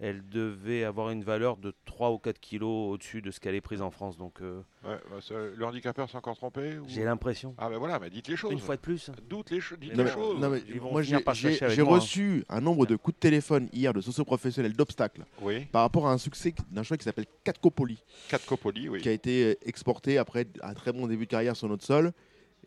[0.00, 3.60] elle devait avoir une valeur de 3 ou 4 kilos au-dessus de ce qu'elle est
[3.60, 4.16] prise en France.
[4.16, 7.54] Donc, euh, ouais, bah, le handicapeur s'est encore trompé J'ai l'impression.
[7.58, 8.52] Ah ben voilà, mais dites les choses.
[8.52, 9.10] Une fois de plus.
[9.28, 10.40] Doute les, dites les choses.
[10.80, 15.66] moi j'ai reçu un nombre de coups de téléphone hier de socio-professionnels d'obstacles oui.
[15.66, 18.02] par rapport à un succès d'un choix qui s'appelle Catcopoli.
[18.28, 19.00] Catcopoli, oui.
[19.00, 22.12] Qui a été euh, exporté après un très bon début de carrière sur notre sol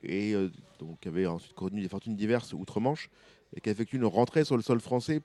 [0.04, 0.50] et euh,
[0.80, 3.10] donc qui avait ensuite connu des fortunes diverses outre-Manche
[3.56, 5.22] et qui a effectué une rentrée sur le sol français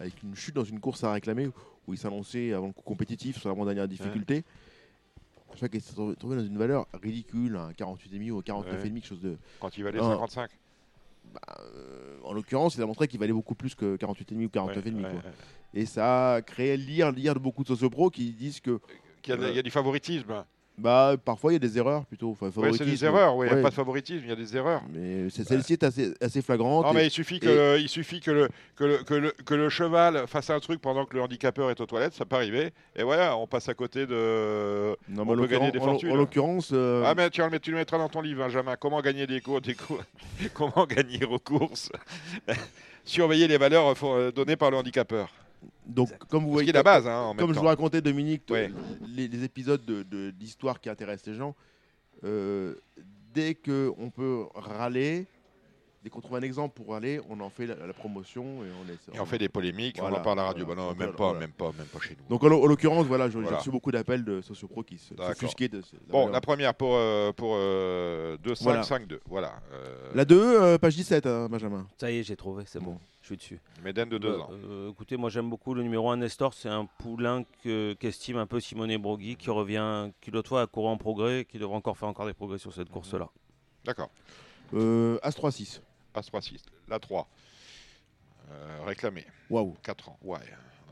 [0.00, 1.48] avec une chute dans une course à réclamer
[1.86, 4.36] où il s'annonçait avant le coup compétitif sur la dernière difficulté.
[4.36, 4.44] Ouais.
[5.52, 9.20] Je crois qu'il s'est trouvé dans une valeur ridicule, un 48,5 ou 49,5, quelque chose
[9.20, 9.36] de.
[9.60, 10.50] Quand il valait 55
[11.32, 15.06] bah, euh, En l'occurrence, il a montré qu'il valait beaucoup plus que 48,5 ou 49,5.
[15.74, 18.80] Et ça a créé lire, lire de beaucoup de sociopros qui disent que.
[19.22, 20.44] Qu'il y, a du favoritisme.
[20.76, 22.30] Bah, parfois, il y a des erreurs plutôt.
[22.30, 23.46] Enfin, c'est des erreurs, oui.
[23.48, 24.82] Il n'y a pas de favoritisme, il y a des erreurs.
[24.92, 26.86] Mais celle-ci est assez, assez flagrante.
[26.86, 29.54] Non, mais il suffit, que, le, il suffit que, le, que, le, que, le, que
[29.54, 32.72] le cheval fasse un truc pendant que le handicapeur est aux toilettes, ça peut arriver.
[32.96, 34.96] Et voilà, on passe à côté de.
[35.08, 36.10] Non, on peut gagner des fortunes.
[36.10, 36.70] En l'occurrence.
[36.72, 38.74] Euh, ah, mais tu, tu le mettras dans ton livre, Benjamin.
[38.74, 40.02] Comment gagner des cours, des cours
[40.54, 41.92] Comment gagner aux courses?
[43.04, 45.28] Surveiller les valeurs euh, données par le handicapeur.
[45.86, 48.42] Donc, comme vous voyez, la base, hein, comme je vous racontais, Dominique,
[49.06, 49.84] les, épisodes
[50.36, 51.54] d'histoire de, qui intéressent les gens,
[52.24, 52.74] euh,
[53.34, 55.26] dès qu'on peut râler,
[56.02, 59.16] dès qu'on trouve un exemple pour râler, on en fait la, promotion et on est.
[59.16, 60.66] Et on fait des polémiques, on en parle à la radio.
[60.66, 62.28] Bah non, même pas, même pas, même pas chez nous.
[62.28, 65.82] Donc en, l'occurrence, voilà, j'ai reçu beaucoup d'appels de sociopro qui se s'offusquaient de.
[66.08, 69.54] bon, la première pour euh, pour euh, 2 5 5 2, voilà.
[69.72, 70.10] Euh.
[70.14, 71.86] La 2, euh, page 17, hein, Benjamin.
[71.98, 73.60] Ça y est, j'ai trouvé, c'est bon je suis dessus.
[73.82, 74.50] Médène de 2 bah, ans.
[74.52, 77.44] Euh, écoutez, moi j'aime beaucoup le numéro 1 Nestor, c'est un poulain
[77.98, 81.58] qu'estime un peu Simone Brogui, qui revient, qui l'autre fois a couru en progrès, qui
[81.58, 83.30] devrait encore faire encore des progrès sur cette course-là.
[83.84, 84.10] D'accord.
[84.74, 85.80] Euh, As 3-6.
[86.14, 87.26] As 3-6, la 3.
[88.50, 89.24] Euh, réclamé.
[89.48, 89.74] Waouh.
[89.82, 90.36] 4 ans, ouais.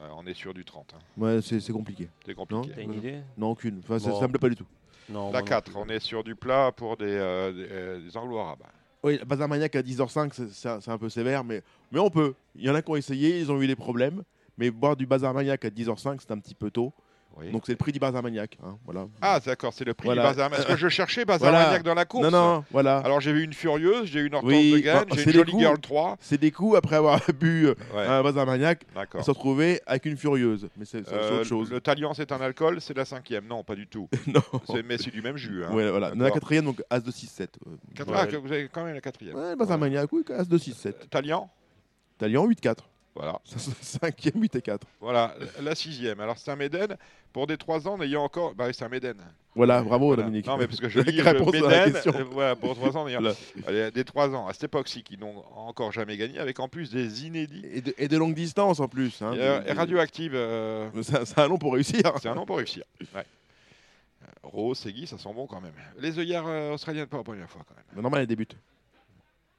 [0.01, 0.95] Euh, on est sur du 30.
[0.95, 0.99] Hein.
[1.19, 2.09] Ouais, c'est compliqué.
[2.25, 2.73] C'est compliqué.
[2.75, 3.21] T'as une idée?
[3.37, 3.81] Non, aucune.
[3.81, 4.67] Enfin, ça, me plaît pas du tout.
[5.11, 8.63] Non, la 4, on est sur du plat pour des, des, des anglo-arabes.
[9.03, 12.35] Oui, Bazar Maniac à 10h05, c'est un peu sévère, mais, mais on peut.
[12.55, 14.23] Il y en a qui ont essayé, ils ont eu des problèmes.
[14.59, 16.93] Mais boire du Bazar Maniac à 10h05, c'est un petit peu tôt.
[17.53, 18.59] Donc c'est le prix du Bazar Maniac.
[18.65, 19.07] Hein, voilà.
[19.21, 20.67] Ah d'accord, c'est le prix du Bazar Maniac.
[20.67, 22.99] Est-ce que je cherchais Bazar Maniac dans la course Non, non, voilà.
[22.99, 25.79] Alors j'ai vu une Furieuse, j'ai eu une Hortense de Gagne, j'ai une Jolly Girl
[25.79, 26.17] 3.
[26.21, 28.85] C'est des coups après avoir bu euh, un Bazar Maniac,
[29.21, 30.69] se retrouver avec une Furieuse.
[30.77, 31.71] Mais c'est euh, autre chose.
[31.71, 33.47] Le Talion c'est un alcool, c'est la cinquième.
[33.47, 34.09] Non, pas du tout.
[34.27, 34.43] non.
[34.87, 35.65] Mais c'est du même jus.
[35.65, 35.73] Hein.
[35.73, 36.13] Ouais, voilà.
[36.15, 37.49] la quatrième, donc As de 6-7.
[38.15, 39.37] Ah, vous avez quand même la quatrième.
[39.37, 41.09] Ouais, Bazar Maniac, oui, As de 6-7.
[41.11, 41.49] Talion
[42.19, 42.77] Talion 8-4.
[43.15, 43.41] Voilà.
[43.45, 44.87] Cinquième, 8 et 4.
[45.01, 46.21] Voilà, la sixième.
[46.21, 46.97] Alors c'est un Méden
[47.33, 48.55] pour des 3 ans n'ayant encore.
[48.55, 49.17] Bah c'est un Méden.
[49.55, 50.47] Voilà, bravo Dominique.
[50.47, 53.21] Non mais parce que je lis réponse Méden, euh, voilà, pour 3 ans n'ayant.
[53.93, 57.27] des 3 ans à cette époque-ci qui n'ont encore jamais gagné, avec en plus des
[57.27, 57.67] inédits.
[57.71, 59.21] Et de, et de longue distance en plus.
[59.21, 60.33] Hein, et, radioactive.
[60.35, 60.89] Euh...
[61.03, 62.01] C'est un nom pour réussir.
[62.21, 62.85] C'est un nom pour réussir.
[63.15, 63.27] Ouais.
[64.43, 65.73] Rose, Segui, ça sent bon quand même.
[65.99, 67.85] Les œillères euh, australiennes, pas la première fois quand même.
[67.95, 68.57] Mais normal, elles débutent.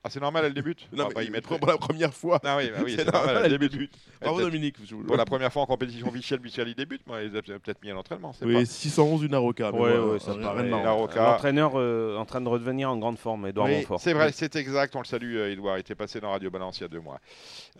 [0.05, 2.37] Ah, c'est normal, elle débute Non, ah, mais pour la première fois.
[2.43, 3.89] Ah oui, bah oui c'est normal, elle débute.
[4.19, 4.75] Bravo Dominique.
[5.07, 7.07] Pour la première fois en compétition officielle, Michel il débute.
[7.07, 8.33] Moi, il a peut-être mis à l'entraînement.
[8.41, 8.65] Oui, pas...
[8.65, 9.71] 611 une Aroca.
[9.71, 13.77] Ouais, ouais, ça paraît L'entraîneur euh, en train de redevenir en grande forme, Edouard oui,
[13.77, 14.01] Montfort.
[14.01, 14.93] C'est vrai, c'est exact.
[14.97, 15.77] On le salue, euh, Edouard.
[15.77, 17.21] Il était passé dans Radio Balance il y a deux mois.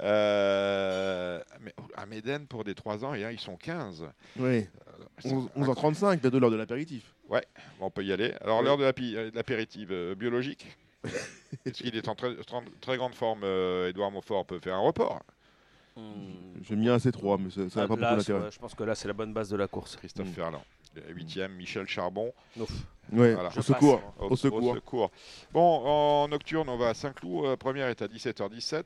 [0.02, 4.06] Euh, mais, à Méden, pour des 3 ans, et, ils sont 15.
[4.40, 4.66] Oui.
[5.26, 7.04] 11h35, bientôt l'heure de l'apéritif.
[7.28, 7.44] Ouais,
[7.82, 8.34] on peut y aller.
[8.40, 8.86] Alors, l'heure de
[9.36, 10.68] l'apéritif biologique
[11.66, 12.36] est qu'il est en très,
[12.82, 15.22] très grande forme, euh, Edouard Montfort peut faire un report
[15.96, 16.62] hmm.
[16.62, 18.52] J'ai mis un C3, mais ça n'a pas beaucoup d'intérêt.
[18.52, 19.96] Je pense que là, c'est la bonne base de la course.
[19.96, 20.34] Christophe hmm.
[20.34, 20.64] Ferland.
[21.10, 22.32] 8 Michel Charbon.
[23.12, 24.02] Ouais, au, secours.
[24.20, 25.12] Au, secours.
[25.52, 27.46] Bon, en nocturne, on va à Saint-Cloud.
[27.46, 28.84] La première est à 17h17.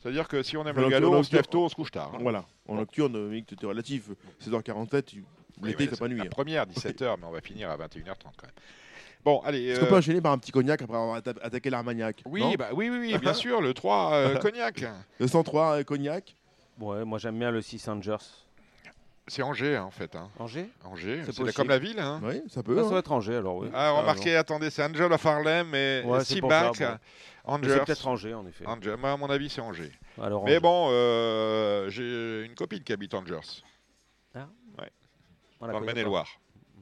[0.00, 2.12] C'est-à-dire que si on aime le galop, on se lève tôt, on se couche tard.
[2.14, 2.18] Hein.
[2.20, 2.44] Voilà.
[2.66, 3.12] En nocturne,
[3.46, 4.10] tu es relatif.
[4.44, 5.22] 16h47,
[5.62, 6.18] l'été, il fait pas nuit.
[6.18, 6.28] La hein.
[6.30, 8.52] première, 17h, mais on va finir à 21h30 quand même.
[9.24, 9.66] Bon, allez.
[9.66, 12.68] Est-ce qu'on peut euh, enchaîner par un petit cognac après avoir attaqué l'Armagnac oui, bah,
[12.72, 14.84] oui, oui, oui, bien sûr, le 3 euh, cognac.
[15.18, 16.34] Le 103 euh, cognac.
[16.80, 18.16] Ouais, moi j'aime bien le 6 Angers.
[19.26, 20.16] C'est Angers hein, en fait.
[20.16, 20.30] Hein.
[20.38, 20.70] Angers?
[20.84, 21.98] Angers, c'est comme la ville.
[22.00, 22.20] Hein.
[22.22, 22.82] Oui, ça peut.
[22.82, 23.68] Ça, doit être Angers alors, oui.
[23.74, 26.80] Ah, remarquez, attendez, c'est Angel of Harlem et ouais, Seaback.
[27.44, 27.68] Angers.
[27.74, 28.66] C'est peut-être Angers en effet.
[28.66, 28.96] Angers.
[28.98, 29.92] Moi, à mon avis, c'est Angers.
[30.20, 33.62] Alors, Mais bon, euh, j'ai une copine qui habite Angers.
[34.34, 34.48] Ah
[34.78, 34.90] Ouais.
[35.60, 36.28] Dans le Maine-et-Loire.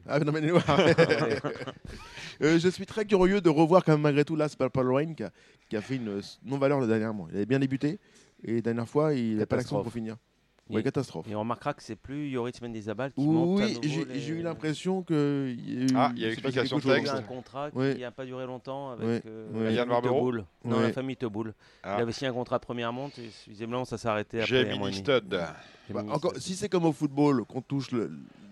[0.09, 0.41] Ah, non, mais
[2.43, 5.25] euh, je suis très curieux de revoir quand même malgré tout là Paul Wayne qui
[5.25, 5.31] a,
[5.69, 7.29] qui a fait une non-valeur le dernièrement.
[7.31, 7.99] Il avait bien débuté
[8.45, 10.17] et la dernière fois il n'a pas l'action pour finir.
[10.69, 11.27] Oui, catastrophe.
[11.31, 15.03] Et on remarquera que c'est plus Yoritz Mendizabal qui oui, monte Oui, j'ai eu l'impression
[15.03, 15.55] que.
[15.57, 17.15] Il y a eu, ah, il y a explication de texte.
[17.15, 20.33] un contrat qui n'a pas duré longtemps avec euh, Yann Barbero.
[20.65, 21.55] Non, la famille Teboul.
[21.83, 21.97] Ah.
[21.99, 24.67] Il avait signé un contrat de première monte et visiblement ça s'est arrêté après.
[24.67, 25.39] J'ai Stud.
[25.91, 28.11] Bah, encore, si c'est comme au football, qu'on touche le,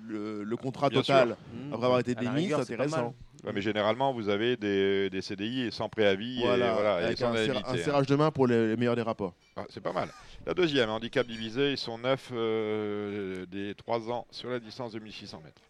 [0.08, 1.36] le, contrat total
[1.72, 3.14] après avoir été démis, c'est intéressant
[3.52, 8.16] mais généralement, vous avez des, des CDI sans préavis voilà, et, sans un, serrage de
[8.16, 9.34] main pour les, meilleurs des rapports.
[9.56, 10.08] Ah, c'est pas mal.
[10.46, 14.98] La deuxième, handicap divisé, ils sont neuf euh, des 3 ans sur la distance de
[14.98, 15.62] 1600 mètres.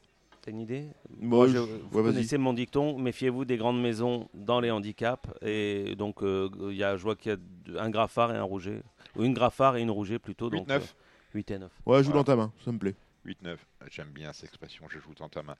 [0.42, 0.88] T'as une idée?
[1.20, 5.28] Moi, je, Vous connaissez mon dicton, méfiez-vous des grandes maisons dans les handicaps.
[5.40, 8.82] Et donc, euh, y a, je vois qu'il y a un graffard et un rouget.
[9.16, 10.50] Ou une graffard et une rouget plutôt.
[10.50, 10.94] 8, 9.
[11.34, 11.72] 8 et 9.
[11.86, 12.94] Ouais, joue dans ta main, ça me plaît.
[13.24, 13.56] 8-9.
[13.90, 15.56] J'aime bien cette expression, je joue dans ta main.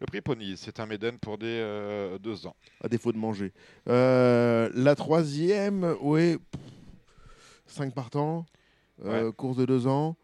[0.00, 2.56] Le prix Pony, c'est un Méden pour des euh, deux ans.
[2.82, 3.52] À défaut de manger.
[3.88, 6.38] Euh, la troisième, oui,
[7.66, 8.46] 5 partants,
[9.04, 10.16] euh, course de deux ans.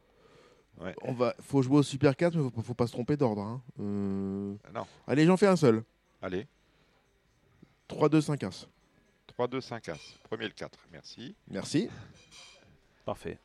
[0.81, 0.95] Ouais.
[1.03, 3.43] On va, faut jouer au Super 4, mais faut, faut pas se tromper d'ordre.
[3.43, 3.63] Hein.
[3.81, 4.55] Euh...
[4.75, 4.87] Non.
[5.07, 5.85] Allez, j'en fais un seul.
[6.21, 6.47] Allez.
[7.89, 8.69] 3-2-5 As.
[9.39, 10.19] 3-2-5 As.
[10.25, 11.37] Premier le 4, merci.
[11.49, 11.89] Merci.
[13.05, 13.39] Parfait.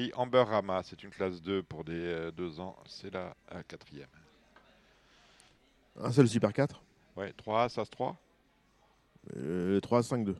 [0.00, 3.34] Prix Amber Rama, c'est une classe 2 pour des euh, deux ans, c'est la
[3.68, 4.08] quatrième.
[6.00, 6.82] Un seul Super 4
[7.18, 8.16] Ouais, 3 As, As 3
[9.36, 10.36] euh, 3 5 2.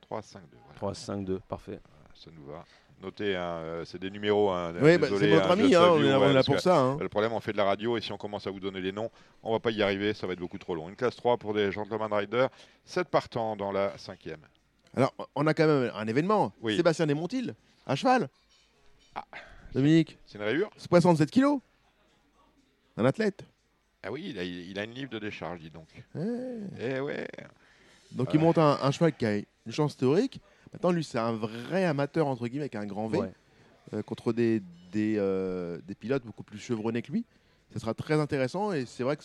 [0.00, 0.56] 3 5 2.
[0.74, 1.78] 3 5 2, parfait.
[2.16, 2.64] Ça nous va.
[3.00, 4.50] Notez, hein, euh, c'est des numéros.
[4.50, 6.76] Hein, oui, bah, c'est notre hein, ami, hein, on est là pour ça.
[6.76, 6.98] Hein.
[7.00, 8.90] Le problème, on fait de la radio et si on commence à vous donner les
[8.90, 9.12] noms,
[9.44, 10.88] on va pas y arriver, ça va être beaucoup trop long.
[10.88, 12.48] Une classe 3 pour des Gentleman Riders,
[12.84, 14.40] 7 partants dans la cinquième.
[14.96, 16.52] Alors, on a quand même un événement.
[16.66, 17.54] Sébastien Desmontil,
[17.86, 18.28] à cheval.
[19.14, 19.24] Ah.
[19.72, 21.60] Dominique C'est une rayure 67 kilos
[22.96, 23.44] Un athlète
[24.02, 25.88] Ah oui, il a, il a une livre de décharge, dis donc.
[26.78, 27.26] Eh, ouais.
[28.12, 30.40] Donc il monte un, cheval qui a une chance théorique.
[30.72, 33.20] Maintenant, lui, c'est un vrai amateur, entre guillemets, avec un grand V,
[33.92, 34.60] euh, contre des,
[34.92, 37.24] des, euh, des, pilotes beaucoup plus chevronnés que lui.
[37.72, 39.24] Ce sera très intéressant et c'est vrai que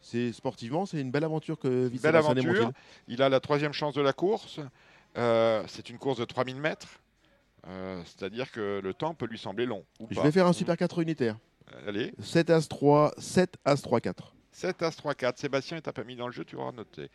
[0.00, 2.72] c'est sportivement, c'est une belle aventure que Belle aventure.
[3.08, 4.60] Il a la troisième chance de la course.
[5.16, 6.88] Euh, c'est une course de 3000 mètres.
[7.68, 9.84] Euh, c'est-à-dire que le temps peut lui sembler long.
[10.10, 11.38] Je vais faire un Super 4 unitaire.
[11.74, 12.12] Euh, allez.
[12.20, 14.34] 7 As 3, 7 As 3 4.
[14.50, 15.38] 7 As 3 4.
[15.38, 17.08] Sébastien est pas mis dans le jeu, tu auras noté.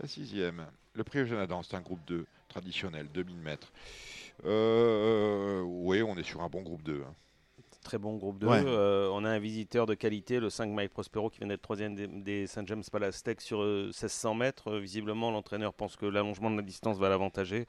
[0.00, 0.66] La sixième.
[0.94, 3.72] Le prix Eugène Adam, c'est un groupe 2 traditionnel, 2000 mètres.
[4.46, 7.02] Euh, oui, on est sur un bon groupe 2.
[7.06, 7.14] Hein.
[7.84, 8.46] Très bon groupe 2.
[8.46, 12.06] on a un visiteur de qualité, le 5 Mike Prospero, qui vient d'être troisième des,
[12.06, 14.76] des Saint James Palace Tech sur 1600 mètres.
[14.76, 17.66] visiblement, l'entraîneur pense que l'allongement de la distance va l'avantager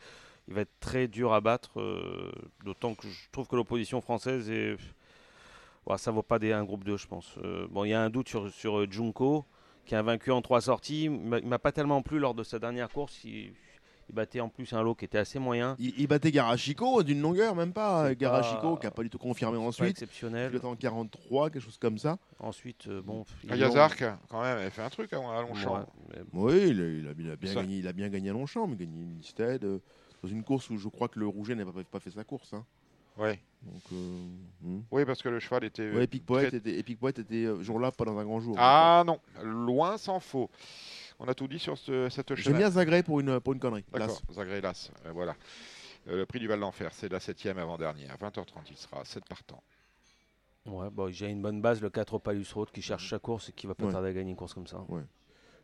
[0.48, 2.32] il va être très dur à battre, euh,
[2.66, 4.78] d'autant que je trouve que l'opposition française est.
[5.88, 7.36] Ouais, ça vaut pas des, un groupe 2, je pense.
[7.44, 9.46] Euh, bon, il y a un doute sur, sur euh, Junko,
[9.86, 11.06] qui a vaincu en trois sorties.
[11.06, 13.24] Il m'a pas tellement plu lors de sa dernière course.
[13.24, 13.54] Il,
[14.14, 15.78] battait en plus un lot qui était assez moyen.
[15.80, 18.14] Il, battait Garachiko d'une longueur, même pas.
[18.14, 19.92] Garachiko qui n'a pas du tout confirmé ensuite.
[19.92, 20.52] exceptionnel.
[20.52, 22.18] Il était en 43, quelque chose comme ça.
[22.40, 23.24] Ensuite, bon.
[23.46, 25.88] Yazark, quand même, elle fait un truc hein, à Longchamp.
[26.34, 29.66] Oui, il a, bien gagné, il a bien gagné à Longchamp, mais gagné une Listed
[30.22, 32.54] dans une course où je crois que le Rouget n'a pas, fait sa course.
[32.54, 32.66] Hein.
[33.18, 33.40] Ouais.
[33.64, 34.28] Donc, euh,
[34.62, 34.82] hmm.
[34.92, 35.92] Oui, parce que le cheval était.
[35.92, 38.56] Ouais, Epic Poet était, Epic Poet était euh, jour-là, pas dans un grand jour.
[38.58, 40.50] Ah non, loin s'en faut.
[41.20, 42.44] On a tout dit sur ce, cette cheval.
[42.44, 43.86] J'aime bien Zagré pour une, pour une connerie.
[43.92, 44.92] D'accord, Zagré Las.
[45.06, 45.36] Euh, voilà.
[46.08, 48.16] le prix du Val d'Enfer, c'est la septième avant-dernière.
[48.18, 49.62] 20h30, il sera 7 partants.
[50.66, 53.50] Ouais, bon, j'ai une bonne base, le 4 au Palus Road qui cherche sa course
[53.50, 54.84] et qui va pas tarder à gagner une course comme ça.
[54.90, 55.02] Ouais.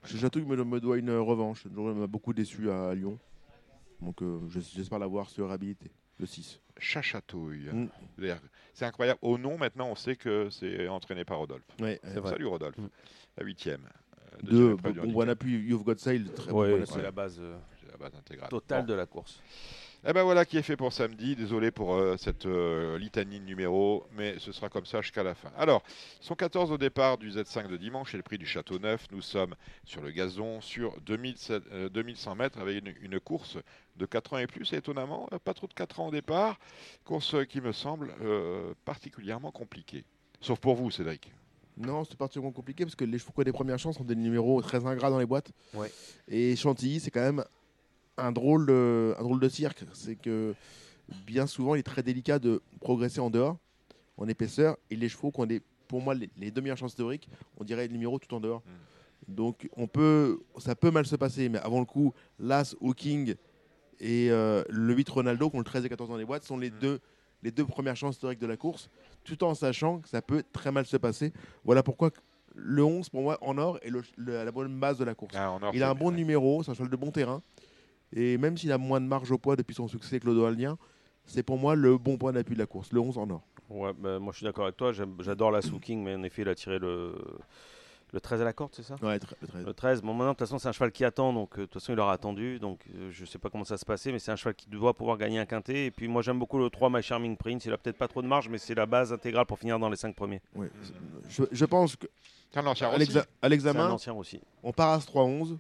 [0.05, 1.65] J'attends me, me doit une revanche.
[1.65, 3.17] Il m'a beaucoup déçu à Lyon.
[4.01, 6.59] Donc euh, j'espère l'avoir sur réhabilité, le 6.
[6.77, 7.69] Chachatouille.
[7.71, 7.89] Mm.
[8.73, 9.19] C'est incroyable.
[9.21, 11.65] Au nom, maintenant, on sait que c'est entraîné par Rodolphe.
[11.79, 12.77] Ouais, Salut Rodolphe.
[12.77, 12.89] Mm.
[13.37, 13.81] La huitième.
[14.33, 16.25] Euh, Deux, bon, bon appui, You've Got Sail.
[16.25, 17.57] Très ouais, c'est la base, euh,
[17.91, 18.49] la base intégrale.
[18.49, 19.41] totale de la course.
[20.03, 21.35] Et eh ben voilà qui est fait pour samedi.
[21.35, 25.33] Désolé pour euh, cette euh, litanie de numéros, mais ce sera comme ça jusqu'à la
[25.33, 25.51] fin.
[25.57, 25.81] Alors,
[26.21, 29.07] ils sont 14 au départ du Z5 de dimanche et le prix du Château Neuf.
[29.11, 33.57] Nous sommes sur le gazon, sur 2100 euh, mètres avec une, course
[33.95, 34.71] de 4 ans et plus.
[34.71, 36.59] Et étonnamment, pas trop de 4 ans au départ.
[37.03, 38.13] Course qui me semble
[38.85, 40.05] particulièrement compliquée.
[40.41, 41.33] Sauf pour vous, Cédric.
[41.75, 44.15] Non, c'est particulièrement compliqué parce que les chevaux qui ont des premières chances ont des
[44.15, 45.51] numéros très ingrats dans les boîtes.
[45.73, 45.91] Ouais.
[46.27, 47.43] Et Chantilly, c'est quand même
[48.17, 49.83] un drôle de, un drôle de cirque.
[49.93, 50.55] C'est que
[51.25, 53.57] bien souvent, il est très délicat de progresser en dehors,
[54.17, 57.29] en épaisseur, et les chevaux qui ont des, pour moi, les, deux meilleures chances théoriques,
[57.57, 58.61] on dirait le numéro tout en dehors.
[58.65, 59.33] Mm.
[59.33, 63.35] Donc, on peut, ça peut mal se passer, mais avant le coup, l'As, Hawking
[63.99, 66.57] et euh, le 8 Ronaldo, qui ont le 13 et 14 dans les boîtes, sont
[66.57, 66.79] les, mm.
[66.79, 66.99] deux,
[67.43, 68.89] les deux premières chances théoriques de la course,
[69.23, 71.33] tout en sachant que ça peut très mal se passer.
[71.63, 72.11] Voilà pourquoi
[72.55, 75.35] le 11, pour moi, en or, est la bonne base de la course.
[75.37, 77.41] Ah, il a un bon numéro, c'est un cheval de bon terrain.
[78.13, 80.77] Et même s'il a moins de marge au poids depuis son succès clodoalien,
[81.25, 83.41] c'est pour moi le bon point d'appui de la course, le 11 en or.
[83.69, 86.49] Ouais, bah, moi je suis d'accord avec toi, j'adore la King, mais en effet, il
[86.49, 87.15] a tiré le,
[88.13, 88.95] le 13 à la corde, c'est ça?
[89.01, 89.65] Ouais, le 13.
[89.65, 90.01] Le 13.
[90.01, 91.91] Bon, maintenant, de toute façon, c'est un cheval qui attend, donc euh, de toute façon,
[91.91, 92.59] il aura attendu.
[92.59, 94.93] Donc, euh, je sais pas comment ça se passait, mais c'est un cheval qui doit
[94.93, 95.87] pouvoir gagner un quintet.
[95.87, 97.65] Et puis, moi, j'aime beaucoup le 3 My Charming Prince.
[97.65, 99.89] Il a peut-être pas trop de marge, mais c'est la base intégrale pour finir dans
[99.89, 100.41] les 5 premiers.
[100.55, 100.67] Oui,
[101.27, 102.07] je, je pense que.
[102.51, 104.39] C'est un ancien à l'examen, aussi.
[104.63, 105.57] On part à ce 3-11,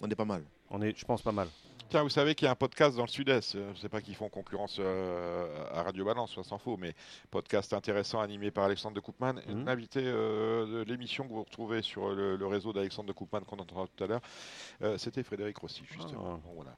[0.00, 0.42] on est pas mal.
[0.70, 1.48] On est, je pense, pas mal.
[1.88, 3.54] Tiens, vous savez qu'il y a un podcast dans le Sud-Est.
[3.54, 6.78] Euh, je ne sais pas qu'ils font concurrence euh, à Radio Balance, ça s'en fout,
[6.78, 6.94] mais
[7.30, 9.34] podcast intéressant animé par Alexandre de Koopman.
[9.34, 9.68] Mmh.
[9.68, 13.86] Invité euh, de l'émission que vous retrouvez sur le, réseau d'Alexandre de Koopman qu'on entendra
[13.86, 16.40] tout à l'heure, c'était Frédéric Rossi, justement.
[16.44, 16.48] Ah.
[16.54, 16.76] voilà.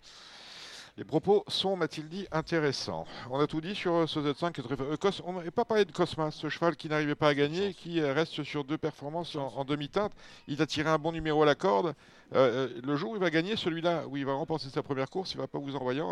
[0.96, 3.04] Les propos sont, m'a-t-il dit, intéressants.
[3.28, 4.60] On a tout dit sur euh, ce Z5.
[4.60, 8.00] Euh, on n'a pas parlé de Cosmas, ce cheval qui n'arrivait pas à gagner, qui
[8.00, 10.12] euh, reste sur deux performances en, demi-teinte.
[10.46, 11.94] Il a tiré un bon numéro à la corde.
[12.32, 15.38] le jour où il va gagner, celui-là, où il va remporter sa première course, il
[15.38, 16.02] ne va pas vous envoyer,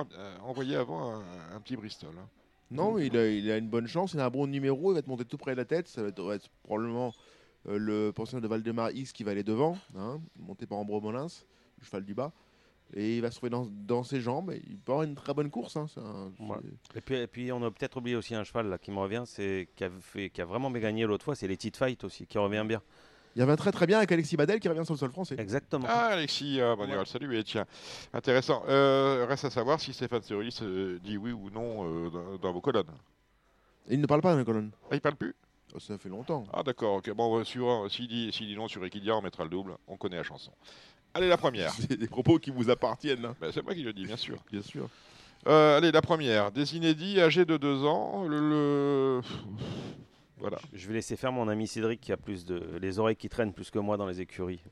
[0.45, 1.15] envoyer avant
[1.55, 2.11] un, petit Bristol.
[2.19, 2.27] Hein.
[2.73, 4.15] Non, il a, il a, une bonne chance.
[4.15, 4.91] Il a un bon numéro.
[4.91, 5.87] Il va te monter tout près de la tête.
[5.87, 7.13] Ça va être, probablement
[7.67, 11.29] le pensionnaire de Valdemar X qui va aller devant, hein, monté par Ambro Molins,
[11.79, 12.33] le cheval du bas.
[12.95, 14.53] Et il va se trouver dans, ses jambes.
[14.69, 15.77] il peut avoir une très bonne course.
[15.77, 15.87] Hein,
[16.95, 19.23] et, puis, et, puis, on a peut-être oublié aussi un cheval là, qui me revient,
[19.27, 22.05] c'est qui a, fait, qui a vraiment bien gagné l'autre fois, c'est les Tit Fight
[22.05, 22.83] aussi, qui revient bien.
[23.35, 25.37] Il revient très très bien avec Alexis Badel qui revient sur le sol français.
[25.39, 25.87] Exactement.
[25.89, 27.05] Ah, Alexis, euh, bon, ouais.
[27.07, 27.65] salut, et tiens,
[28.13, 28.63] intéressant.
[28.69, 32.93] Euh, reste à savoir si Stéphane Serulis euh, dit oui ou non dans, vos colonnes.
[33.89, 34.71] il ne parle pas dans les colonnes.
[34.91, 35.35] Ah, il parle plus?
[35.75, 36.45] Oh, Ça fait longtemps.
[36.53, 36.97] Ah, d'accord.
[36.97, 39.77] ok Bon, s'il dit, dit, non sur Equidia, on mettra le double.
[39.89, 40.53] On connaît la chanson.
[41.15, 41.73] Allez, la première.
[41.73, 43.25] C'est des propos qui vous appartiennent.
[43.25, 43.37] Hein.
[43.41, 44.39] Ben, c'est moi qui le dis, bien sûr.
[44.51, 44.89] Bien sûr.
[45.47, 46.51] Euh, allez, la première.
[46.53, 48.25] Des inédits âgés de 2 ans.
[48.29, 49.21] Le,
[50.39, 50.59] Voilà.
[50.73, 53.53] Je vais laisser faire mon ami Cédric qui a plus de les oreilles qui traînent
[53.53, 54.63] plus que moi dans les écuries.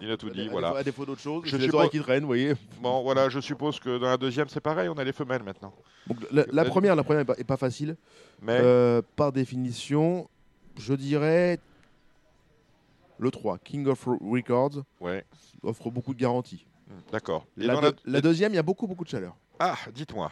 [0.00, 0.70] Il a tout dit, voilà.
[0.76, 2.54] À défaut d'autre chose, je les oreilles qui traînent, vous voyez.
[2.80, 5.72] Bon, voilà, je suppose que dans la deuxième, c'est pareil, on a les femelles maintenant.
[6.08, 7.96] Donc, la, première, la première est pas, facile.
[8.40, 10.28] Mais euh, par définition,
[10.76, 11.60] je dirais
[13.18, 15.24] le 3, King of Records, ouais.
[15.62, 16.66] offre beaucoup de garanties.
[17.10, 17.46] D'accord.
[17.56, 19.36] La, deuxième, il y a beaucoup, beaucoup de chaleur.
[19.58, 20.30] Ah, dites-moi.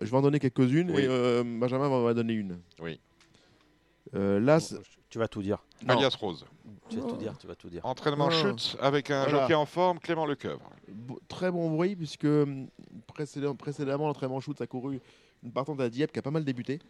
[0.00, 2.60] je vais en donner quelques-unes et euh, Benjamin va en donner une.
[2.80, 3.00] Oui.
[4.14, 4.58] Euh, là,
[5.10, 5.62] tu vas tout dire.
[5.86, 6.46] Alias Rose.
[6.88, 7.84] Tu vas tout dire, tu vas tout dire.
[7.84, 10.70] Entraînement chute avec un jockey en forme, Clément Lecoeuvre.
[11.28, 12.68] très bon bruit puisque hum,
[13.06, 15.00] précédemment l'entraînement shoot a couru
[15.42, 16.80] une partante à Dieppe qui a pas mal débuté.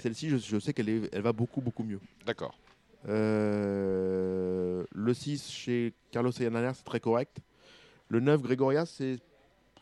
[0.00, 2.00] Celle-ci, je, sais qu'elle elle va beaucoup beaucoup mieux.
[2.24, 2.58] D'accord.
[3.08, 7.38] Euh, le 6 chez Carlos Ayananer, c'est très correct.
[8.08, 9.18] Le 9, Gregoria, c'est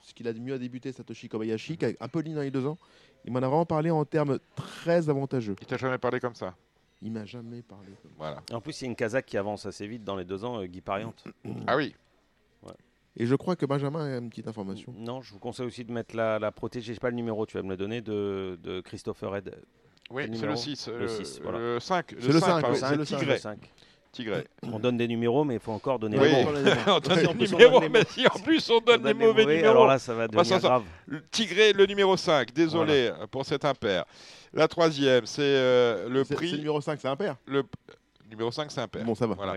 [0.03, 2.43] ce qu'il a de mieux à débuter, Satoshi Kobayashi, qui a un peu ligne dans
[2.43, 2.79] les deux ans.
[3.25, 5.55] Il m'en a vraiment parlé en termes très avantageux.
[5.61, 6.57] Il t'a jamais parlé comme ça?
[7.01, 8.43] Il m'a jamais parlé comme voilà.
[8.53, 10.61] En plus, il y a une Kazakh qui avance assez vite dans les deux ans,
[10.61, 11.25] euh, Guy Pariante.
[11.67, 11.95] ah oui
[13.17, 14.93] Et je crois que Benjamin a une petite information.
[14.97, 17.45] Non, je vous conseille aussi de mettre la, la protégée, je sais pas le numéro,
[17.47, 19.63] tu vas me le donner, de, de Christopher Red.
[20.13, 20.89] Oui, c'est le 6.
[20.89, 21.59] Le, 6 voilà.
[21.59, 22.15] le 5.
[22.19, 23.59] C'est le 5, c'est le 5.
[24.13, 24.47] Tigré.
[24.63, 26.29] On donne des numéros, mais il faut encore donner oui.
[26.29, 29.71] les on donne des numéros, mais si en plus on donne, des mauvais, numéros.
[29.71, 30.85] Alors là, ça va devenir grave.
[31.31, 32.53] Tigré, le numéro 5.
[32.53, 34.05] Désolé pour cet impair.
[34.53, 36.51] La troisième, c'est euh, le prix.
[36.51, 37.65] C'est le numéro 5, c'est impair Le
[38.29, 39.03] numéro 5, c'est impair.
[39.05, 39.35] Bon, ça va.
[39.35, 39.57] Voilà.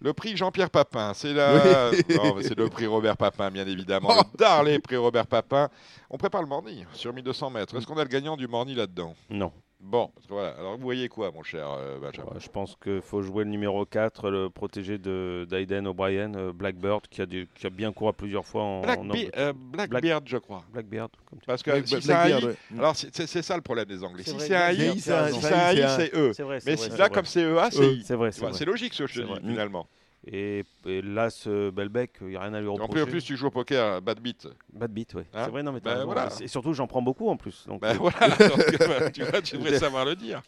[0.00, 1.90] Le prix Jean-Pierre Papin, c'est la...
[2.40, 4.08] c'est le prix Robert Papin, bien évidemment.
[4.10, 4.22] Oh.
[4.32, 5.68] Le Darley prix Robert Papin.
[6.08, 7.76] On prépare le Morny sur 1200 mètres.
[7.76, 9.14] Est-ce qu'on a le gagnant du Morny là-dedans?
[9.28, 9.52] Non.
[9.82, 10.50] Bon, voilà.
[10.58, 13.84] Alors, vous voyez quoi, mon cher euh, Benjamin Je pense qu'il faut jouer le numéro
[13.84, 18.62] 4, le protégé d'Aiden O'Brien, euh, Blackbird, qui a, qui a bien couru plusieurs fois
[18.62, 18.80] en.
[18.80, 20.62] Black euh, Blackbeard, je crois.
[20.72, 21.10] Blackbeard.
[21.46, 24.22] Parce que si c'est un alors c'est ça le problème des Anglais.
[24.22, 26.32] Si c'est un I, c'est E.
[26.64, 28.02] Mais là, comme c'est EA, c'est I.
[28.04, 28.30] C'est vrai.
[28.30, 29.88] C'est logique ce que je dis, finalement.
[30.24, 32.90] Et, là, ce Belbec, il n'y a rien à lui reprocher.
[32.90, 34.48] En plus, en plus, tu joues au poker, bad beat.
[34.72, 35.22] Bad beat, oui.
[35.34, 36.28] Hein c'est vrai, non, mais ben voilà.
[36.40, 37.66] Et surtout, j'en prends beaucoup en plus.
[37.66, 37.98] Donc, ben euh.
[37.98, 40.42] voilà, bah, tu, vois, tu devrais savoir le dire.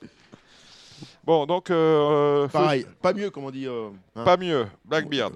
[1.25, 1.71] Bon, donc.
[1.71, 3.67] Euh, Pareil, pas mieux, comme on dit.
[3.67, 4.25] Euh, hein.
[4.25, 5.33] Pas mieux, Blackbeard.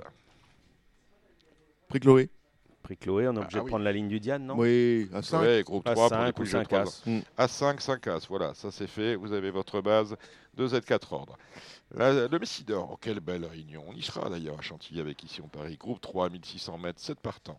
[1.88, 2.30] Prix Chloé.
[2.88, 4.54] Prix Chloé, on est obligé ah de prendre la ligne du Diane, non?
[4.56, 5.42] Oui, à 5.
[5.42, 7.04] Oui, groupe 3 5 pour les 5 as.
[7.36, 9.14] À 5, 5 as, voilà, ça c'est fait.
[9.14, 10.16] Vous avez votre base
[10.56, 11.36] de Z4 ordres
[11.94, 13.84] le Messidor, oh, quelle belle réunion.
[13.86, 15.76] On y sera d'ailleurs à Chantilly avec ici en Paris.
[15.76, 17.58] Groupe 3, 1600 mètres, 7 partants.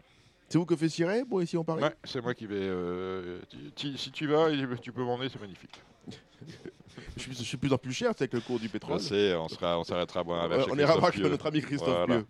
[0.49, 1.83] C'est vous que fait Ciré bon, ici en Paris?
[1.83, 2.55] Ouais, c'est moi qui vais.
[2.55, 3.39] Euh,
[3.75, 4.49] si tu vas,
[4.81, 5.79] tu peux m'emmener, c'est magnifique.
[7.17, 8.95] je, suis, je suis plus en plus cher, c'est avec le cours du pétrole.
[8.95, 10.65] on, sera, on s'arrêtera à boire un verre.
[10.71, 12.25] on ira voir notre ami Christophe Pieux.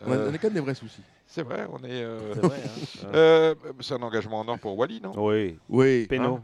[0.00, 1.02] On, a, quand même des vrais soucis.
[1.28, 2.02] C'est vrai, on est.
[2.02, 3.08] Euh, c'est vrai, hein.
[3.14, 3.54] euh,
[3.90, 5.12] un engagement en or pour Wally, non?
[5.14, 5.58] Oui.
[5.68, 6.06] Oui.
[6.06, 6.36] Péno.
[6.36, 6.42] Hein?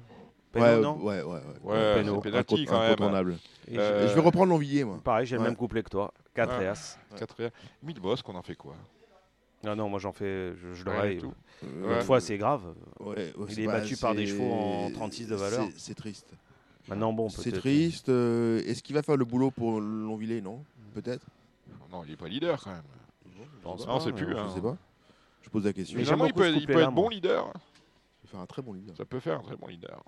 [0.55, 1.41] Ouais, ouais, ouais, ouais.
[1.65, 3.39] ouais c'est pénalty quand même.
[3.73, 4.09] Euh...
[4.09, 5.01] Je vais reprendre l'envillier, moi.
[5.03, 6.13] Pareil, j'ai le même couplet que toi.
[6.35, 6.99] 4 et As.
[7.17, 7.51] 4 et As.
[7.83, 8.75] Midboss, qu'on en fait quoi?
[9.67, 11.19] Ah non, moi j'en fais, je, je l'aurais.
[11.63, 12.63] Une fois, c'est grave.
[13.49, 15.67] Il est battu par des chevaux en 36 de valeur.
[15.77, 16.31] C'est triste.
[16.87, 18.11] Maintenant, bon, C'est triste.
[18.11, 20.63] Est-ce qu'il va faire le boulot pour Longvillers Non?
[20.93, 21.25] Peut-être?
[21.91, 22.83] Non, il n'est pas leader quand même.
[23.65, 24.33] Non, c'est plus.
[24.33, 24.51] Je hein.
[24.55, 24.77] sais pas.
[25.43, 25.99] Je pose la question.
[25.99, 27.53] Mais il peut, il peut être bon leader.
[27.55, 28.97] Il peut faire un très bon leader.
[28.97, 30.03] Ça peut faire un très bon leader.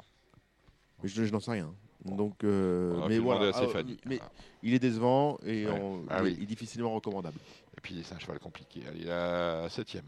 [1.02, 1.72] Mais je, n'en sais rien.
[2.04, 3.52] Donc, euh, mais voilà.
[3.54, 4.20] Ah, mais
[4.62, 5.66] il est décevant et
[6.09, 7.38] ah il, est, difficilement recommandable.
[7.76, 8.80] Et puis c'est un cheval compliqué.
[8.94, 10.04] Il est à septième.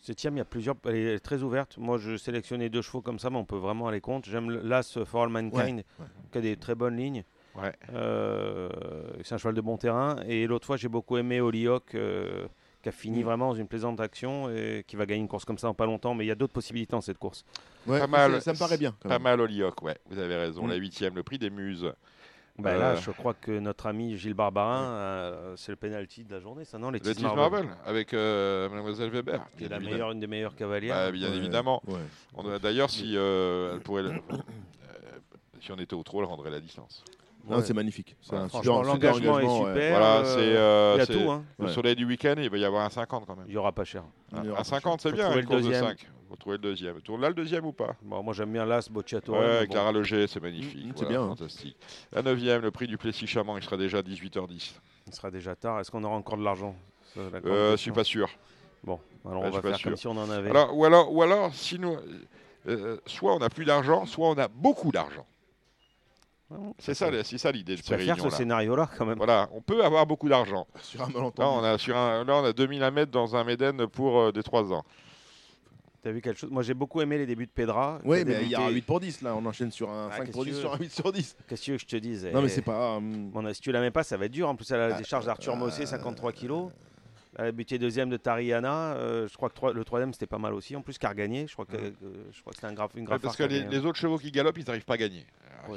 [0.00, 0.76] Septième, il y a plusieurs.
[0.84, 1.78] Elle est très ouverte.
[1.78, 4.28] Moi, je sélectionnais deux chevaux comme ça, mais on peut vraiment aller contre.
[4.28, 5.84] J'aime l'As For All Mankind,
[6.32, 7.24] qui a des très bonnes lignes.
[7.54, 7.72] Ouais.
[7.92, 8.68] Euh,
[9.22, 10.16] c'est un cheval de bon terrain.
[10.26, 12.46] Et l'autre fois, j'ai beaucoup aimé Holyoke, euh,
[12.82, 13.24] qui a fini mm.
[13.24, 15.86] vraiment dans une plaisante action et qui va gagner une course comme ça en pas
[15.86, 16.14] longtemps.
[16.14, 17.44] Mais il y a d'autres possibilités dans cette course.
[17.86, 18.94] pas mal, ça me paraît bien.
[19.02, 19.98] Pas mal Holyoke, ouais.
[20.10, 20.66] Vous avez raison.
[20.66, 20.70] Mm.
[20.70, 21.92] La huitième, le prix des muses.
[22.58, 26.34] Bah là, euh, je crois que notre ami Gilles Barbarin, euh, c'est le penalty de
[26.34, 27.66] la journée, ça non Les Marvel.
[27.86, 29.40] avec euh, Mademoiselle Weber.
[29.56, 30.94] Qui est la meilleure, une des meilleures cavalières.
[30.94, 31.82] Bah, bien évidemment.
[32.62, 34.04] D'ailleurs, si elle pourrait,
[35.60, 37.04] si on était au trot, elle rendrait la distance.
[37.48, 38.16] Non, c'est magnifique.
[38.64, 39.98] l'engagement est super.
[39.98, 41.30] Voilà, c'est, il y a tout.
[41.30, 41.44] Hein.
[41.58, 43.46] Le soleil du week-end, il va y avoir un 50 quand même.
[43.48, 44.04] Il n'y aura pas cher.
[44.32, 45.36] Un, 50, c'est bien.
[45.36, 46.06] Une course de 5.
[46.30, 46.98] Vous trouvez le deuxième.
[47.02, 47.94] Tourne là le deuxième ou pas?
[48.00, 49.34] Bon, Moi j'aime bien l'As, Bocciato.
[49.34, 50.86] Ouais, Clara Leger, c'est magnifique.
[50.86, 51.22] Mmh, c'est bien.
[51.22, 51.28] Hein.
[51.28, 51.76] Fantastique.
[52.10, 54.72] La neuvième, le prix du Plessis Chamant, il sera déjà 18h10.
[55.08, 55.78] Il sera déjà tard.
[55.80, 56.74] Est-ce qu'on aura encore de l'argent?
[57.18, 58.30] Euh, Je suis pas sûr.
[58.82, 60.48] Bon, alors on va faire comme si on en avait.
[60.48, 61.96] Alors, ou alors, ou alors, si nous,
[62.66, 65.26] euh, soit on n'a plus d'argent, soit on a beaucoup d'argent.
[66.78, 69.18] C'est ça, c'est ça l'idée de ces faire ce scénario-là quand même.
[69.18, 70.66] Voilà, on peut avoir beaucoup d'argent.
[70.82, 73.44] Sur un là, on a sur un, là, on a 2000 à mettre dans un
[73.44, 74.84] Méden pour euh, des 3 ans.
[76.02, 76.50] T'as vu quelque chose?
[76.50, 78.00] Moi, j'ai beaucoup aimé les débuts de Pedra.
[78.04, 79.36] Oui, mais il y a un 8 pour 10 là.
[79.36, 81.36] On enchaîne sur un 5 ah, pour 10 sur un 8 sur 10.
[81.46, 82.28] Qu'est-ce que tu veux que je te dise?
[82.32, 82.96] Non, mais c'est pas.
[82.96, 83.30] Hum.
[83.52, 84.48] si tu la mets pas, ça va être dur.
[84.48, 86.70] En plus, elle a la décharge d'Arthur Mossé, 53 kg.
[87.38, 88.94] Elle a buté deuxième de Tariana.
[88.94, 90.76] Euh, je crois que le troisième, c'était pas mal aussi.
[90.76, 91.46] En plus, car gagné.
[91.46, 93.98] Je crois que, je crois que c'était un grave, une grave Parce que les, autres
[93.98, 95.26] chevaux qui galopent, ils n'arrivent pas à gagner.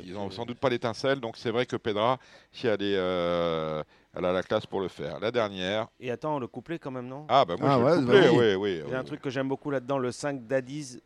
[0.04, 1.20] ils n'ont sans doute pas l'étincelle.
[1.20, 2.20] Donc, c'est vrai que Pedra,
[2.52, 3.84] si elle, est, euh,
[4.14, 5.20] elle a la classe pour le faire.
[5.20, 5.88] La dernière.
[6.00, 7.26] Et attends, le couplet quand même, non?
[7.30, 8.56] Ah, bah moi, ah, je ouais, le couplet, oui.
[8.56, 11.02] oui, Il y a un truc que j'aime beaucoup là-dedans, le 5 d'Adiz.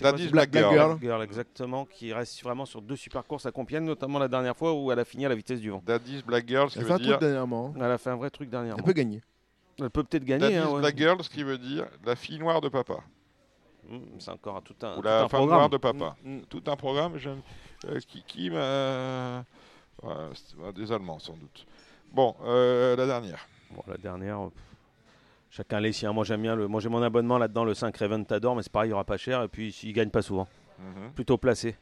[0.00, 0.98] Daddy's Black, Girl.
[1.00, 1.22] Girl.
[1.22, 4.90] exactement, qui reste vraiment sur deux super courses à Compiègne, notamment la dernière fois où
[4.90, 5.82] elle a fini à la vitesse du vent.
[5.84, 7.18] Daddy's Black Girl, ce qui veut dire...
[7.18, 7.72] dernièrement.
[7.76, 8.78] Elle a fait un vrai truc dernièrement.
[8.78, 9.22] Elle peut gagner.
[9.78, 10.56] Elle peut peut-être gagner.
[10.56, 12.98] Hein, Black Girl, ce qui veut dire la fille noire de papa.
[13.88, 15.58] Mmh, c'est encore tout un, Ou tout la un femme programme.
[15.58, 16.16] noire de papa.
[16.24, 16.40] Mmh.
[16.48, 17.18] Tout un programme
[17.86, 19.44] euh, qui, qui m'a.
[20.74, 21.66] des Allemands, sans doute.
[22.12, 23.46] Bon, euh, la dernière.
[23.70, 24.38] Bon, la dernière.
[25.54, 26.12] Euh, chacun les siens.
[26.12, 26.68] Moi, j'aime bien le.
[26.68, 29.16] Moi, j'ai mon abonnement là-dedans, le 5 Reventador, mais c'est pareil, il n'y aura pas
[29.16, 29.42] cher.
[29.42, 30.48] Et puis, il ne gagne pas souvent.
[30.78, 31.10] Mmh.
[31.14, 31.76] Plutôt placé.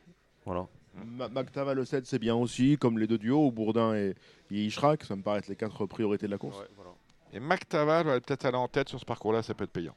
[0.44, 0.66] Voilà.
[0.94, 4.14] Mactava le 7, c'est bien aussi, comme les deux duos, Bourdin et,
[4.50, 5.04] et Ishrak.
[5.04, 6.58] Ça me paraît être les quatre priorités de la course.
[6.58, 6.90] Ouais, voilà.
[7.32, 9.94] Et McTaval va peut-être aller en tête sur ce parcours-là, ça peut être payant.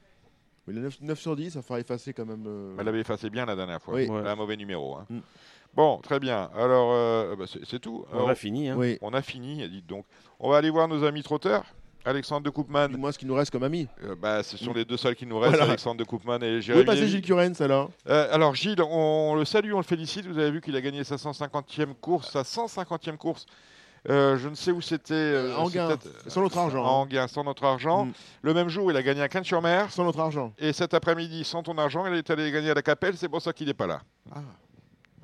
[0.68, 2.46] Mais le 9, sur 10, ça fera effacer quand même.
[2.48, 3.96] Euh, Elle avait effacé bien la dernière fois.
[3.96, 4.10] Oui.
[4.10, 4.96] Un mauvais numéro.
[4.96, 5.06] Hein.
[5.10, 5.20] Mm.
[5.76, 6.50] Bon, très bien.
[6.56, 8.06] Alors, euh, bah, c'est tout.
[8.14, 8.70] On a fini.
[8.70, 8.76] Hein.
[8.78, 8.98] Oui.
[9.02, 10.06] On a fini, dites donc.
[10.40, 11.66] On va aller voir nos amis trotteurs.
[12.06, 12.90] Alexandre de Koopman.
[12.98, 13.88] Moi, ce qui nous reste comme amis.
[14.04, 16.82] Euh, bah, ce sont les deux seuls qui nous restent, Alexandre de Koopman et Jérémy.
[16.82, 17.92] Oui, passer Gilles Curens alors.
[18.06, 20.26] alors Gilles, on, le salue, on le félicite.
[20.26, 23.46] Vous avez vu qu'il a gagné sa 150e course, sa 150e course
[24.10, 25.14] euh, je ne sais où c'était.
[25.14, 25.98] Euh, Anguin,
[26.28, 26.86] sans notre argent.
[26.86, 26.90] Hein.
[26.90, 28.06] Anguin, sans notre argent.
[28.06, 28.14] Mm.
[28.44, 29.92] Le même jour, il a gagné à Cannes-sur-Mer.
[29.92, 30.54] Sans notre argent.
[30.60, 33.18] Et cet après-midi, sans ton argent, il est allé gagner à la Capelle.
[33.18, 34.02] C'est pour ça qu'il n'est pas là.
[34.32, 34.42] Ah.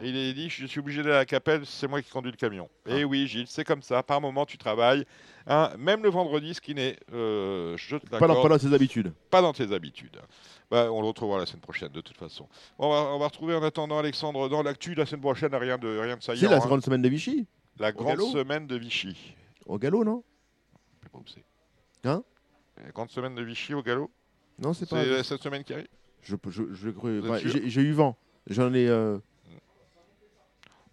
[0.01, 2.31] Et il a dit Je suis obligé d'aller à la Capelle, c'est moi qui conduis
[2.31, 2.69] le camion.
[2.87, 3.05] Et eh ah.
[3.05, 4.01] oui, Gilles, c'est comme ça.
[4.01, 5.05] Par moment, tu travailles.
[5.47, 6.97] Hein, même le vendredi, ce qui n'est.
[7.13, 7.77] Euh,
[8.09, 9.13] pas, dans, pas dans tes habitudes.
[9.29, 10.17] Pas dans tes habitudes.
[10.69, 12.47] Bah, on le retrouvera la semaine prochaine, de toute façon.
[12.77, 15.53] on, va, on, va, retrouver en attendant Alexandre dans l'actu la semaine prochaine.
[15.53, 16.39] Rien de, rien de saillant.
[16.39, 16.65] C'est la hein.
[16.65, 17.47] grande semaine de Vichy.
[17.79, 19.35] La grande semaine de Vichy.
[19.65, 20.23] Au galop, non
[22.03, 22.23] Hein
[22.83, 24.09] La grande semaine de Vichy au galop
[24.59, 25.03] Non, c'est pas.
[25.03, 25.87] C'est cette semaine qui arrive
[26.21, 28.17] Je, je, je, J'ai eu vent.
[28.47, 28.87] J'en ai.
[28.87, 29.17] Euh,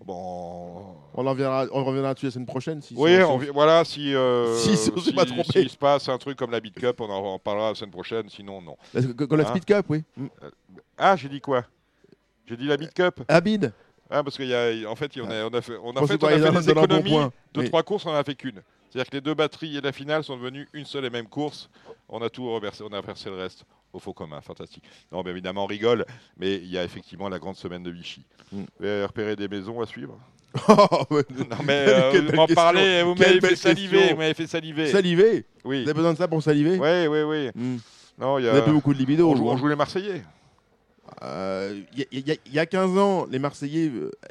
[0.05, 0.97] bon.
[1.15, 2.83] On, en reviendra, on reviendra dessus la semaine prochaine.
[2.83, 3.17] Si oui,
[3.53, 4.15] voilà, si.
[4.15, 5.45] Euh, si, si, si, pas trompé.
[5.45, 7.91] si il se passe un truc comme la Beat Cup, on en, parlera la semaine
[7.91, 8.77] prochaine, sinon, non.
[9.17, 10.05] Comme la hein Speed Cup, oui.
[10.21, 10.51] Euh,
[10.97, 11.65] ah, j'ai dit quoi?
[12.47, 13.21] J'ai dit la Beat Cup?
[13.29, 13.73] Abid
[14.11, 16.25] ah, parce qu'il y a, en fait, on a, on a fait, on a fait,
[16.25, 17.19] on a fait des économies
[17.53, 18.63] de trois courses, on en a fait qu'une.
[18.89, 21.69] C'est-à-dire que les deux batteries et la finale sont devenues une seule et même course.
[22.09, 23.67] On a tout reversé, on a versé le reste
[23.99, 24.41] au faux commun.
[24.41, 24.85] Fantastique.
[25.13, 26.07] Non, bien évidemment, on rigole,
[26.39, 28.25] mais il y a effectivement la grande semaine de Vichy.
[28.53, 28.63] Mm.
[28.79, 30.19] Vous avez repéré des maisons à suivre?
[30.69, 34.87] Oh, non mais euh, vous m'en parlez, vous m'avez fait saliver, vous m'avez fait saliver.
[34.89, 35.45] Saliver?
[35.63, 35.83] Oui.
[35.83, 36.79] Vous avez besoin de ça pour saliver?
[36.79, 37.51] Oui, oui, oui.
[37.55, 37.77] Mm.
[38.19, 38.53] Non, il y a.
[38.53, 39.31] Vous avez plus beaucoup de libido.
[39.31, 40.23] On joue, on joue les Marseillais.
[41.23, 43.91] Il y, a 15 ans, les Marseillais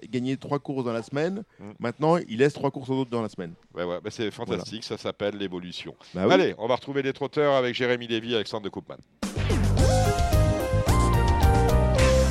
[0.09, 1.43] gagnaient trois courses dans la semaine.
[1.59, 1.71] Mm.
[1.79, 3.53] Maintenant, ils laissent trois courses aux autres dans la semaine.
[3.73, 5.95] Ouais, ouais, bah, c'est fantastique, ça s'appelle l'évolution.
[6.13, 8.97] Bah Allez, on va retrouver les trotteurs avec Jérémy Lévy et Alexandre de Koopman.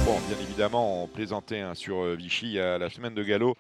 [0.04, 3.56] Bon, bien évidemment, on plaisantait hein, sur Vichy à la semaine de galop.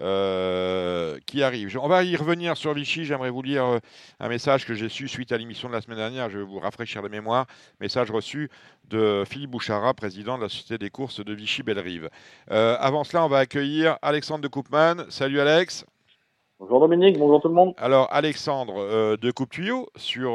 [0.00, 1.78] Euh, qui arrive.
[1.80, 3.04] On va y revenir sur Vichy.
[3.04, 3.78] J'aimerais vous lire euh,
[4.18, 6.28] un message que j'ai su suite à l'émission de la semaine dernière.
[6.30, 7.46] Je vais vous rafraîchir la mémoire.
[7.80, 8.50] Message reçu
[8.90, 12.10] de Philippe Bouchara, président de la Société des courses de Vichy-Bellerive.
[12.50, 15.04] Euh, avant cela, on va accueillir Alexandre de Coupman.
[15.10, 15.86] Salut Alex.
[16.58, 17.74] Bonjour Dominique, bonjour tout le monde.
[17.76, 20.32] Alors Alexandre de Coupe Tuyau sur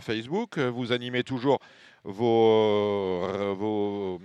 [0.00, 1.58] Facebook, vous animez toujours
[2.04, 3.20] vos,
[3.54, 4.18] vos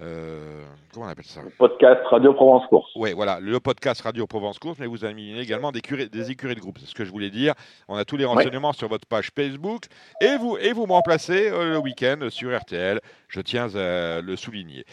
[0.00, 2.90] euh, comment on appelle ça Le podcast Radio Provence Course.
[2.96, 6.60] Oui, voilà, le podcast Radio Provence Course, mais vous avez également des, des écuries de
[6.60, 6.78] groupe.
[6.78, 7.54] C'est ce que je voulais dire.
[7.88, 9.84] On a tous les renseignements sur votre page Facebook
[10.20, 13.00] et vous, et vous me remplacez euh, le week-end sur RTL.
[13.28, 14.84] Je tiens à le souligner.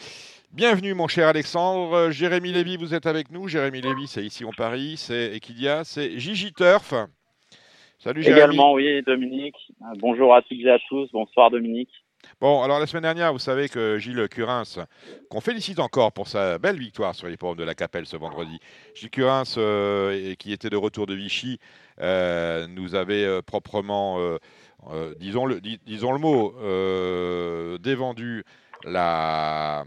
[0.54, 2.12] Bienvenue, mon cher Alexandre.
[2.12, 3.48] Jérémy Lévy, vous êtes avec nous.
[3.48, 6.94] Jérémy Lévy, c'est ici en Paris, c'est Equidia, c'est Gigi Turf.
[7.98, 8.40] Salut Jérémy.
[8.40, 9.56] Également, oui, Dominique.
[10.00, 11.10] Bonjour à toutes et à tous.
[11.14, 11.92] Bonsoir, Dominique.
[12.42, 14.64] Bon, alors la semaine dernière, vous savez que Gilles Curins,
[15.30, 18.60] qu'on félicite encore pour sa belle victoire sur les forums de la Capelle ce vendredi,
[18.96, 21.60] Gilles Curins, euh, qui était de retour de Vichy,
[22.00, 24.18] euh, nous avait euh, proprement,
[25.20, 28.44] disons, le, disons le mot, dévendu
[28.86, 29.86] la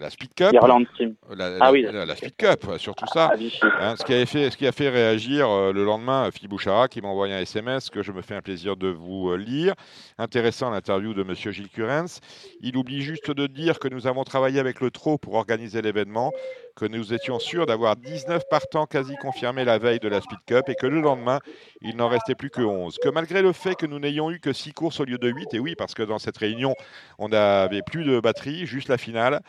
[0.00, 0.52] la Speed Cup.
[0.52, 3.32] La, ah oui, la, Speed Cup, surtout ça.
[3.62, 6.50] Ah, hein, ce, qui a fait, ce qui a fait réagir euh, le lendemain Philippe
[6.50, 9.36] Bouchara qui m'a envoyé un SMS que je me fais un plaisir de vous euh,
[9.36, 9.74] lire.
[10.18, 11.34] Intéressant l'interview de M.
[11.34, 12.20] Gilles Curens.
[12.60, 16.32] Il oublie juste de dire que nous avons travaillé avec le TRO pour organiser l'événement,
[16.74, 20.68] que nous étions sûrs d'avoir 19 partants quasi confirmés la veille de la Speed Cup
[20.68, 21.40] et que le lendemain,
[21.80, 22.98] il n'en restait plus que 11.
[23.02, 25.54] Que malgré le fait que nous n'ayons eu que 6 courses au lieu de 8,
[25.54, 26.74] et oui, parce que dans cette réunion,
[27.18, 29.40] on n'avait plus de batterie, juste la finale,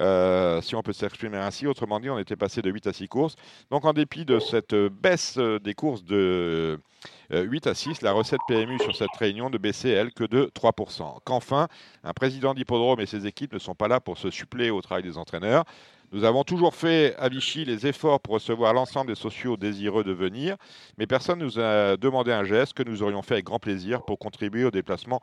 [0.00, 1.66] euh, si on peut s'exprimer ainsi.
[1.66, 3.36] Autrement dit, on était passé de 8 à 6 courses.
[3.70, 6.78] Donc, en dépit de cette baisse des courses de
[7.30, 11.18] 8 à 6, la recette PMU sur cette réunion ne baissait, elle, que de 3%.
[11.24, 11.68] Qu'enfin,
[12.04, 15.02] un président d'hippodrome et ses équipes ne sont pas là pour se suppléer au travail
[15.02, 15.64] des entraîneurs.
[16.12, 20.12] Nous avons toujours fait à Vichy les efforts pour recevoir l'ensemble des sociaux désireux de
[20.12, 20.56] venir,
[20.98, 24.02] mais personne ne nous a demandé un geste que nous aurions fait avec grand plaisir
[24.04, 25.20] pour contribuer au déplacement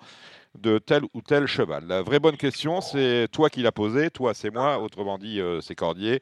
[0.60, 1.86] de tel ou tel cheval.
[1.88, 5.62] La vraie bonne question, c'est toi qui l'as posée, toi c'est moi, autrement dit euh,
[5.62, 6.22] c'est Cordier.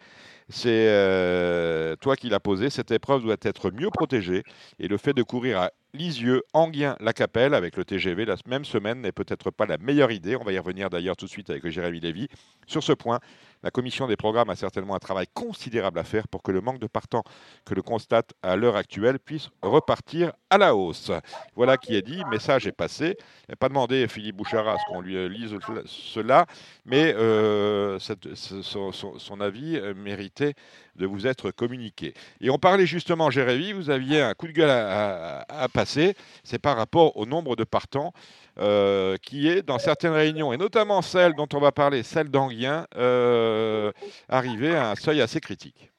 [0.49, 2.69] C'est euh, toi qui l'as posée.
[2.69, 4.43] Cette épreuve doit être mieux protégée
[4.79, 8.63] et le fait de courir à Lisieux, Anguien, La Capelle avec le TGV la même
[8.65, 10.35] semaine n'est peut-être pas la meilleure idée.
[10.35, 12.27] On va y revenir d'ailleurs tout de suite avec Jérémy Lévy.
[12.67, 13.19] Sur ce point,
[13.63, 16.79] la commission des programmes a certainement un travail considérable à faire pour que le manque
[16.79, 17.23] de partants
[17.65, 21.11] que le constate à l'heure actuelle puisse repartir à la hausse.
[21.55, 23.17] Voilà qui est dit, message est passé.
[23.47, 26.45] Il n'a pas demandé à Philippe Bouchard ce qu'on lui lise cela,
[26.85, 30.53] mais euh, son, avis euh, méritait
[30.95, 32.13] de vous être communiqué.
[32.41, 36.77] Et on parlait justement, Jérémy, vous aviez un coup de gueule à, passer, c'est par
[36.77, 38.13] rapport au nombre de partants.
[38.59, 42.85] Euh, qui est dans certaines réunions, et notamment celle dont on va parler, celle d'Anguien,
[42.97, 43.91] euh,
[44.27, 45.89] arrivée à un seuil assez critique.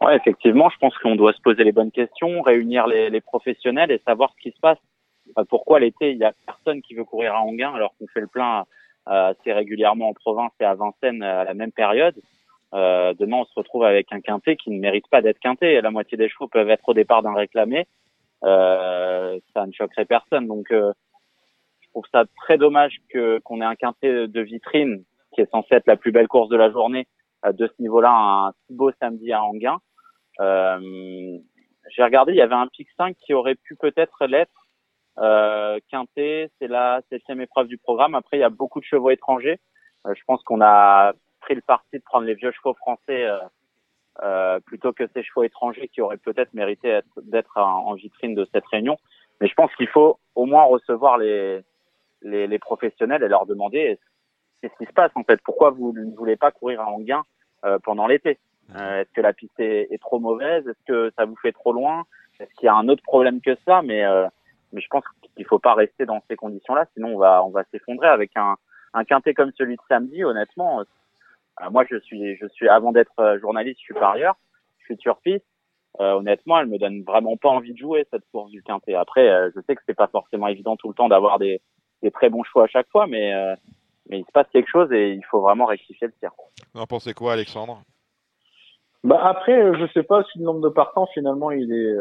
[0.00, 4.02] Oui, effectivement, je pense qu'on doit se poser les bonnes questions, réunir les, professionnels et
[4.04, 4.78] savoir ce qui se passe.
[5.48, 8.26] pourquoi l'été, il n'y a personne qui veut courir à Anguin alors qu'on fait le
[8.26, 8.64] plein
[9.08, 12.16] euh, assez régulièrement en province et à Vincennes à la même période
[12.74, 15.80] euh, demain, on se retrouve avec un quintet qui ne mérite pas d'être quintet.
[15.80, 17.86] La moitié des chevaux peuvent être au départ d'un réclamé.
[18.44, 20.46] Euh, ça ne choquerait personne.
[20.46, 20.92] Donc, euh,
[21.92, 25.86] trouve ça très dommage que qu'on ait un quintet de vitrine qui est censé être
[25.86, 27.06] la plus belle course de la journée
[27.46, 29.78] euh, de ce niveau-là, un si beau samedi à Anguin.
[30.40, 31.38] Euh,
[31.90, 34.68] j'ai regardé, il y avait un pic 5 qui aurait pu peut-être l'être.
[35.18, 38.14] Euh, quintet, c'est la septième épreuve du programme.
[38.14, 39.60] Après, il y a beaucoup de chevaux étrangers.
[40.06, 41.12] je pense qu'on a
[41.42, 43.38] pris le parti de prendre les vieux chevaux français euh,
[44.22, 48.66] euh, plutôt que ces chevaux étrangers qui auraient peut-être mérité d'être en, vitrine de cette
[48.66, 48.96] réunion.
[49.40, 51.60] Mais je pense qu'il faut au moins recevoir les,
[52.22, 53.98] les, les professionnels et leur demander
[54.60, 55.40] qu'est-ce qui se passe en fait.
[55.42, 57.22] Pourquoi vous ne voulez pas courir à Anguin
[57.64, 58.38] euh, pendant l'été?
[58.76, 60.66] Euh, Est-ce que la piste est, est trop mauvaise?
[60.66, 62.04] Est-ce que ça vous fait trop loin?
[62.40, 63.82] Est-ce qu'il y a un autre problème que ça?
[63.82, 64.26] Mais euh,
[64.72, 65.04] mais je pense
[65.36, 68.56] qu'il faut pas rester dans ces conditions-là, sinon on va on va s'effondrer avec un
[68.94, 70.24] un quintet comme celui de samedi.
[70.24, 74.36] Honnêtement, euh, moi, je suis, je suis avant d'être euh, journaliste, je suis parieur,
[74.80, 75.44] je suis turfiste.
[76.00, 78.94] Euh, honnêtement, elle me donne vraiment pas envie de jouer cette course du quintet.
[78.94, 81.60] Après, je sais que c'est pas forcément évident tout le temps d'avoir des,
[82.02, 83.32] des très bons choix à chaque fois, mais
[84.08, 86.30] mais il se passe quelque chose et il faut vraiment rectifier le tir.
[86.74, 87.82] Vous en pensez quoi, Alexandre?
[89.04, 91.94] Bah après, je sais pas si le nombre de partants finalement il est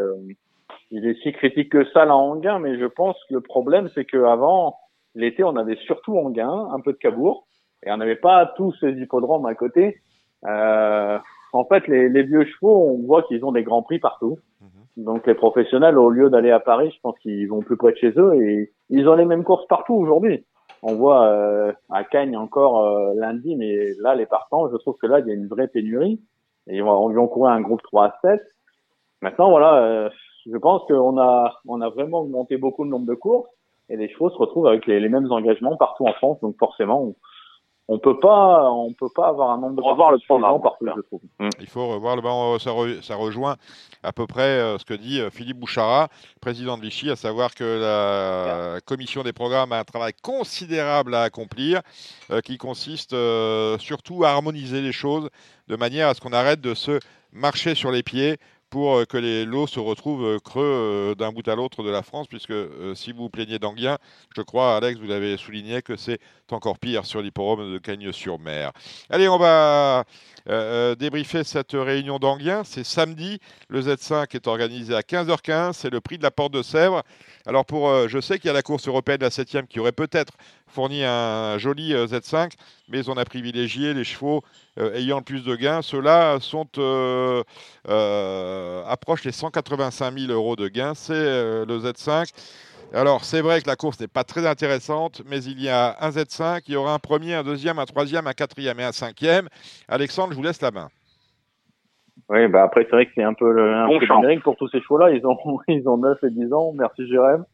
[0.92, 3.90] il est si critique que ça là en gain, mais je pense que le problème
[3.94, 4.78] c'est que avant
[5.16, 7.48] l'été on avait surtout en gain un peu de Cabourg
[7.84, 10.02] et on n'avait pas tous ces hippodromes à côté.
[10.46, 11.20] Euh,
[11.54, 14.38] en fait, les, les, vieux chevaux, on voit qu'ils ont des grands prix partout.
[14.62, 14.81] Mhm.
[14.98, 17.98] Donc les professionnels, au lieu d'aller à Paris, je pense qu'ils vont plus près de
[17.98, 20.46] chez eux et ils ont les mêmes courses partout aujourd'hui.
[20.84, 25.08] On voit euh, à Cagnes encore euh, lundi, mais là les partants, je trouve que
[25.08, 26.20] là il y a une vraie pénurie.
[26.68, 28.42] Et on vont courir un groupe 3 à 7.
[29.22, 30.10] Maintenant, voilà, euh,
[30.46, 33.50] je pense qu'on a, on a vraiment augmenté beaucoup le nombre de courses
[33.90, 36.40] et les chevaux se retrouvent avec les, mêmes engagements partout en France.
[36.42, 37.14] Donc forcément,
[37.88, 40.20] on peut pas, on peut pas avoir un nombre de revoir le
[40.60, 41.20] partout, je trouve.
[41.60, 42.58] Il faut revoir le banc.
[42.60, 42.72] Ça,
[43.02, 43.58] ça, rejoint
[44.04, 46.08] à peu près euh, ce que dit euh, Philippe Bouchara,
[46.40, 51.24] président de Vichy, à savoir que la commission des programmes a un travail considérable à
[51.24, 51.82] accomplir,
[52.32, 53.16] euh, qui consiste
[53.80, 55.30] surtout à harmoniser les choses
[55.68, 57.00] de manière à ce qu'on arrête de se
[57.34, 58.38] marcher sur les pieds
[58.72, 61.90] pour euh, que les lots se retrouvent euh, creux euh, d'un bout à l'autre de
[61.92, 62.54] la France, puisque
[62.96, 63.98] si vous plaignez d'Anguien,
[64.36, 66.20] je crois, Alex, vous l'avez souligné, que c'est
[66.50, 68.72] encore pire sur l'hipporome de Cagnes-sur-Mer.
[69.10, 70.06] Allez, on va
[70.96, 72.64] débriefer cette réunion d'Anguien.
[72.66, 73.40] C'est samedi,
[73.70, 77.04] le Z5 est organisé à 15h15, c'est le prix de la Porte de Sèvres.
[77.46, 80.34] Alors, pour, je sais qu'il y a la course européenne, la 7 qui aurait peut-être
[80.72, 82.54] fourni un joli Z5,
[82.90, 84.42] mais on a privilégié les chevaux
[84.80, 85.82] euh, ayant le plus de gains.
[85.82, 87.44] Ceux-là sont, euh,
[87.90, 90.94] euh, approchent les 185 000 euros de gains.
[90.94, 92.32] C'est le Z5.
[92.94, 96.10] Alors, c'est vrai que la course n'est pas très intéressante, mais il y a un
[96.10, 99.48] Z5, il y aura un premier, un deuxième, un troisième, un quatrième et un cinquième.
[99.88, 100.90] Alexandre, je vous laisse la main.
[102.30, 104.82] Oui, bah après, c'est vrai que c'est un peu le un peu pour tous ces
[104.82, 105.12] chevaux-là.
[105.12, 105.38] Ils ont,
[105.68, 106.74] ils ont 9 et 10 ans.
[106.78, 107.46] Merci, Jérém.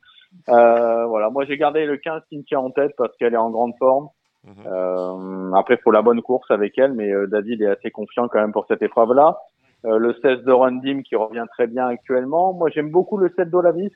[0.50, 3.74] Euh, voilà, moi j'ai gardé le 15 Cynthia en tête parce qu'elle est en grande
[3.78, 4.10] forme.
[4.48, 4.54] Mhm.
[4.66, 8.28] Euh, après, il faut la bonne course avec elle, mais euh, David est assez confiant
[8.28, 9.38] quand même pour cette épreuve-là.
[9.86, 12.54] Euh, le 16 de Rundim qui revient très bien actuellement.
[12.54, 13.92] Moi, j'aime beaucoup le 7 d'Olavis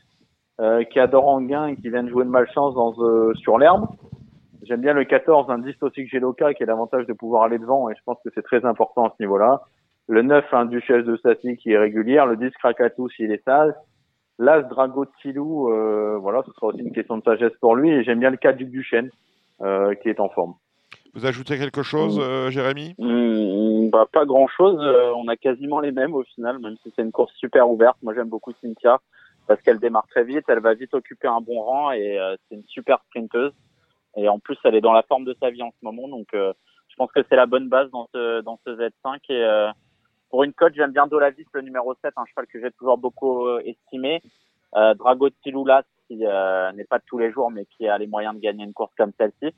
[0.59, 2.93] euh, qui adore Anguin et qui vient de jouer de malchance dans,
[3.35, 3.87] sur l'herbe.
[4.63, 7.43] J'aime bien le 14, un 10 aussi que j'ai local qui a l'avantage de pouvoir
[7.43, 9.61] aller devant et je pense que c'est très important à ce niveau-là.
[10.07, 12.25] Le 9, un Duchesse de Sassy qui est régulière.
[12.25, 13.73] Le 10, Krakatou s'il est sage.
[14.41, 17.91] L'As Drago de Tilou, euh, voilà, ce sera aussi une question de sagesse pour lui.
[17.91, 19.11] Et j'aime bien le 4 du Duchesne
[19.61, 20.55] euh, qui est en forme.
[21.13, 22.21] Vous ajoutez quelque chose, mm.
[22.21, 22.95] euh, Jérémy?
[22.97, 24.79] Mm, bah, Pas grand-chose.
[24.81, 27.97] Euh, on a quasiment les mêmes au final, même si c'est une course super ouverte.
[28.01, 28.99] Moi, j'aime beaucoup Cynthia
[29.45, 32.17] parce qu'elle démarre très vite, elle va vite occuper un bon rang et
[32.49, 33.53] c'est une super sprinteuse.
[34.17, 36.27] Et en plus, elle est dans la forme de sa vie en ce moment, donc
[36.31, 39.17] je pense que c'est la bonne base dans ce dans ce Z5.
[39.29, 39.71] Et
[40.31, 43.47] pour une cote, j'aime bien Dolavis, le numéro 7, un cheval que j'ai toujours beaucoup
[43.59, 44.21] estimé.
[44.73, 48.35] Drago de Tiloulas, qui n'est pas de tous les jours, mais qui a les moyens
[48.35, 49.53] de gagner une course comme celle-ci.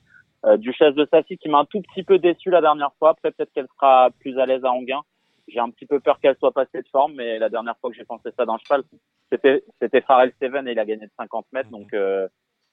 [0.45, 3.11] Euh, Duchesse de Sassy qui m'a un tout petit peu déçu la dernière fois.
[3.11, 5.01] Après, peut-être qu'elle sera plus à l'aise à Anguin.
[5.47, 7.95] J'ai un petit peu peur qu'elle soit passée de forme, mais la dernière fois que
[7.95, 8.83] j'ai pensé ça d'un cheval,
[9.31, 12.27] c'était c'était Pharrell Seven et il a gagné de 50 mètres, donc euh,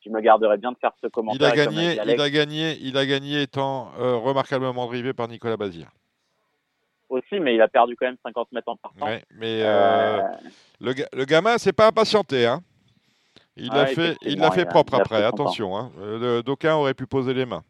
[0.04, 1.52] je me garderais bien de faire ce commentaire.
[1.52, 5.56] Il a gagné, il a gagné, il a gagné étant euh, remarquablement drivé par Nicolas
[5.56, 5.88] Bazir.
[7.10, 9.04] Aussi, mais il a perdu quand même 50 mètres en partant.
[9.04, 10.22] Ouais, mais euh,
[10.80, 12.62] le, le gamin, c'est pas impatienté, hein.
[13.56, 15.22] Il l'a fait, il l'a fait propre après.
[15.24, 15.90] Attention, hein.
[15.98, 17.64] Euh, d'aucuns auraient pu poser les mains.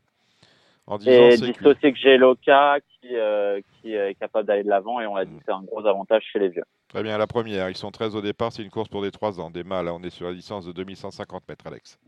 [0.86, 5.00] En disant, et dissocier que j'ai Loca qui, euh, qui est capable d'aller de l'avant
[5.00, 5.40] et on l'a dit, mm.
[5.46, 6.64] c'est un gros avantage chez les vieux.
[6.88, 9.40] Très bien, la première, ils sont 13 au départ, c'est une course pour des 3
[9.40, 9.50] ans.
[9.50, 11.98] Des mâles, on est sur la distance de 2150 mètres, Alex.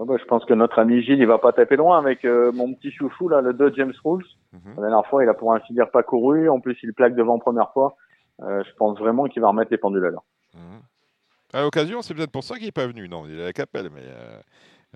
[0.00, 2.52] Oh bah, je pense que notre ami Gilles, il va pas taper loin avec euh,
[2.52, 4.24] mon petit chouchou, là, le 2 James Rules.
[4.52, 4.74] Mhm.
[4.76, 6.48] La dernière fois, il a pour ainsi dire pas couru.
[6.48, 7.96] En plus, il plaque devant première fois.
[8.40, 10.24] je pense vraiment qu'il va remettre les pendules à l'heure.
[10.54, 10.80] Mhm.
[11.52, 13.08] À l'occasion, c'est peut-être pour ça qu'il n'est pas venu.
[13.08, 14.40] Non, il est à la Capelle, mais euh,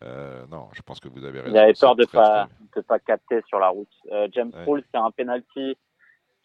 [0.03, 1.55] euh, non, je pense que vous avez raison.
[1.55, 2.49] Il avait peur de ne pas,
[2.87, 3.89] pas capter sur la route.
[4.11, 4.85] Euh, James ouais.
[4.93, 5.77] c'est un penalty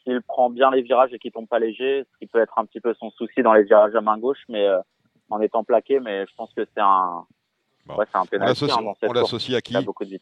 [0.04, 2.66] qu'il prend bien les virages et qui tombe pas léger, ce qui peut être un
[2.66, 4.66] petit peu son souci dans les virages à main gauche, mais
[5.30, 6.00] en étant plaqué.
[6.00, 7.26] Mais je pense que c'est un,
[7.96, 8.66] ouais, c'est un penalty.
[9.04, 10.18] On l'associe à qui beaucoup de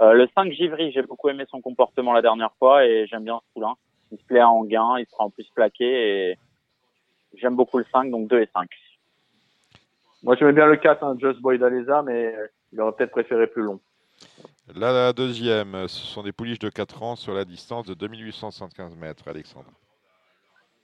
[0.00, 3.52] Le 5 Givry, j'ai beaucoup aimé son comportement la dernière fois et j'aime bien ce
[3.54, 3.74] poulain.
[4.12, 6.38] Il se plaît à Anguin, il sera en plus plaqué et
[7.34, 8.68] j'aime beaucoup le 5, donc 2 et 5.
[10.22, 12.34] Moi, j'aimais bien le 4, hein, Just Boy d'Alesa, mais
[12.72, 13.80] il aurait peut-être préféré plus long.
[14.74, 19.28] la deuxième, ce sont des pouliches de 4 ans sur la distance de 2875 mètres,
[19.28, 19.70] Alexandre.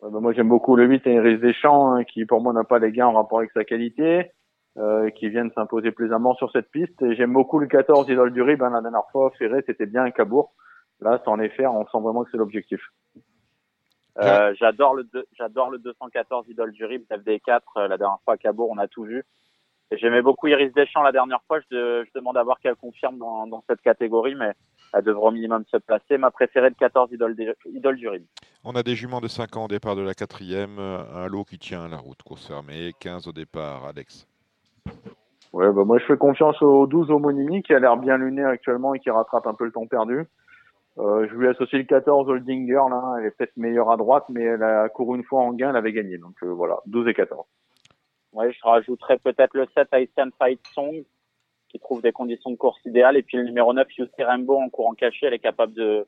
[0.00, 2.92] bah moi, j'aime beaucoup le 8 Iris Deschamps, hein, qui pour moi n'a pas les
[2.92, 4.30] gains en rapport avec sa qualité,
[4.78, 7.00] euh, qui vient de s'imposer plaisamment sur cette piste.
[7.02, 8.62] Et j'aime beaucoup le 14 Idole du Rib.
[8.62, 10.54] Hein, la dernière fois, Ferré, c'était bien un Cabourg.
[11.00, 12.80] Là, sans les faire, on sent vraiment que c'est l'objectif.
[14.18, 18.36] Euh, j'adore le j'adore le 214 Idole du Rib FD4 euh, la dernière fois à
[18.36, 19.24] Cabourg on a tout vu
[19.90, 23.46] j'aimais beaucoup Iris Deschamps la dernière fois je, je demande à voir qu'elle confirme dans,
[23.46, 24.52] dans, cette catégorie mais
[24.92, 27.34] elle devrait au minimum se placer ma préférée le 14 Idole,
[27.72, 28.26] Idole du Rib
[28.64, 31.58] on a des juments de 5 ans au départ de la quatrième un lot qui
[31.58, 34.28] tient la route course fermée 15 au départ Alex
[35.52, 38.94] Ouais, bah moi je fais confiance au 12 homonymie qui a l'air bien luné actuellement
[38.94, 40.24] et qui rattrape un peu le temps perdu.
[40.98, 44.42] Euh, je lui associe le 14 Holdinger là, elle est peut-être meilleure à droite, mais
[44.42, 46.16] elle a couru une fois en gain, elle avait gagné.
[46.16, 47.46] Donc euh, voilà, 12 et 14.
[48.32, 51.04] Ouais, je rajouterais peut-être le 7 Asian Fight Song
[51.68, 54.70] qui trouve des conditions de course idéales et puis le numéro 9 Yusi Rainbow en
[54.70, 56.06] courant caché, elle est capable de,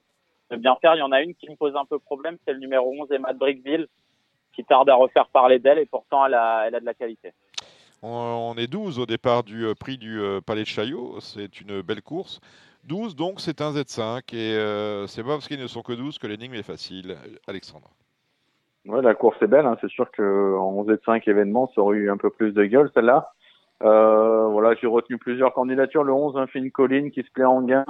[0.56, 0.94] bien faire.
[0.94, 3.12] Il y en a une qui me pose un peu problème, c'est le numéro 11
[3.12, 3.88] Emma Brickville
[4.54, 7.32] qui tarde à refaire parler d'elle et pourtant elle a de la qualité.
[8.06, 11.20] On est 12 au départ du euh, prix du euh, Palais de Chaillot.
[11.20, 12.38] C'est une belle course.
[12.86, 14.34] 12, donc c'est un Z5.
[14.34, 17.16] Et euh, c'est pas parce qu'ils ne sont que 12 que l'énigme est facile.
[17.48, 17.88] Alexandre.
[18.84, 19.64] Ouais, la course est belle.
[19.64, 19.78] Hein.
[19.80, 23.32] C'est sûr qu'en Z5 événements, ça aurait eu un peu plus de gueule, celle-là.
[23.80, 26.04] voilà, j'ai retenu plusieurs candidatures.
[26.04, 27.86] Le 11, un Fine Colline qui se plaît en gain.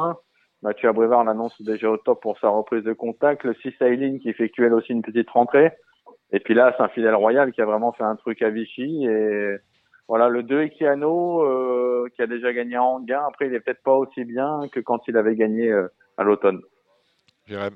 [0.62, 3.42] Mathieu Abrévard l'annonce déjà au top pour sa reprise de contact.
[3.42, 5.72] Le 6 Aileen qui effectue elle aussi une petite rentrée.
[6.30, 9.06] Et puis là, c'est un fidèle royal qui a vraiment fait un truc à Vichy.
[9.06, 9.56] Et
[10.08, 13.24] voilà, le 2 Equiano, euh, qui a déjà gagné en gain.
[13.26, 16.60] Après, il est peut-être pas aussi bien que quand il avait gagné euh, à l'automne.
[17.46, 17.74] Jérém.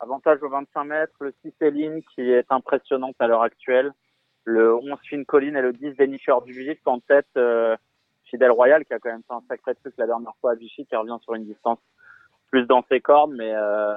[0.00, 3.92] Avantage au 25 mètres, le 6 Céline qui est impressionnante à l'heure actuelle.
[4.44, 7.76] Le 11 Fine Colline et le 10 Dénicheur du Vif en tête euh,
[8.24, 10.86] Fidel Royal qui a quand même fait un sacré truc la dernière fois à Vichy
[10.86, 11.78] qui revient sur une distance
[12.50, 13.94] plus dans ses cordes mais euh,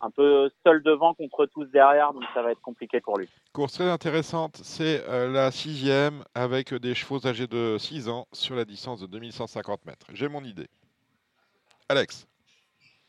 [0.00, 3.28] un peu seul devant contre tous derrière, donc ça va être compliqué pour lui.
[3.52, 8.54] Course très intéressante, c'est euh, la sixième avec des chevaux âgés de 6 ans sur
[8.54, 10.06] la distance de 2150 mètres.
[10.12, 10.68] J'ai mon idée.
[11.88, 12.26] Alex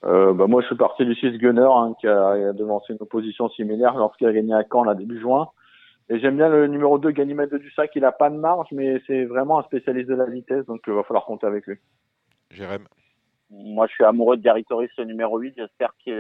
[0.05, 3.49] euh, bah moi, je suis parti du 6 Gunner hein, qui a, devancé une opposition
[3.49, 5.49] similaire lorsqu'il a gagné à Caen là début juin.
[6.09, 7.91] Et j'aime bien le numéro 2, Ganymède de Dussac.
[7.95, 10.93] Il a pas de marge, mais c'est vraiment un spécialiste de la vitesse, donc il
[10.93, 11.77] va falloir compter avec lui.
[12.51, 12.84] Jérém
[13.49, 15.53] moi, je suis amoureux de Gary Torres, le numéro 8.
[15.57, 16.14] J'espère qu'il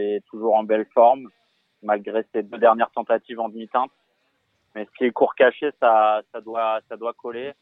[0.00, 1.28] est toujours en belle forme,
[1.82, 3.90] malgré ses deux dernières tentatives en demi-teinte.
[4.74, 7.52] Mais ce qui est court caché, ça, ça doit, ça doit coller.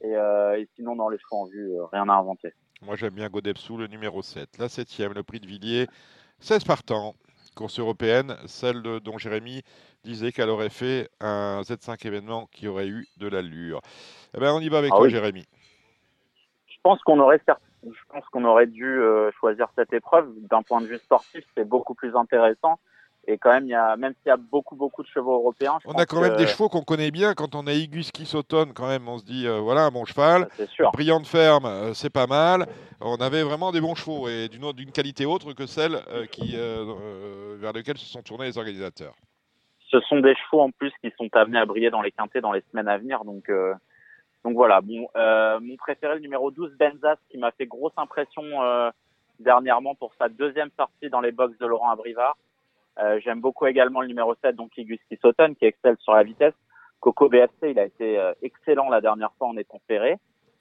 [0.00, 2.52] Et, euh, sinon, dans les chevaux en vue, euh, rien à inventer.
[2.82, 4.58] Moi, j'aime bien Godepsou, le numéro 7.
[4.58, 5.86] La septième, le prix de Villiers,
[6.38, 7.14] 16 partants.
[7.56, 9.62] Course européenne, celle dont Jérémy
[10.04, 13.80] disait qu'elle aurait fait un Z5 événement qui aurait eu de l'allure.
[14.34, 15.44] Eh ben, on y va avec ah toi, Jérémy.
[16.68, 20.32] Je pense qu'on aurait certainement je pense qu'on aurait dû euh, choisir cette épreuve.
[20.50, 22.78] D'un point de vue sportif, c'est beaucoup plus intéressant.
[23.26, 25.78] Et quand même, il y a, même s'il y a beaucoup, beaucoup de chevaux européens.
[25.84, 27.34] On a quand même des chevaux qu'on connaît bien.
[27.34, 30.06] Quand on a Igus qui s'automne, quand même, on se dit, euh, voilà, un bon
[30.06, 30.48] cheval.
[30.68, 30.90] Sûr.
[30.92, 32.66] Brillante ferme, euh, c'est pas mal.
[33.00, 36.02] On avait vraiment des bons chevaux et d'une qualité autre que celle
[36.32, 39.14] qui, vers lesquelles se sont tournés les organisateurs.
[39.90, 42.52] Ce sont des chevaux en plus qui sont amenés à briller dans les quintés dans
[42.52, 43.24] les semaines à venir.
[43.24, 43.50] Donc,
[44.44, 48.42] donc voilà, bon, euh, mon préféré, le numéro 12, Benzas, qui m'a fait grosse impression
[48.62, 48.90] euh,
[49.38, 52.36] dernièrement pour sa deuxième sortie dans les box de Laurent Abrivard.
[52.98, 56.54] Euh, J'aime beaucoup également le numéro 7, donc Iguski Sauton, qui excelle sur la vitesse.
[57.00, 60.16] Coco BFC, il a été euh, excellent la dernière fois en étant ferré.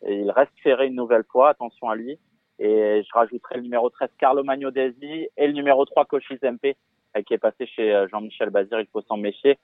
[0.06, 2.18] Et il reste ferré une nouvelle fois, attention à lui.
[2.60, 6.76] Et je rajouterai le numéro 13, Carlo Magno Desi, et le numéro 3, Cochise MP,
[7.16, 9.58] euh, qui est passé chez Jean-Michel Bazir, il faut s'en méfier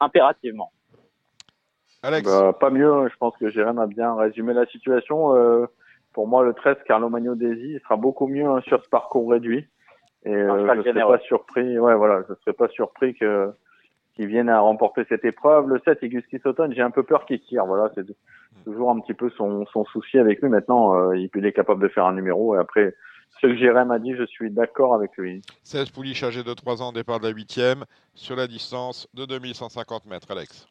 [0.00, 0.72] impérativement.
[2.02, 3.08] Alex bah, Pas mieux, hein.
[3.10, 5.34] je pense que Jérém a bien résumé la situation.
[5.36, 5.66] Euh,
[6.12, 9.66] pour moi, le 13, Carlo Magno Desi, sera beaucoup mieux hein, sur ce parcours réduit.
[10.24, 13.52] Et euh, je ne serais pas surpris, ouais, voilà, je serais pas surpris que
[14.14, 15.68] qu'il vienne à remporter cette épreuve.
[15.68, 17.64] Le 7, Iguski Sauton, j'ai un peu peur qu'il tire.
[17.64, 18.04] Voilà, c'est
[18.64, 20.50] toujours un petit peu son, son souci avec lui.
[20.50, 22.54] Maintenant, euh, il est capable de faire un numéro.
[22.54, 22.94] Et après,
[23.40, 25.40] ce que Jérém a dit, je suis d'accord avec lui.
[25.64, 27.84] 16 poulies âgées de 3 ans, départ de la 8e,
[28.14, 30.68] sur la distance de 2150 mètres, Alex.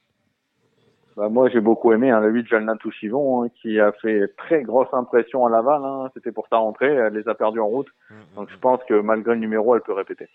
[1.17, 4.63] Bah, moi, j'ai beaucoup aimé hein, le 8 Jalna Touchivon, hein, qui a fait très
[4.63, 5.83] grosse impression à Laval.
[5.83, 6.09] Hein.
[6.13, 7.89] C'était pour sa rentrée, elle les a perdus en route.
[8.09, 8.59] Mm, mm, Donc, je mm.
[8.59, 10.29] pense que malgré le numéro, elle peut répéter.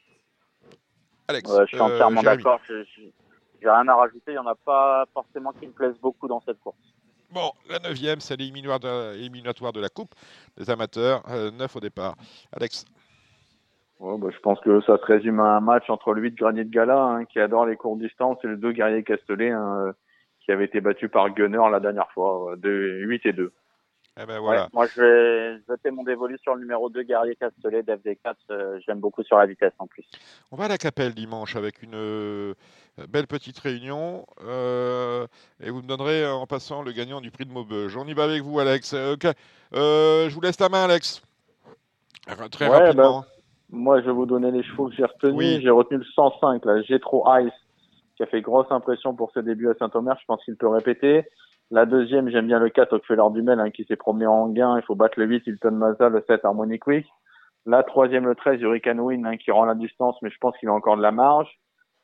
[1.28, 2.60] Alex, je suis entièrement euh, d'accord.
[2.68, 4.32] J'ai rien à rajouter.
[4.32, 6.76] Il n'y en a pas forcément qui me plaisent beaucoup dans cette course.
[7.32, 8.78] Bon, la neuvième, c'est l'éliminatoire
[9.72, 10.14] de, la Coupe
[10.56, 11.22] des amateurs.
[11.30, 12.14] Euh, neuf au départ.
[12.52, 12.84] Alex
[13.98, 17.02] bah, je pense que ça se résume à un match entre le 8 Granit Gala,
[17.02, 19.94] hein, qui adore les courtes distances, et le 2 Guerrier Castellet, hein,
[20.46, 23.52] qui avait été battu par Gunner la dernière fois, euh, de 8 et 2.
[24.18, 24.68] Eh ben voilà.
[24.72, 28.34] moi, je vais jeter mon dévolu sur le numéro 2, Guerrier Castellet d'FD4.
[28.50, 30.06] Euh, j'aime beaucoup sur la vitesse en plus.
[30.50, 32.54] On va à la Capelle dimanche avec une euh,
[33.10, 34.24] belle petite réunion.
[34.40, 37.94] et vous me donnerez en passant le gagnant du prix de Maubeuge.
[37.98, 38.94] On y va avec vous, Alex.
[38.94, 41.20] je vous laisse la main, Alex.
[42.52, 43.20] Très rapidement.
[43.20, 43.26] Ben,
[43.68, 45.60] moi, je vais vous donner les chevaux que j'ai retenus.
[45.60, 47.52] J'ai retenu le 105, là, Getro Ice
[48.16, 50.16] qui a fait grosse impression pour ses débuts à Saint-Omer.
[50.20, 51.24] Je pense qu'il peut répéter.
[51.70, 54.76] La deuxième, j'aime bien le 4, Ockfeller Dumel, hein, qui s'est promené en gain.
[54.78, 57.06] Il faut battre le 8, Hilton Mazda, le 7, Harmonic Week.
[57.66, 60.68] La troisième, le 13, Hurricane Win, hein, qui rend la distance, mais je pense qu'il
[60.68, 61.50] a encore de la marge.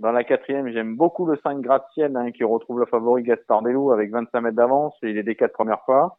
[0.01, 3.93] Dans la quatrième, j'aime beaucoup le 5 gratte-ciel hein, qui retrouve le favori Gaspard Bellou
[3.93, 6.19] avec 25 mètres d'avance et il est des quatre premières fois.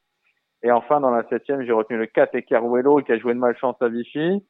[0.63, 3.75] Et enfin, dans la septième, j'ai retenu le 4 Ekeruelo qui a joué de malchance
[3.81, 4.41] à Vichy.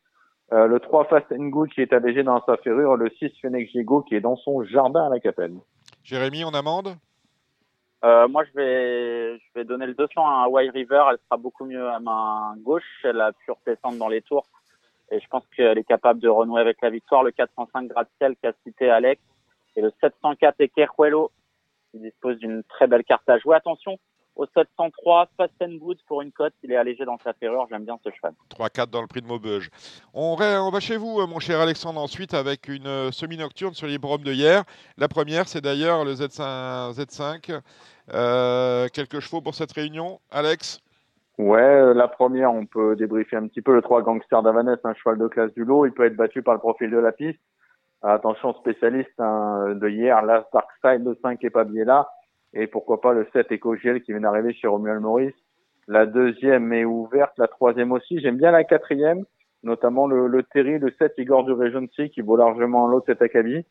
[0.54, 2.96] Euh, le 3 Fast and Good qui est allégé dans sa ferrure.
[2.96, 5.56] Le 6 Fenech Diego qui est dans son jardin à la Capelle.
[6.04, 6.96] Jérémy, on amende?
[8.06, 11.06] Euh, moi, je vais, je vais donner le 200 à Hawaii River.
[11.10, 12.84] Elle sera beaucoup mieux à main gauche.
[13.04, 14.46] Elle a pu redescendre dans les tours.
[15.12, 17.24] Et je pense qu'elle est capable de renouer avec la victoire.
[17.24, 19.22] Le 405 Gratte-Ciel qu'a cité Alex.
[19.76, 21.32] Et le 704 Ekeruelo
[21.92, 23.56] qui dispose d'une très belle carte à jouer.
[23.56, 23.98] Attention,
[24.36, 26.54] au 703, Fast and Good pour une cote.
[26.64, 27.68] Il est allégé dans sa ferrure.
[27.70, 28.34] J'aime bien ce cheval.
[28.50, 29.70] 3-4 dans le prix de Maubeuge.
[30.14, 33.98] On, on, va chez vous, mon cher Alexandre, ensuite avec une euh, semi-nocturne sur les
[33.98, 34.64] bromes de hier.
[34.98, 36.94] La première, c'est d'ailleurs le Z5.
[36.94, 37.62] Z5.
[38.14, 40.80] Euh, quelques chevaux pour cette réunion, Alex?
[41.38, 43.74] Ouais, euh, la première, on peut débriefer un petit peu.
[43.74, 45.86] Le 3 Gangster d'Avanès, un cheval de classe du lot.
[45.86, 47.40] Il peut être battu par le profil de la piste.
[48.02, 52.10] Attention, spécialiste hein, de hier, Last Dark Side, le 5 est pas bien là
[52.54, 55.34] et pourquoi pas le 7 Ecogiel qui vient d'arriver chez Romuald Maurice.
[55.88, 58.20] La deuxième est ouverte, la troisième aussi.
[58.20, 59.26] J'aime bien la quatrième,
[59.64, 63.66] notamment le, le Terry, le 7 Igor du Regency qui vaut largement l'autre cet acabit.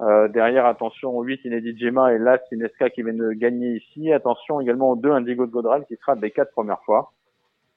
[0.00, 4.12] Euh, derrière, attention au 8 Inédit Gemma et l'As Inesca qui vient de gagner ici.
[4.12, 7.12] Attention également au 2 Indigo de Godral qui sera des quatre premières fois.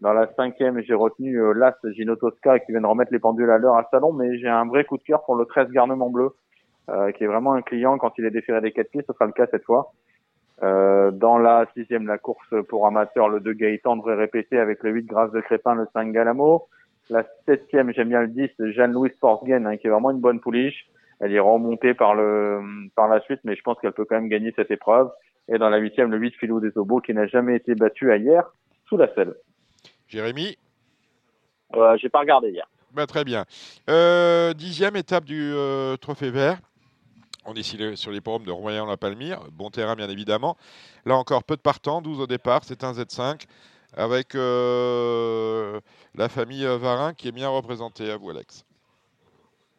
[0.01, 3.49] Dans la cinquième, j'ai retenu euh, l'As Gino Tosca qui vient de remettre les pendules
[3.49, 6.09] à l'heure à Salon, mais j'ai un vrai coup de cœur pour le 13 Garnement
[6.09, 6.29] Bleu,
[6.89, 9.25] euh, qui est vraiment un client quand il est déféré des quatre pieds, ce sera
[9.25, 9.91] le cas cette fois.
[10.63, 14.91] Euh, dans la sixième, la course pour amateurs, le 2 Gaëtan devrait répéter avec le
[14.91, 16.67] 8 Grâce de Crépin, le 5 Galamo.
[17.09, 20.88] La septième, j'aime bien le 10, Jeanne-Louise Sportsgen, hein, qui est vraiment une bonne pouliche.
[21.19, 22.61] Elle est remontée par le
[22.95, 25.09] par la suite, mais je pense qu'elle peut quand même gagner cette épreuve.
[25.47, 28.17] Et dans la huitième, le 8 Philo des Obos, qui n'a jamais été battu à
[28.17, 28.51] hier
[28.88, 29.35] sous la selle.
[30.07, 30.57] Jérémy
[31.75, 32.67] euh, J'ai pas regardé hier.
[32.93, 33.45] Bah, très bien.
[33.89, 36.59] Euh, dixième étape du euh, Trophée Vert.
[37.49, 40.57] On est sur les programmes de Royan-la-Palmyre, bon terrain bien évidemment.
[41.05, 43.45] Là encore, peu de partants, 12 au départ, c'est un Z5
[43.95, 45.79] avec euh,
[46.13, 48.11] la famille Varin qui est bien représentée.
[48.11, 48.65] À vous, Alex.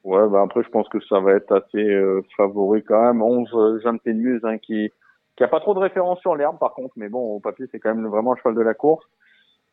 [0.03, 3.21] Ouais, bah après, je pense que ça va être assez euh, favori quand même.
[3.21, 4.91] 11, euh, Jeanne Pénuse, hein, qui
[5.37, 7.95] qui pas trop de référence sur l'herbe, par contre, mais bon, au papier, c'est quand
[7.95, 9.05] même vraiment le cheval de la course.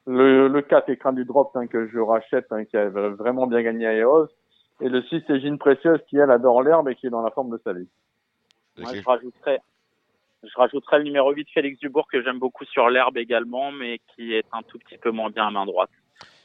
[0.05, 3.63] Le, le 4, écran du drop, hein, que je rachète, hein, qui a vraiment bien
[3.63, 4.27] gagné à Eos.
[4.81, 7.31] Et le 6, c'est Gine Précieuse qui, elle, adore l'herbe et qui est dans la
[7.31, 7.88] forme de sa vie.
[8.77, 9.61] Moi, je rajouterais,
[10.43, 14.34] je rajouterais le numéro 8, Félix Dubourg, que j'aime beaucoup sur l'herbe également, mais qui
[14.34, 15.91] est un tout petit peu moins bien à main droite.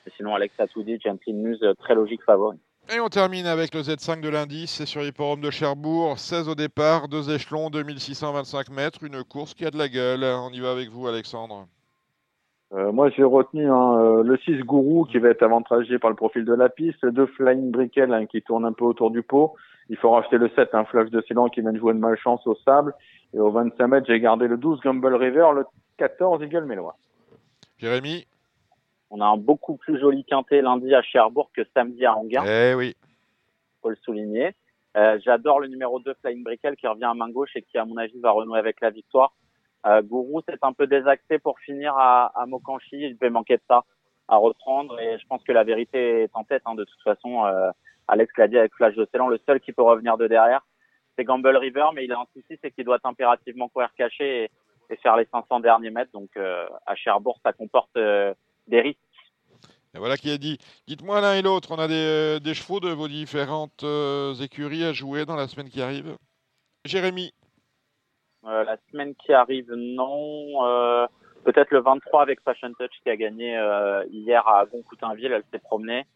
[0.07, 2.59] Et sinon, Alex a tout dit, Gentle News, très logique favori.
[2.95, 6.55] Et on termine avec le Z5 de l'indice, c'est sur l'hipporome de Cherbourg, 16 au
[6.55, 10.25] départ, deux échelons, 2625 mètres, une course qui a de la gueule.
[10.25, 11.69] On y va avec vous, Alexandre.
[12.73, 16.17] Euh, moi, j'ai retenu hein, euh, le 6 Gourou qui va être avantagé par le
[16.17, 19.23] profil de la piste, le 2 Flying Brickel hein, qui tourne un peu autour du
[19.23, 19.55] pot.
[19.89, 22.47] Il faut racheter le 7, un Flash de Célan qui vient de jouer de malchance
[22.47, 22.95] au sable.
[23.35, 25.65] Et au 25 mètres, j'ai gardé le 12 Gumble River, le
[25.97, 26.97] 14 Eagle Mélois.
[27.79, 28.27] Jérémy?
[29.11, 32.45] On a un beaucoup plus joli quintet lundi à Cherbourg que samedi à Anguin.
[32.47, 32.95] Eh oui.
[33.83, 34.55] Faut le souligner.
[34.97, 37.85] Euh, J'adore le numéro 2 Flying Brickel qui revient à main gauche et qui, à
[37.85, 39.33] mon avis, va renouer avec la victoire.
[39.87, 42.97] Euh, Gourou, c'est un peu désaxé pour finir à, Mokanchi.
[42.97, 43.85] Il devait manquer de ça
[44.29, 44.99] à reprendre.
[45.01, 46.63] Et je pense que la vérité est en tête.
[46.67, 47.71] Hein, de toute façon, euh,
[48.09, 50.67] Alex l'a dit avec Flash de Ceylan, le seul qui peut revenir de derrière,
[51.17, 51.87] c'est Gamble River.
[51.95, 54.51] Mais il a un souci, c'est qu'il doit impérativement courir caché et,
[55.03, 56.13] faire les 500 derniers mètres.
[56.13, 58.35] Donc euh, à Cherbourg, ça comporte euh,
[58.67, 58.99] des risques.
[59.95, 60.59] Et voilà qui est dit.
[60.87, 63.85] Dites-moi l'un et l'autre, on a des, des, chevaux de vos différentes
[64.41, 66.17] écuries à jouer dans la semaine qui arrive.
[66.85, 67.33] Jérémy.
[68.47, 70.65] Euh, la semaine qui arrive, non.
[70.65, 71.07] Euh,
[71.43, 75.33] Peut-être le 23 avec Fashion Touch qui a gagné euh, hier à Goncoutainville.
[75.33, 76.07] Elle s'est promenée.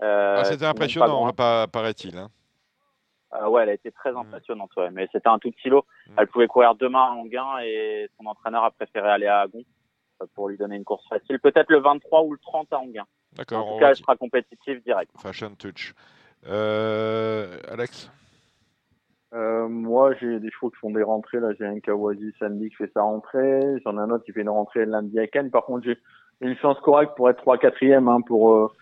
[0.00, 2.16] Ah, c'était impressionnant, pas, paraît-il.
[2.16, 2.28] Hein.
[3.34, 4.18] Euh, ouais, elle a été très mm.
[4.18, 4.70] impressionnante.
[4.76, 4.90] Ouais.
[4.92, 5.84] Mais c'était un tout petit lot.
[6.06, 6.12] Mm.
[6.18, 9.64] Elle pouvait courir demain à Anguin et son entraîneur a préféré aller à Agon
[10.34, 11.40] pour lui donner une course facile.
[11.40, 13.06] Peut-être le 23 ou le 30 à Anguin.
[13.32, 13.66] D'accord.
[13.66, 15.10] En tout cas, elle sera compétitive direct.
[15.18, 15.94] Fashion Touch.
[16.46, 18.08] Alex?
[19.34, 21.40] Euh, moi, j'ai des chevaux qui font des rentrées.
[21.40, 23.60] Là, j'ai un Kawazi Sandy qui fait sa rentrée.
[23.84, 25.50] J'en ai un autre qui fait une rentrée lundi à Cannes.
[25.50, 25.98] Par contre, j'ai
[26.40, 28.72] une chance correcte pour être 3 4 e hein, pour euh,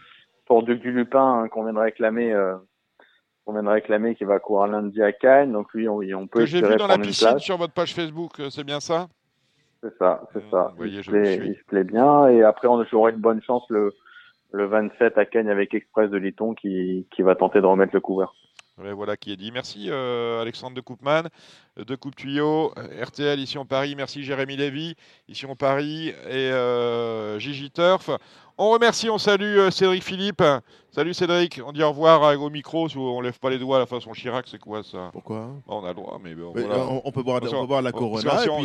[0.47, 2.33] pour Duc du Lupin hein, qu'on viendrait réclamer.
[2.33, 2.57] Euh,
[3.45, 5.53] qu'on viendrait réclamer qui va courir lundi à Cannes.
[5.53, 6.41] Donc lui, on, on peut.
[6.41, 9.09] Que j'ai vu dans la piscine sur votre page Facebook, c'est bien ça?
[9.83, 10.73] C'est ça, c'est ça.
[10.77, 12.29] Voyez, il, se plaît, il, se plaît, bien.
[12.29, 13.93] Et après, on aura une bonne chance le
[14.53, 18.01] le 27 à Cannes avec Express de Liton qui qui va tenter de remettre le
[18.01, 18.33] couvert.
[18.91, 19.53] Voilà qui est dit.
[19.53, 21.23] Merci Alexandre de Coupman,
[21.77, 23.95] de Coupe Tuyau, RTL ici en Paris.
[23.97, 24.97] Merci Jérémy Lévy,
[25.29, 26.51] ici en Paris, et
[27.39, 28.11] Gigi Turf.
[28.59, 30.43] On remercie, on salue euh, Cédric Philippe.
[30.91, 33.87] Salut Cédric, on dit au revoir au micro, on lève pas les doigts à la
[33.87, 35.09] façon Chirac, c'est quoi ça?
[35.11, 35.51] Pourquoi?
[35.67, 36.53] On a le droit, mais, bon,
[37.03, 38.39] on, peut boire, on, boire, la Corona.
[38.39, 38.61] Si on,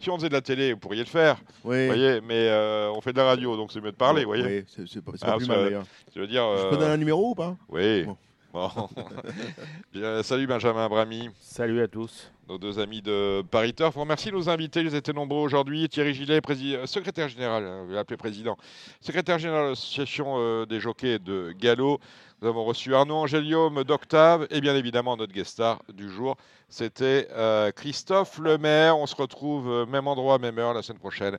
[0.00, 1.88] si, on, faisait de la télé, vous pourriez le faire, oui.
[1.88, 4.64] voyez, mais euh, on fait de la radio, donc c'est mieux de parler, vous voyez.
[4.78, 5.84] Oui, c'est pas, pas ah, plus mal d'ailleurs.
[6.14, 6.44] Je veux dire.
[6.56, 7.54] Je peux donner un numéro ou pas?
[7.68, 8.06] Oui.
[10.22, 11.30] salut Benjamin Brami.
[11.40, 12.30] Salut à tous.
[12.48, 13.96] Nos deux amis de Paris Turf.
[14.06, 15.88] Merci nos invités, ils étaient nombreux aujourd'hui.
[15.88, 18.58] Thierry Gillet, euh, secrétaire général, hein, vous l'appelez président,
[19.00, 21.98] secrétaire général de l'association euh, des jockeys de Gallo.
[22.42, 26.36] Nous avons reçu Arnaud Angélium d'Octave et bien évidemment notre guest star du jour,
[26.68, 28.98] c'était euh, Christophe Lemaire.
[28.98, 31.38] On se retrouve même endroit, même heure la semaine prochaine